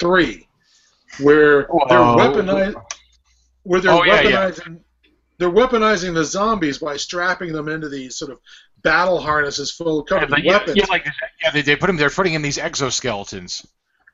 [0.00, 0.48] three,
[1.20, 2.16] where they're Oh.
[2.16, 2.82] weaponized,
[3.64, 4.50] where they're Oh, yeah, yeah.
[4.50, 4.80] weaponizing
[5.38, 8.38] they're weaponizing the zombies by strapping them into these sort of
[8.82, 10.76] battle harnesses full of covered but with weapons.
[10.76, 11.04] yeah, like
[11.42, 11.96] yeah, they, they put him.
[11.96, 13.66] They're putting in these exoskeletons.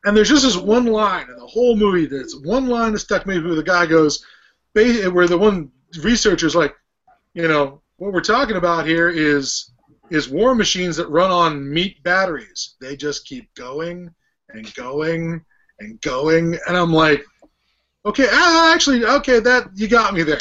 [0.05, 3.27] And there's just this one line in the whole movie that's one line that stuck
[3.27, 4.25] me where the guy goes,
[4.73, 5.71] where the one
[6.03, 6.75] researcher's like,
[7.35, 9.73] you know, what we're talking about here is
[10.11, 12.75] is war machines that run on meat batteries.
[12.81, 14.13] They just keep going
[14.49, 15.45] and going
[15.79, 17.25] and going, and I'm like,
[18.05, 20.39] okay, ah, actually, okay, that you got me there.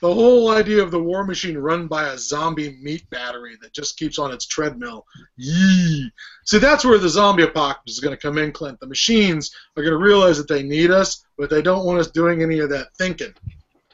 [0.00, 3.98] The whole idea of the war machine run by a zombie meat battery that just
[3.98, 5.04] keeps on its treadmill.
[5.36, 6.10] Yee.
[6.46, 8.80] See, that's where the zombie apocalypse is going to come in, Clint.
[8.80, 12.10] The machines are going to realize that they need us, but they don't want us
[12.10, 13.34] doing any of that thinking.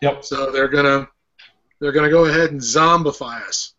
[0.01, 0.25] Yep.
[0.25, 1.09] So they're gonna
[1.81, 3.73] they're gonna go ahead and zombify us.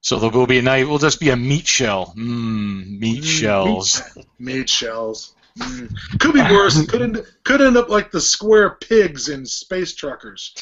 [0.00, 0.88] So there will be a night.
[0.88, 2.14] We'll just be a meat shell.
[2.16, 4.02] Mmm, meat Mm, shells.
[4.38, 5.34] Meat shells.
[5.58, 5.92] Mm.
[6.20, 6.86] Could be worse.
[6.90, 10.54] could end, could end up like the square pigs in Space Truckers.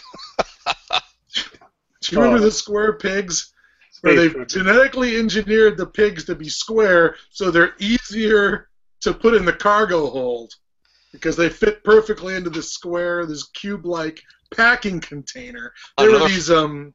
[0.90, 0.96] Do
[2.10, 2.46] you remember Oh.
[2.46, 3.52] the square pigs?
[4.00, 4.52] Where they've Truckers.
[4.54, 8.68] genetically engineered the pigs to be square so they're easier
[9.02, 10.54] to put in the cargo hold.
[11.12, 14.20] because they fit perfectly into this square, this cube-like
[14.54, 15.72] packing container.
[15.98, 16.94] There Another- were these, um,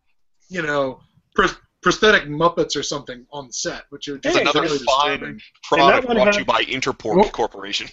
[0.50, 1.02] you know,
[1.36, 1.46] pr-
[1.82, 5.42] prosthetic Muppets or something on the set, which are just Hey, another really fine disturbing.
[5.64, 7.30] product brought had- to you by InterPork Oh.
[7.30, 7.88] Corporation.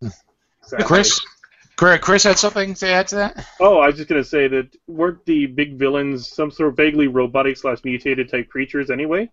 [0.00, 0.86] Exactly.
[0.86, 1.20] Chris,
[1.76, 3.46] Chris Chris had something to add to that.
[3.60, 7.08] Oh, I was just gonna say that weren't the big villains some sort of vaguely
[7.08, 9.30] robotic slash mutated type creatures anyway?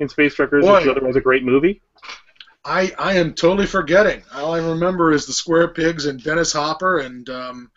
[0.00, 0.90] In Space Truckers, which is Boy.
[0.92, 1.82] otherwise a great movie.
[2.64, 4.22] I I am totally forgetting.
[4.32, 7.70] All I remember is the Square Pigs and Dennis Hopper and um,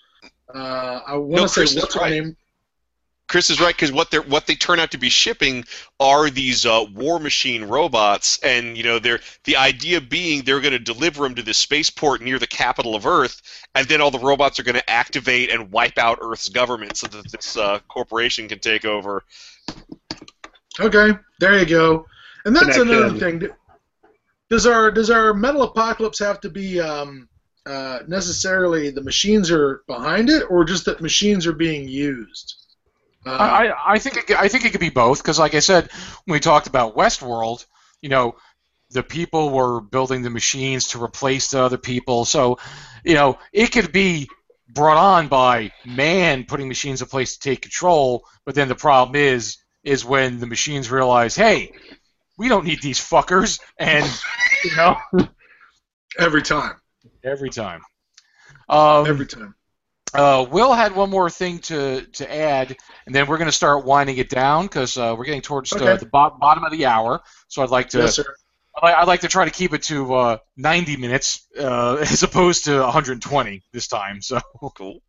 [0.56, 2.12] uh, I want No, say Chris is what's her right.
[2.12, 2.38] name?
[3.28, 5.64] Chris is right because what they are what they turn out to be shipping
[6.02, 10.74] are these uh, war machine robots, and you know they're the idea being they're going
[10.74, 13.42] to deliver them to this spaceport near the capital of Earth,
[13.74, 17.08] and then all the robots are going to activate and wipe out Earth's government so
[17.08, 19.24] that this uh, corporation can take over.
[20.82, 22.06] Okay, there you go.
[22.44, 22.90] And that's Connection.
[22.90, 23.50] another thing.
[24.50, 27.30] Does our does our metal apocalypse have to be um,
[27.66, 32.56] uh, necessarily the machines are behind it, or just that machines are being used?
[33.26, 35.90] Uh, I, I- think it, I think it could be both because, like I said,
[36.26, 37.66] when we talked about Westworld,
[38.02, 38.36] you know,
[38.90, 42.26] the people were building the machines to replace the other people.
[42.26, 42.58] So,
[43.06, 44.28] you know, it could be
[44.68, 48.26] brought on by man putting machines in place to take control.
[48.46, 51.72] But then the problem is, is when the machines realize, hey,
[52.38, 54.06] we don't need these fuckers, and
[54.64, 54.98] you know,
[56.20, 56.81] every time,
[57.24, 57.82] every time.
[58.70, 59.56] Um, every time.
[60.14, 62.76] uh, Will had one more thing to, to add,
[63.06, 65.86] and then we're going to start winding it down because uh, we're getting towards Okay.
[65.86, 67.22] the, the bo- bottom of the hour.
[67.48, 68.26] So I'd like to Yes, sir.
[68.82, 72.80] I'd like- to try to keep it to uh, 90 minutes uh, as opposed to
[72.80, 74.22] 120 this time.
[74.22, 74.40] So
[74.76, 75.00] Cool.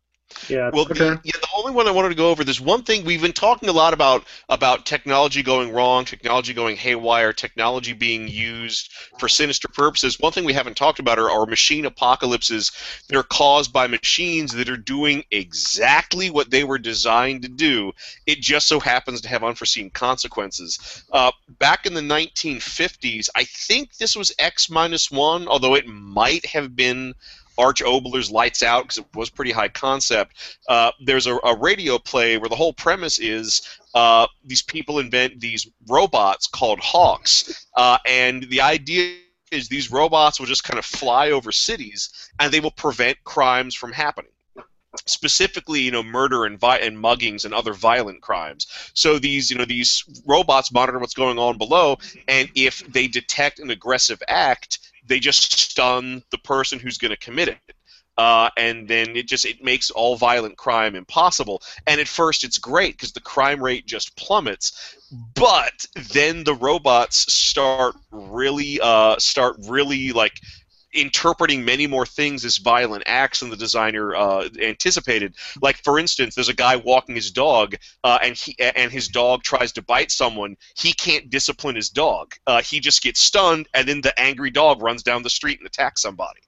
[0.49, 0.71] Yeah.
[0.73, 2.43] Well, the, yeah, the only one I wanted to go over.
[2.43, 6.75] There's one thing we've been talking a lot about about technology going wrong, technology going
[6.75, 10.19] haywire, technology being used for sinister purposes.
[10.19, 12.71] One thing we haven't talked about are, are machine apocalypses
[13.07, 17.93] that are caused by machines that are doing exactly what they were designed to do.
[18.25, 21.03] It just so happens to have unforeseen consequences.
[21.11, 26.45] Uh, back in the 1950s, I think this was X minus one, although it might
[26.47, 27.13] have been
[27.57, 30.59] Arch Obler's Lights Out because it was pretty high concept.
[30.67, 35.39] Uh, there's a, a radio play where the whole premise is uh, these people invent
[35.39, 39.17] these robots called hawks, uh, and the idea
[39.53, 43.75] is these robots will just kind of fly over cities and they will prevent crimes
[43.75, 44.31] from happening.
[45.05, 48.67] Specifically, you know, murder and vi- and muggings and other violent crimes.
[48.93, 51.97] So these, you know, these robots monitor what's going on below,
[52.27, 57.17] and if they detect an aggressive act, they just stun the person who's going to
[57.17, 57.57] commit it.
[58.15, 61.61] Uh, and then it just it makes all violent crime impossible.
[61.87, 64.95] And at first it's great because the crime rate just plummets,
[65.33, 70.39] but then the robots start really uh, start really like
[70.93, 75.35] interpreting many more things as violent acts than the designer uh, anticipated.
[75.61, 79.43] Like for instance, there's a guy walking his dog, uh, and he and his dog
[79.43, 80.57] tries to bite someone.
[80.77, 82.33] He can't discipline his dog.
[82.47, 85.67] Uh, he just gets stunned, and then the angry dog runs down the street and
[85.67, 86.41] attacks somebody.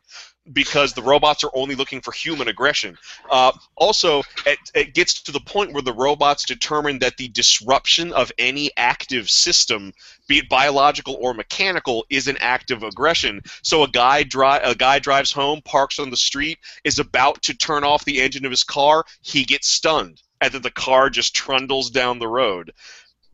[0.54, 2.98] Because the robots are only looking for human aggression.
[3.32, 8.14] Uh, also, it, it gets to the point where the robots determine that the disruption
[8.14, 9.92] of any active system,
[10.28, 13.42] be it biological or mechanical, is an act of aggression.
[13.64, 17.58] So a guy dri- a guy drives home, parks on the street, is about to
[17.58, 21.36] turn off the engine of his car, he gets stunned, and then the car just
[21.36, 22.72] trundles down the road.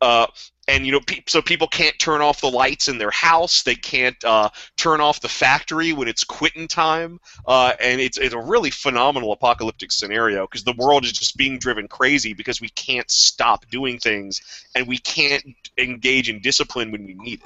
[0.02, 0.26] Uh,
[0.68, 3.62] and you know, pe- so people can't turn off the lights in their house.
[3.62, 7.20] They can't uh, turn off the factory when it's quitting time.
[7.46, 11.58] Uh, and it's it's a really phenomenal apocalyptic scenario because the world is just being
[11.58, 14.40] driven crazy because we can't stop doing things
[14.74, 15.44] and we can't
[15.78, 17.40] engage in discipline when we need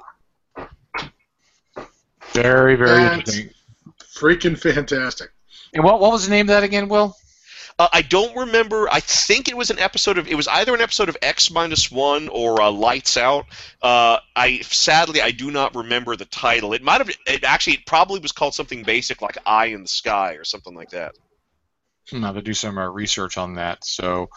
[0.57, 1.09] it.
[2.33, 3.51] very very That's- interesting.
[4.15, 5.31] Freaking fantastic.
[5.75, 7.15] And what what was the name of that again, Will?
[7.79, 8.89] Uh, I don't remember.
[8.91, 10.27] I think it was an episode of.
[10.27, 13.47] It was either an episode of X minus one or uh, Lights Out.
[13.83, 16.73] Uh, I sadly I do not remember the title.
[16.73, 17.11] It might have.
[17.27, 20.75] It actually it probably was called something basic like Eye in the Sky or something
[20.75, 21.15] like that.
[22.13, 23.85] I'm going to do some uh, research on that.
[23.85, 24.31] So,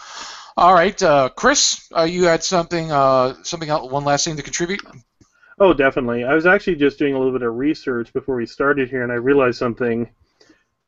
[0.58, 4.44] all right, uh, Chris, uh, you had something uh, something else, one last thing to
[4.44, 4.82] contribute.
[5.60, 6.24] Oh, definitely.
[6.24, 9.12] I was actually just doing a little bit of research before we started here, and
[9.12, 10.10] I realized something.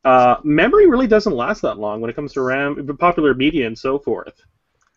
[0.04, 3.78] Uh, memory really doesn't last that long when it comes to RAM, popular media, and
[3.78, 4.42] so forth.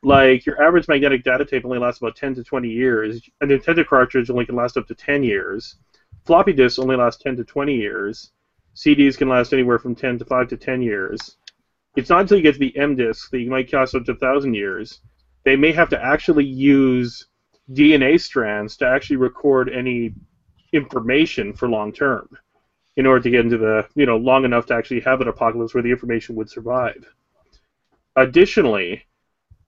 [0.02, 3.22] Like your average magnetic data tape only lasts about 10 to 20 years.
[3.40, 5.76] A Nintendo cartridge only can last up to 10 years.
[6.24, 8.32] Floppy disks only last 10 to 20 years.
[8.74, 11.36] CDs can last anywhere from 10 to 5 to 10 years.
[11.96, 14.12] It's not until you get to the M disks that you might last up to
[14.12, 15.00] 1,000 years.
[15.44, 17.26] They may have to actually use
[17.72, 20.12] DNA strands to actually record any
[20.72, 22.28] information for long term.
[22.96, 25.74] In order to get into the you know long enough to actually have an apocalypse
[25.74, 27.04] where the information would survive.
[28.16, 29.02] Additionally,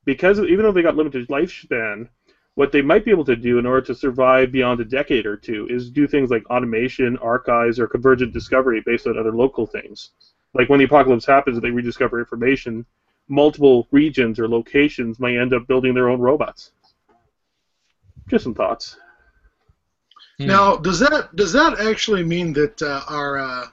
[0.04, 2.08] because even though they got limited lifespan,
[2.54, 5.36] what they might be able to do in order to survive beyond a decade or
[5.36, 10.10] two is do things like automation, archives, or convergent discovery based on other local things.
[10.54, 12.86] Like when the apocalypse happens, they rediscover information.
[13.28, 16.70] Multiple regions or locations might end up building their own robots.
[18.28, 18.96] Just some thoughts.
[20.38, 20.46] Hmm.
[20.46, 23.66] Now, does that does that actually mean that uh, our uh,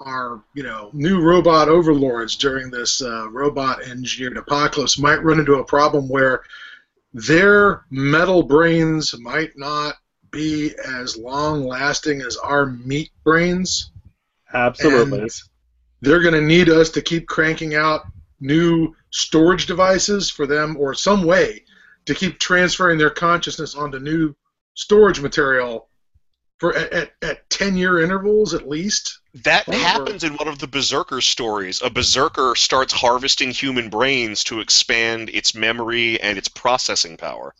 [0.00, 5.54] our you know new robot overlords during this uh, robot engineered apocalypse might run into
[5.54, 6.42] a problem where
[7.14, 9.96] their metal brains might not
[10.30, 13.90] be as long lasting as our meat brains?
[14.52, 15.20] Absolutely.
[15.20, 15.30] And
[16.00, 18.06] they're going to need us to keep cranking out
[18.40, 21.64] new storage devices for them or some way
[22.06, 24.34] to keep transferring their consciousness onto new
[24.74, 25.88] storage material
[26.62, 29.18] for at, at, at 10 year intervals at least.
[29.42, 31.82] That Or- happens in one of the Berserker stories.
[31.82, 37.52] A Berserker starts harvesting human brains to expand its memory and its processing power.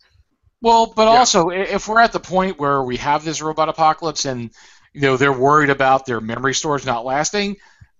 [0.61, 1.19] Well, but Yeah.
[1.19, 4.49] also if we're at the point where we have this robot apocalypse and
[4.93, 7.57] you know they're worried about their memory storage not lasting,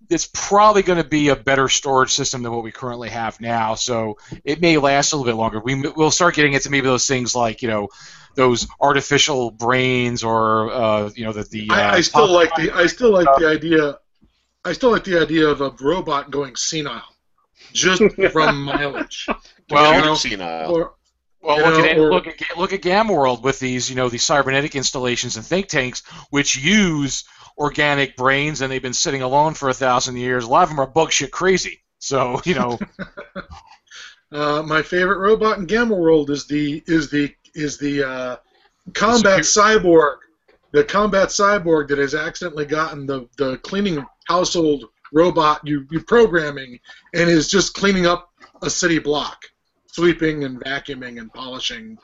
[0.09, 3.75] it's probably going to be a better storage system than what we currently have now.
[3.75, 5.59] So it may last a little bit longer.
[5.59, 7.87] We, we'll start getting into maybe those things like you know
[8.35, 11.69] those artificial brains or uh, you know the the.
[11.69, 13.97] Uh, I, I still like the I still like the idea
[14.65, 17.01] I still like the idea of a robot going senile
[17.73, 18.01] just
[18.31, 19.27] from mileage.
[19.69, 20.71] Well, you know, senile.
[20.75, 20.93] or,
[21.41, 23.95] Well, You look know, at or- look at look at Gamma World with these, you
[23.95, 27.23] know, these cybernetic installations and think tanks which use
[27.57, 30.45] organic brains, and they've been sitting alone for a thousand years.
[30.45, 31.81] A lot of them are bug shit crazy.
[31.99, 32.79] So, you know,
[34.33, 38.37] Uh, my favorite robot in Gamma World is the is the is the uh,
[38.95, 40.17] combat cyborg,
[40.71, 46.79] the combat cyborg that has accidentally gotten the, the cleaning household robot you you programming
[47.13, 48.31] and is just cleaning up
[48.63, 49.45] a city block,
[49.85, 51.95] sweeping and vacuuming and polishing.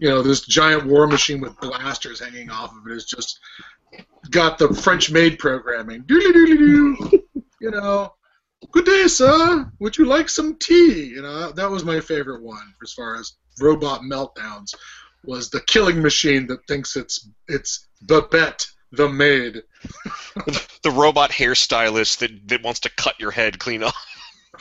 [0.00, 3.38] You know, this giant war machine with blasters hanging off of it is just
[4.30, 6.02] got the French maid programming.
[6.02, 7.22] Doodly doodly doo.
[7.60, 8.12] You know,
[8.70, 9.70] Good day, sir.
[9.80, 11.04] Would you like some tea?
[11.04, 14.74] You know, that, was my favorite one as far as robot meltdowns.
[15.24, 19.62] Was the killing machine that thinks it's it's Babette the maid.
[20.82, 23.94] The robot hairstylist that, that wants to cut your head clean off.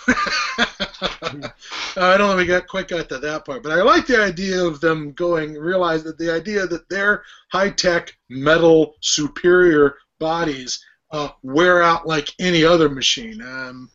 [0.08, 1.52] I
[1.96, 4.80] don't know we got quite got to that part, but I like the idea of
[4.80, 11.84] them going realize that the idea that their high tech metal superior bodies uh, wear
[11.84, 13.42] out like any other machine.
[13.42, 13.90] Um,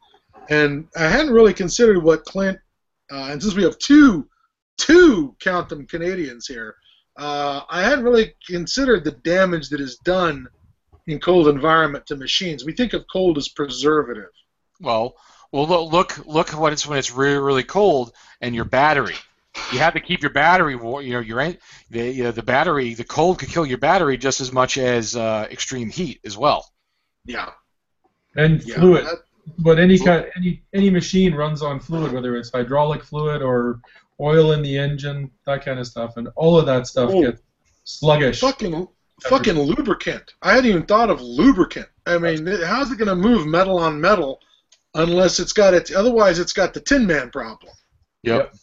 [0.51, 2.59] and I hadn't really considered what Clint,
[3.11, 4.29] uh, and since we have two,
[4.77, 6.77] two count them Canadians here,
[7.19, 10.47] uh, I hadn't really considered the damage that is done
[11.07, 12.65] in cold environment to machines.
[12.65, 14.31] We think of cold as preservative.
[14.81, 15.15] well,
[15.57, 19.15] well, look, look, look what it's when it's really, really cold and your battery.
[19.73, 21.05] You have to keep your battery warm.
[21.05, 21.43] You know, your
[21.91, 25.17] the you know, the battery, the cold could kill your battery just as much as
[25.17, 26.71] uh, extreme heat as well.
[27.25, 27.51] Yeah.
[28.37, 28.77] And Yeah.
[28.77, 29.07] fluid.
[29.07, 29.23] that-
[29.59, 33.81] But any kind, any any machine runs on fluid, whether it's hydraulic fluid or
[34.21, 37.23] oil in the engine, that kind of stuff, and all of that stuff Oh.
[37.23, 37.41] gets
[37.85, 38.41] sluggish.
[38.41, 38.89] Fucking,
[39.23, 40.35] fucking lubricant.
[40.43, 41.87] I hadn't even thought of lubricant.
[42.07, 44.41] I mean, how's it going to move metal on metal
[44.97, 45.93] unless it's got it?
[45.93, 47.73] Otherwise, it's got the Tin Man problem.
[48.23, 48.55] Yep.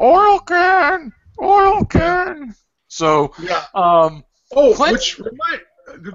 [0.00, 2.54] Oil can, oil can.
[2.88, 3.64] So, Yeah.
[3.74, 4.24] um,
[4.54, 4.92] Oh, Clint?
[4.92, 5.62] which remind.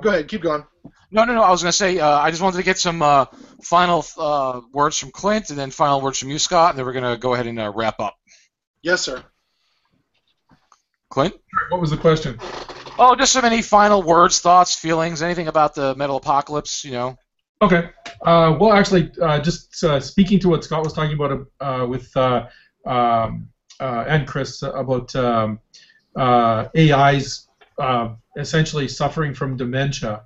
[0.02, 0.28] Go ahead.
[0.28, 0.64] Keep going.
[1.10, 1.42] No, no, no.
[1.42, 3.26] I was going to say uh, I just wanted to get some uh,
[3.64, 6.94] final uh, words from Clint, and then final words from you, Scott, and then we're
[6.94, 8.16] going to go ahead and uh, wrap up.
[8.84, 9.24] Yes, sir.
[11.10, 11.34] Clint.
[11.70, 12.38] What was the question?
[13.00, 16.84] Oh, just some any final words, thoughts, feelings, anything about the metal apocalypse.
[16.84, 17.18] You know.
[17.62, 17.90] Okay.
[18.22, 22.16] Uh, well, actually, uh, just uh, speaking to what Scott was talking about uh, with
[22.16, 22.48] uh,
[22.86, 25.60] um, uh, and Chris about um,
[26.18, 27.48] AIs
[28.38, 30.24] essentially suffering from dementia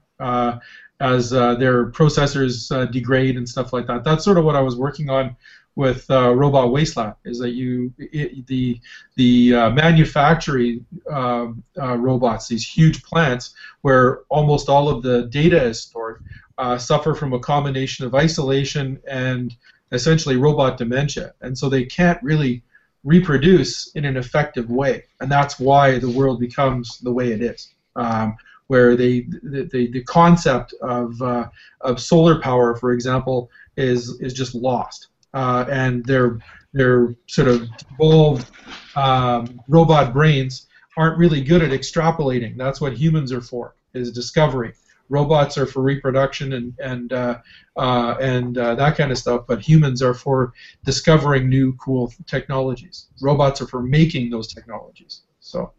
[0.99, 4.03] as their processors degrade and stuff like that.
[4.03, 5.35] That's sort of what I was working on
[5.75, 7.15] with Robot Wasteland.
[7.23, 8.79] Is that you it, the
[9.15, 16.23] the manufacturing um, robots, these huge plants where almost all of the data is stored
[16.61, 19.55] uh, suffer from a combination of isolation and
[19.91, 22.61] essentially robot dementia, and so they can't really
[23.03, 27.73] reproduce in an effective way, and that's why the world becomes the way it is,
[27.95, 31.47] um, where they the, the, the concept of uh,
[31.81, 36.37] of solar power, for example, is is just lost, uh, and their
[36.73, 38.51] their sort of evolved
[38.95, 42.55] um, robot brains aren't really good at extrapolating.
[42.55, 44.73] That's what humans are for, is discovery
[45.11, 47.37] robots are for reproduction and and uh,
[47.77, 50.53] uh, and uh, that kind of stuff, but humans are for
[50.85, 53.07] discovering new cool technologies.
[53.21, 55.21] Robots are for making those technologies.
[55.39, 55.73] So.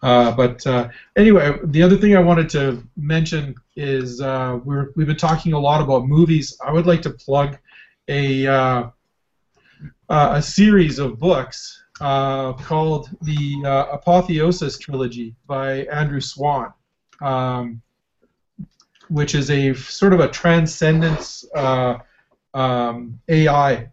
[0.00, 5.08] Uh, but uh, anyway, the other thing I wanted to mention is uh, we're, we've
[5.08, 6.56] been talking a lot about movies.
[6.64, 7.58] I would like to plug
[8.06, 8.90] a uh,
[10.08, 13.60] uh, a series of books uh, called the
[13.92, 16.72] Apotheosis Trilogy by Andrew Swan,
[17.20, 17.82] um,
[19.08, 23.90] which is a sort of a transcendence um, AI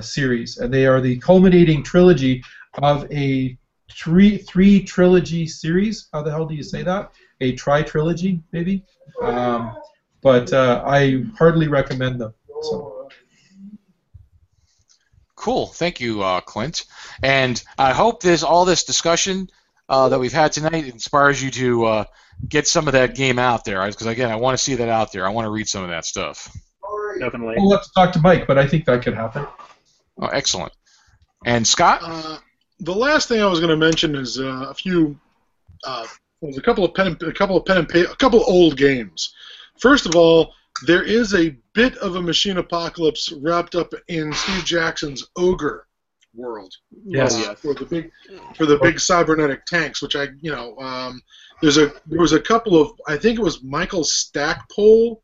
[0.00, 2.42] series, and they are the culminating trilogy
[2.82, 3.56] of a
[3.90, 6.08] three three trilogy series.
[6.12, 7.12] How the hell do you say that?
[7.40, 8.84] A tri trilogy, maybe.
[9.20, 9.76] Um,
[10.22, 12.34] but uh, I hardly recommend them.
[12.62, 13.08] So.
[15.34, 16.84] Cool, thank you, uh, Clint.
[17.22, 19.50] And I hope this all this discussion
[19.88, 22.04] uh, that we've had tonight inspires you to uh,
[22.48, 23.86] get some of that game out there.
[23.86, 25.26] Because again, I want to see that out there.
[25.26, 26.54] I want to read some of that stuff.
[27.18, 27.56] Definitely.
[27.58, 29.46] We'll have to talk to Mike, but I think that could happen.
[30.20, 30.72] Oh, excellent.
[31.44, 32.00] And Scott?
[32.02, 32.38] Uh,
[32.80, 35.18] the last thing I was going to mention is uh, a few,
[35.84, 36.06] uh,
[36.40, 38.48] was a couple of pen, and, a couple of pen and paper, a couple of
[38.48, 39.34] old games.
[39.78, 40.52] First of all,
[40.86, 45.86] there is a bit of a machine apocalypse wrapped up in Steve Jackson's Ogre
[46.34, 46.72] world.
[47.04, 47.34] Yes.
[47.34, 47.60] uh, yes.
[47.60, 48.10] For the big,
[48.56, 51.20] for the big cybernetic tanks, which I, you know, um,
[51.62, 55.22] there's a there was a couple of I think it was Michael Stackpole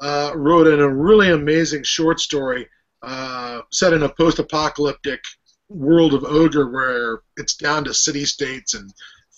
[0.00, 2.68] uh, wrote in a really amazing short story
[3.02, 5.20] uh, set in a post-apocalyptic
[5.70, 8.92] world of ogre where it's down to city states and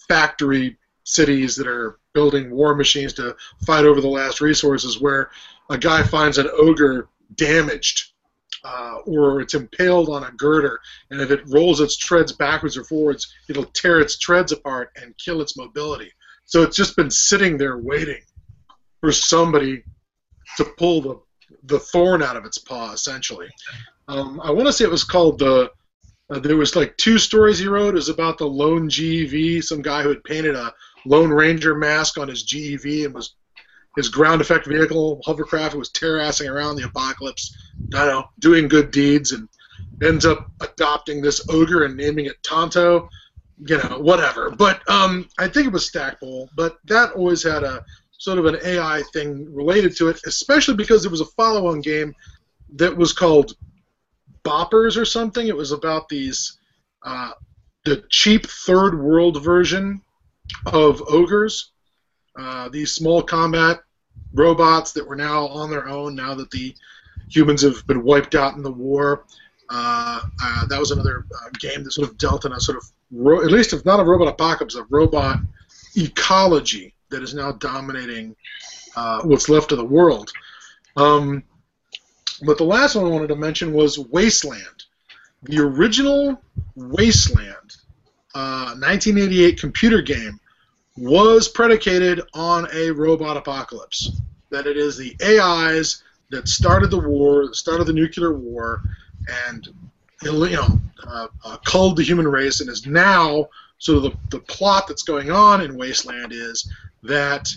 [0.09, 5.31] factory cities that are building war machines to fight over the last resources where
[5.71, 8.13] a guy finds an ogre damaged
[8.65, 10.81] uh, or it's impaled on a girder.
[11.11, 15.17] And if it rolls its treads backwards or forwards it'll tear its treads apart and
[15.19, 16.13] kill its mobility
[16.45, 18.21] so it's just been sitting there waiting
[19.01, 19.83] for somebody
[20.57, 21.21] to pull the
[21.65, 23.49] the thorn out of its paw essentially
[24.09, 25.71] um, i want to say it was called the
[26.33, 27.91] uh, there was like two stories he wrote.
[27.91, 30.73] It was about the lone GEV, some guy who had painted a
[31.05, 33.35] Lone Ranger mask on his GEV and was
[33.97, 37.55] his ground effect vehicle hovercraft was terrassing around the apocalypse,
[37.95, 39.47] I know, doing good deeds, and
[40.03, 43.11] ends up adopting this ogre and naming it Tonto.
[43.65, 44.51] You know, whatever.
[44.51, 46.51] But um, I think it was Stackpole.
[46.57, 47.85] But that always had a
[48.19, 52.15] sort of an AI thing related to it, especially because it was a follow-on game
[52.75, 53.55] that was called
[54.45, 55.47] Boppers or something.
[55.47, 56.59] It was about these
[57.05, 57.33] uh,
[57.85, 60.01] the cheap third world version
[60.67, 61.71] of ogres.
[62.39, 63.81] Uh, these small combat
[64.35, 66.75] robots that were now on their own now that the
[67.29, 69.25] humans have been wiped out in the war.
[69.75, 72.85] Uh, uh, that was another uh, game that sort of dealt in a sort of,
[73.11, 75.39] ro- at least if not a robot apocalypse, a robot
[75.97, 78.37] ecology that is now dominating
[79.25, 80.31] what's left of the world.
[80.97, 81.43] Um,
[82.45, 84.85] but the last one I wanted to mention was Wasteland.
[85.45, 86.41] The original
[86.77, 87.77] Wasteland,
[88.35, 90.39] uh, 1988 computer game,
[90.97, 94.21] was predicated on a robot apocalypse.
[94.51, 98.83] That it is the AIs that started the war, started the nuclear war,
[99.47, 99.69] and
[100.23, 103.49] you know, uh, uh, culled the human race, and is now
[103.89, 106.71] of the, the plot that's going on in Wasteland is
[107.03, 107.49] that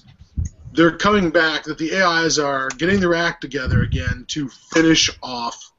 [0.71, 5.71] they're coming back, that the AIs are getting their act together again to finish off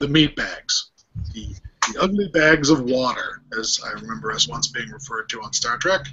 [0.00, 0.90] the meat bags,
[1.32, 1.54] the,
[1.92, 5.78] the ugly bags of water, as I remember us once being referred to on Star
[5.78, 6.06] Trek.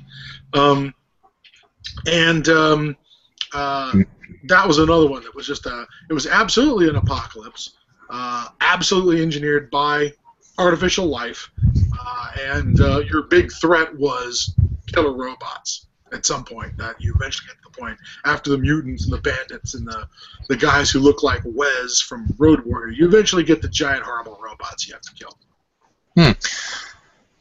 [0.53, 0.93] Um,
[2.07, 2.97] and um,
[3.53, 3.93] uh,
[4.47, 7.73] that was another one that was just a, it was absolutely an apocalypse,
[8.09, 10.13] uh, absolutely engineered by
[10.57, 11.51] artificial life,
[11.99, 14.53] uh, and uh, your big threat was
[14.87, 16.77] killer robots at some point.
[16.77, 20.07] That you eventually get to the point after the mutants and the bandits and the
[20.47, 22.93] the guys who look like Wes from Road Warrior.
[22.93, 25.37] You eventually get the giant horrible robots you have to kill.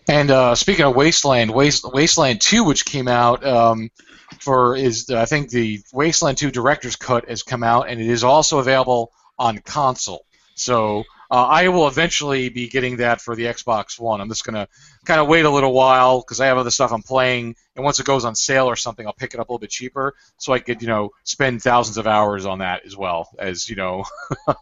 [0.09, 3.91] And uh, speaking of Wasteland, Waste, Wasteland 2, which came out um,
[4.39, 8.25] for is I think the Wasteland 2 director's cut has come out, and it is
[8.25, 10.27] also available on console.
[10.55, 14.21] So uh, I will eventually be getting that for the Xbox One.
[14.21, 14.69] I'm just gonna
[15.05, 17.99] kind of wait a little while because I have other stuff I'm playing, and once
[17.99, 20.53] it goes on sale or something, I'll pick it up a little bit cheaper, so
[20.53, 24.05] I could you know spend thousands of hours on that as well as you know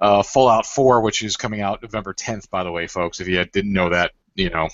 [0.00, 3.20] uh, Fallout 4, which is coming out November 10th, by the way, folks.
[3.20, 4.68] If you didn't know that, you know.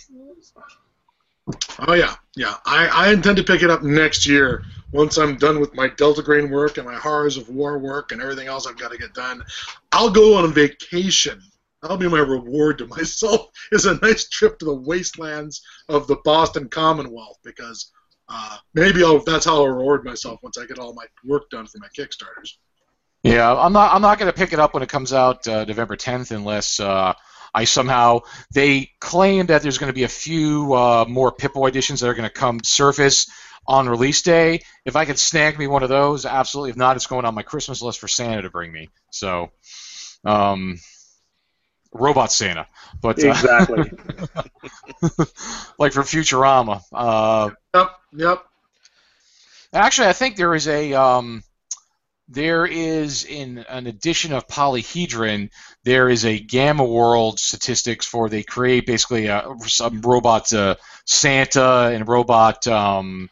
[1.78, 2.56] Oh yeah, yeah.
[2.64, 6.22] I, I intend to pick it up next year once I'm done with my Delta
[6.22, 9.14] Green work and my Horrors of War work and everything else I've got to get
[9.14, 9.44] done.
[9.92, 11.40] I'll go on a vacation.
[11.82, 13.48] That'll be my reward to myself.
[13.70, 17.92] Is a nice trip to the wastelands of the Boston Commonwealth because
[18.28, 21.66] uh, maybe I'll, that's how I'll reward myself once I get all my work done
[21.66, 22.56] for my Kickstarters.
[23.22, 23.92] Yeah, I'm not.
[23.92, 26.78] I'm not going to pick it up when it comes out uh, November 10th, unless
[26.78, 27.12] uh,
[27.54, 28.20] I somehow
[28.52, 32.14] they claim that there's going to be a few uh, more Pip-Boy editions that are
[32.14, 33.30] going to come surface
[33.66, 34.62] on release day.
[34.84, 36.70] If I could snag me one of those, absolutely.
[36.70, 38.90] If not, it's going on my Christmas list for Santa to bring me.
[39.10, 39.50] So,
[40.24, 40.78] um,
[41.92, 42.66] robot Santa,
[43.00, 43.76] but uh, Exactly.
[45.78, 46.82] like for Futurama.
[46.92, 48.44] Uh, Yep, yep.
[49.72, 51.42] Actually, I think there is a um,
[52.28, 55.50] there is in an edition of Polyhedron
[55.84, 60.74] there is a Gamma World statistics for they create basically a, some robot uh,
[61.04, 63.30] Santa and robot um,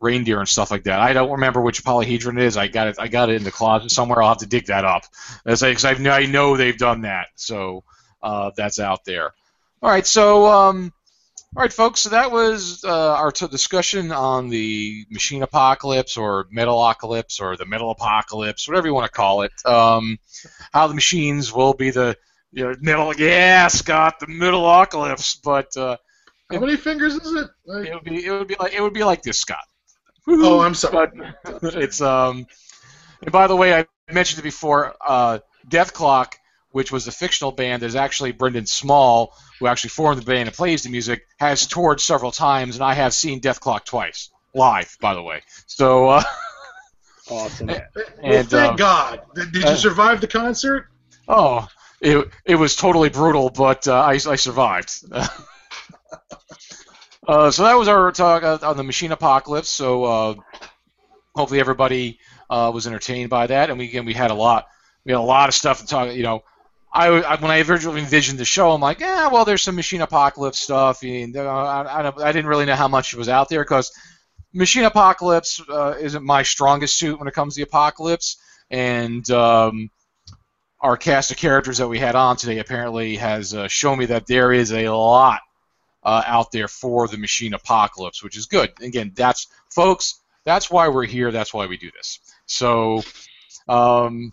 [0.00, 0.98] reindeer and stuff like that.
[0.98, 2.56] I don't remember which Polyhedron it is.
[2.56, 2.96] I got it.
[2.98, 4.20] I got it in the closet somewhere.
[4.20, 5.04] I'll have to dig that up.
[5.44, 7.28] Because I, I know they've done that.
[7.36, 7.84] So
[8.20, 9.32] uh, that's out there.
[9.80, 10.06] All right.
[10.06, 10.46] So.
[10.46, 10.92] Um,
[11.54, 12.00] all right, folks.
[12.00, 17.56] So that was uh, our t- discussion on the machine apocalypse, or metal apocalypse, or
[17.56, 19.52] the metal apocalypse, whatever you want to call it.
[19.66, 20.18] Um,
[20.72, 22.16] how the machines will be the
[22.52, 23.14] you know, metal.
[23.14, 25.36] Yeah, Scott, the metal apocalypse.
[25.36, 25.96] But uh,
[26.50, 27.48] How many fingers is it?
[27.66, 29.64] Like- it would be it would be like it would be like this, Scott.
[30.28, 31.08] oh, I'm sorry.
[31.44, 32.46] But it's um.
[33.22, 34.94] And by the way, I mentioned it before.
[35.06, 35.38] Uh,
[35.68, 36.32] Dethklok,
[36.72, 40.56] which was a fictional band, there's actually Brendan Small, who actually formed the band and
[40.56, 45.14] plays the music, has toured several times, and I have seen Dethklok twice live, by
[45.14, 45.42] the way.
[45.66, 46.08] So.
[46.08, 46.22] Uh,
[47.30, 47.66] awesome.
[47.68, 47.80] well,
[48.22, 49.20] and, thank uh, God.
[49.34, 50.88] Did, did uh, you survive the concert?
[51.28, 51.68] Oh,
[52.00, 55.04] it, it was totally brutal, but uh, I, I survived.
[57.28, 59.68] uh, so that was our talk uh, on the machine apocalypse.
[59.68, 60.34] So uh,
[61.34, 62.18] hopefully everybody
[62.50, 64.66] uh, was entertained by that, and we again we had a lot
[65.04, 66.14] we had a lot of stuff to talk.
[66.14, 66.42] You know,
[66.92, 70.02] I, I when I originally envisioned the show, I'm like, yeah, well, there's some machine
[70.02, 73.62] apocalypse stuff, and uh, I, I, I didn't really know how much was out there
[73.62, 73.90] because
[74.52, 78.36] machine apocalypse uh, isn't my strongest suit when it comes to the apocalypse,
[78.70, 79.90] and um,
[80.80, 84.26] our cast of characters that we had on today apparently has uh, shown me that
[84.26, 85.40] there is a lot
[86.02, 88.70] uh, out there for the machine apocalypse, which is good.
[88.82, 90.20] Again, that's folks.
[90.44, 91.30] That's why we're here.
[91.30, 92.18] That's why we do this.
[92.46, 93.02] So,
[93.68, 94.32] um,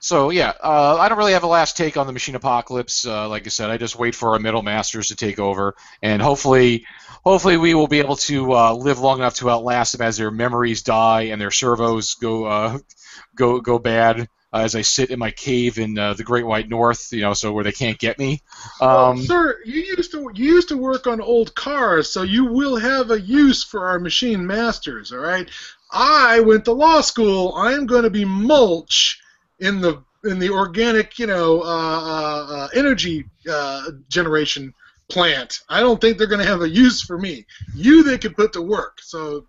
[0.00, 3.06] so yeah, uh, I don't really have a last take on the machine apocalypse.
[3.06, 6.20] Uh, like I said, I just wait for our middle masters to take over, and
[6.20, 6.84] hopefully,
[7.24, 10.30] hopefully we will be able to uh, live long enough to outlast them as their
[10.30, 12.78] memories die and their servos go uh,
[13.34, 14.28] go go bad.
[14.52, 17.34] Uh, as I sit in my cave in uh, the Great White North, you know,
[17.34, 18.42] so where they can't get me.
[18.80, 22.44] Well, Um, sir, you used to you used to work on old cars, so you
[22.44, 25.12] will have a use for our machine masters.
[25.12, 25.48] All right.
[25.90, 27.54] I went to law school.
[27.56, 29.20] I am going to be mulch
[29.60, 34.74] in the in the organic, you know, uh, uh, uh, energy uh, generation
[35.08, 35.60] plant.
[35.68, 37.46] I don't think they're going to have a use for me.
[37.74, 38.98] You they could put to work.
[39.02, 39.46] So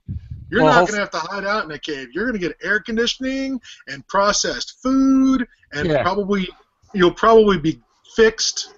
[0.49, 2.09] you're Well, not going to have to hide out in a cave.
[2.13, 6.03] You're going to get air conditioning and processed food, and Yeah.
[6.03, 6.47] probably
[6.93, 7.81] you'll probably be
[8.15, 8.73] fixed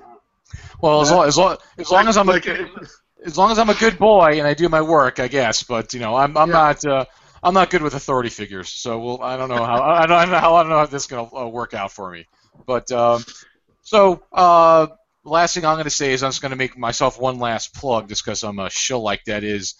[0.82, 2.70] well, as long as long, as long as I'm like, a,
[3.26, 5.64] as long as I'm a good boy and I do my work, I guess.
[5.64, 6.54] But you know, I'm I'm Yeah.
[6.54, 7.06] not uh,
[7.42, 10.26] I'm not good with authority figures, so we'll, I don't know how I don't, I
[10.26, 12.28] don't know how I don't know how this is gonna uh, work out for me.
[12.66, 13.24] But um,
[13.82, 14.88] so uh,
[15.24, 18.24] last thing I'm gonna say is I'm just gonna make myself one last plug, just
[18.24, 19.44] because I'm a shill like that.
[19.44, 19.76] Is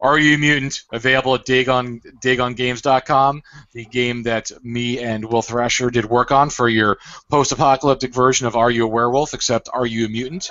[0.00, 6.06] Are You Mutant available at Dagon DagonGames.com, the game that me and Will Thrasher did
[6.06, 6.98] work on for your
[7.30, 10.50] post-apocalyptic version of Are You a Werewolf, except Are You a Mutant?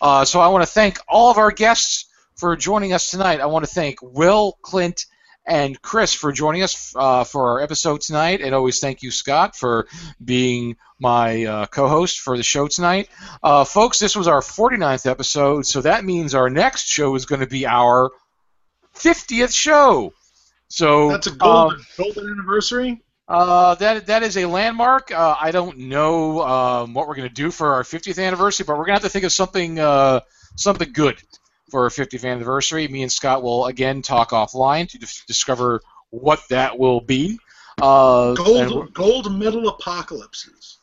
[0.00, 2.06] Uh, so I want to thank all of our guests
[2.36, 3.40] for joining us tonight.
[3.40, 5.04] I want to thank Will, Clint,
[5.46, 9.56] and Chris for joining us uh, for our episode tonight, and always thank you, Scott,
[9.56, 9.86] for
[10.22, 13.08] being my uh, co-host for the show tonight.
[13.42, 17.40] Uh, folks, this was our 49th episode, so that means our next show is going
[17.40, 18.10] to be our
[18.94, 20.12] 50th show.
[20.68, 23.02] So That's a um, golden, golden anniversary.
[23.26, 25.10] uh, that that is a landmark.
[25.10, 28.74] Uh, I don't know um, what we're going to do for our 50th anniversary, but
[28.74, 30.20] we're going to have to think of something uh,
[30.56, 31.20] something good
[31.70, 32.86] for our 50th anniversary.
[32.88, 35.80] Me and Scott will again talk offline to dis- discover
[36.10, 37.38] what that will be.
[37.80, 40.78] Uh, Gold, gold medal apocalypses.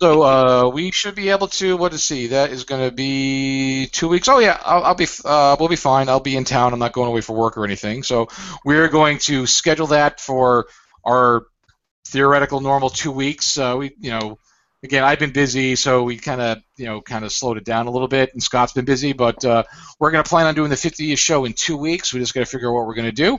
[0.00, 1.76] so uh, we should be able to.
[1.76, 2.28] What to see?
[2.28, 4.28] That is going to be two weeks.
[4.28, 5.06] Oh yeah, I'll, I'll be.
[5.24, 6.08] Uh, we'll be fine.
[6.08, 6.72] I'll be in town.
[6.72, 8.02] I'm not going away for work or anything.
[8.02, 8.28] So
[8.64, 10.66] we're going to schedule that for
[11.04, 11.44] our
[12.06, 13.56] theoretical normal two weeks.
[13.58, 14.38] Uh, we, you know,
[14.82, 17.86] again, I've been busy, so we kind of, you know, kind of slowed it down
[17.86, 19.62] a little bit, and Scott's been busy, but uh,
[19.98, 22.12] we're going to plan on doing the 50th show in two weeks.
[22.12, 23.38] We just got to figure out what we're going to do.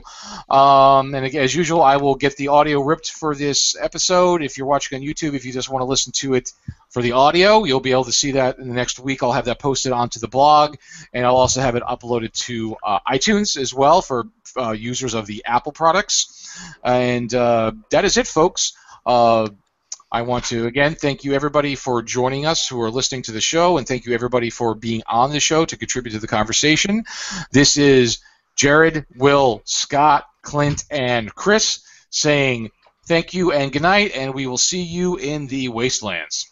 [0.54, 4.42] Um, and again, as usual, I will get the audio ripped for this episode.
[4.42, 6.50] If you're watching on YouTube, if you just want to listen to it
[6.88, 9.22] for the audio, you'll be able to see that in the next week.
[9.22, 10.76] I'll have that posted onto the blog,
[11.12, 15.26] and I'll also have it uploaded to uh, iTunes as well for uh, users of
[15.26, 16.58] the Apple products.
[16.82, 18.72] And uh, that is it, folks.
[19.04, 19.48] Uh,
[20.14, 23.40] I want to again thank you everybody for joining us who are listening to the
[23.40, 27.02] show, and thank you everybody for being on the show to contribute to the conversation.
[27.50, 28.20] This is
[28.54, 31.80] Jared, Will, Scott, Clint, and Chris
[32.10, 32.70] saying
[33.08, 36.48] thank you and good night, and we will see you in the wastelands.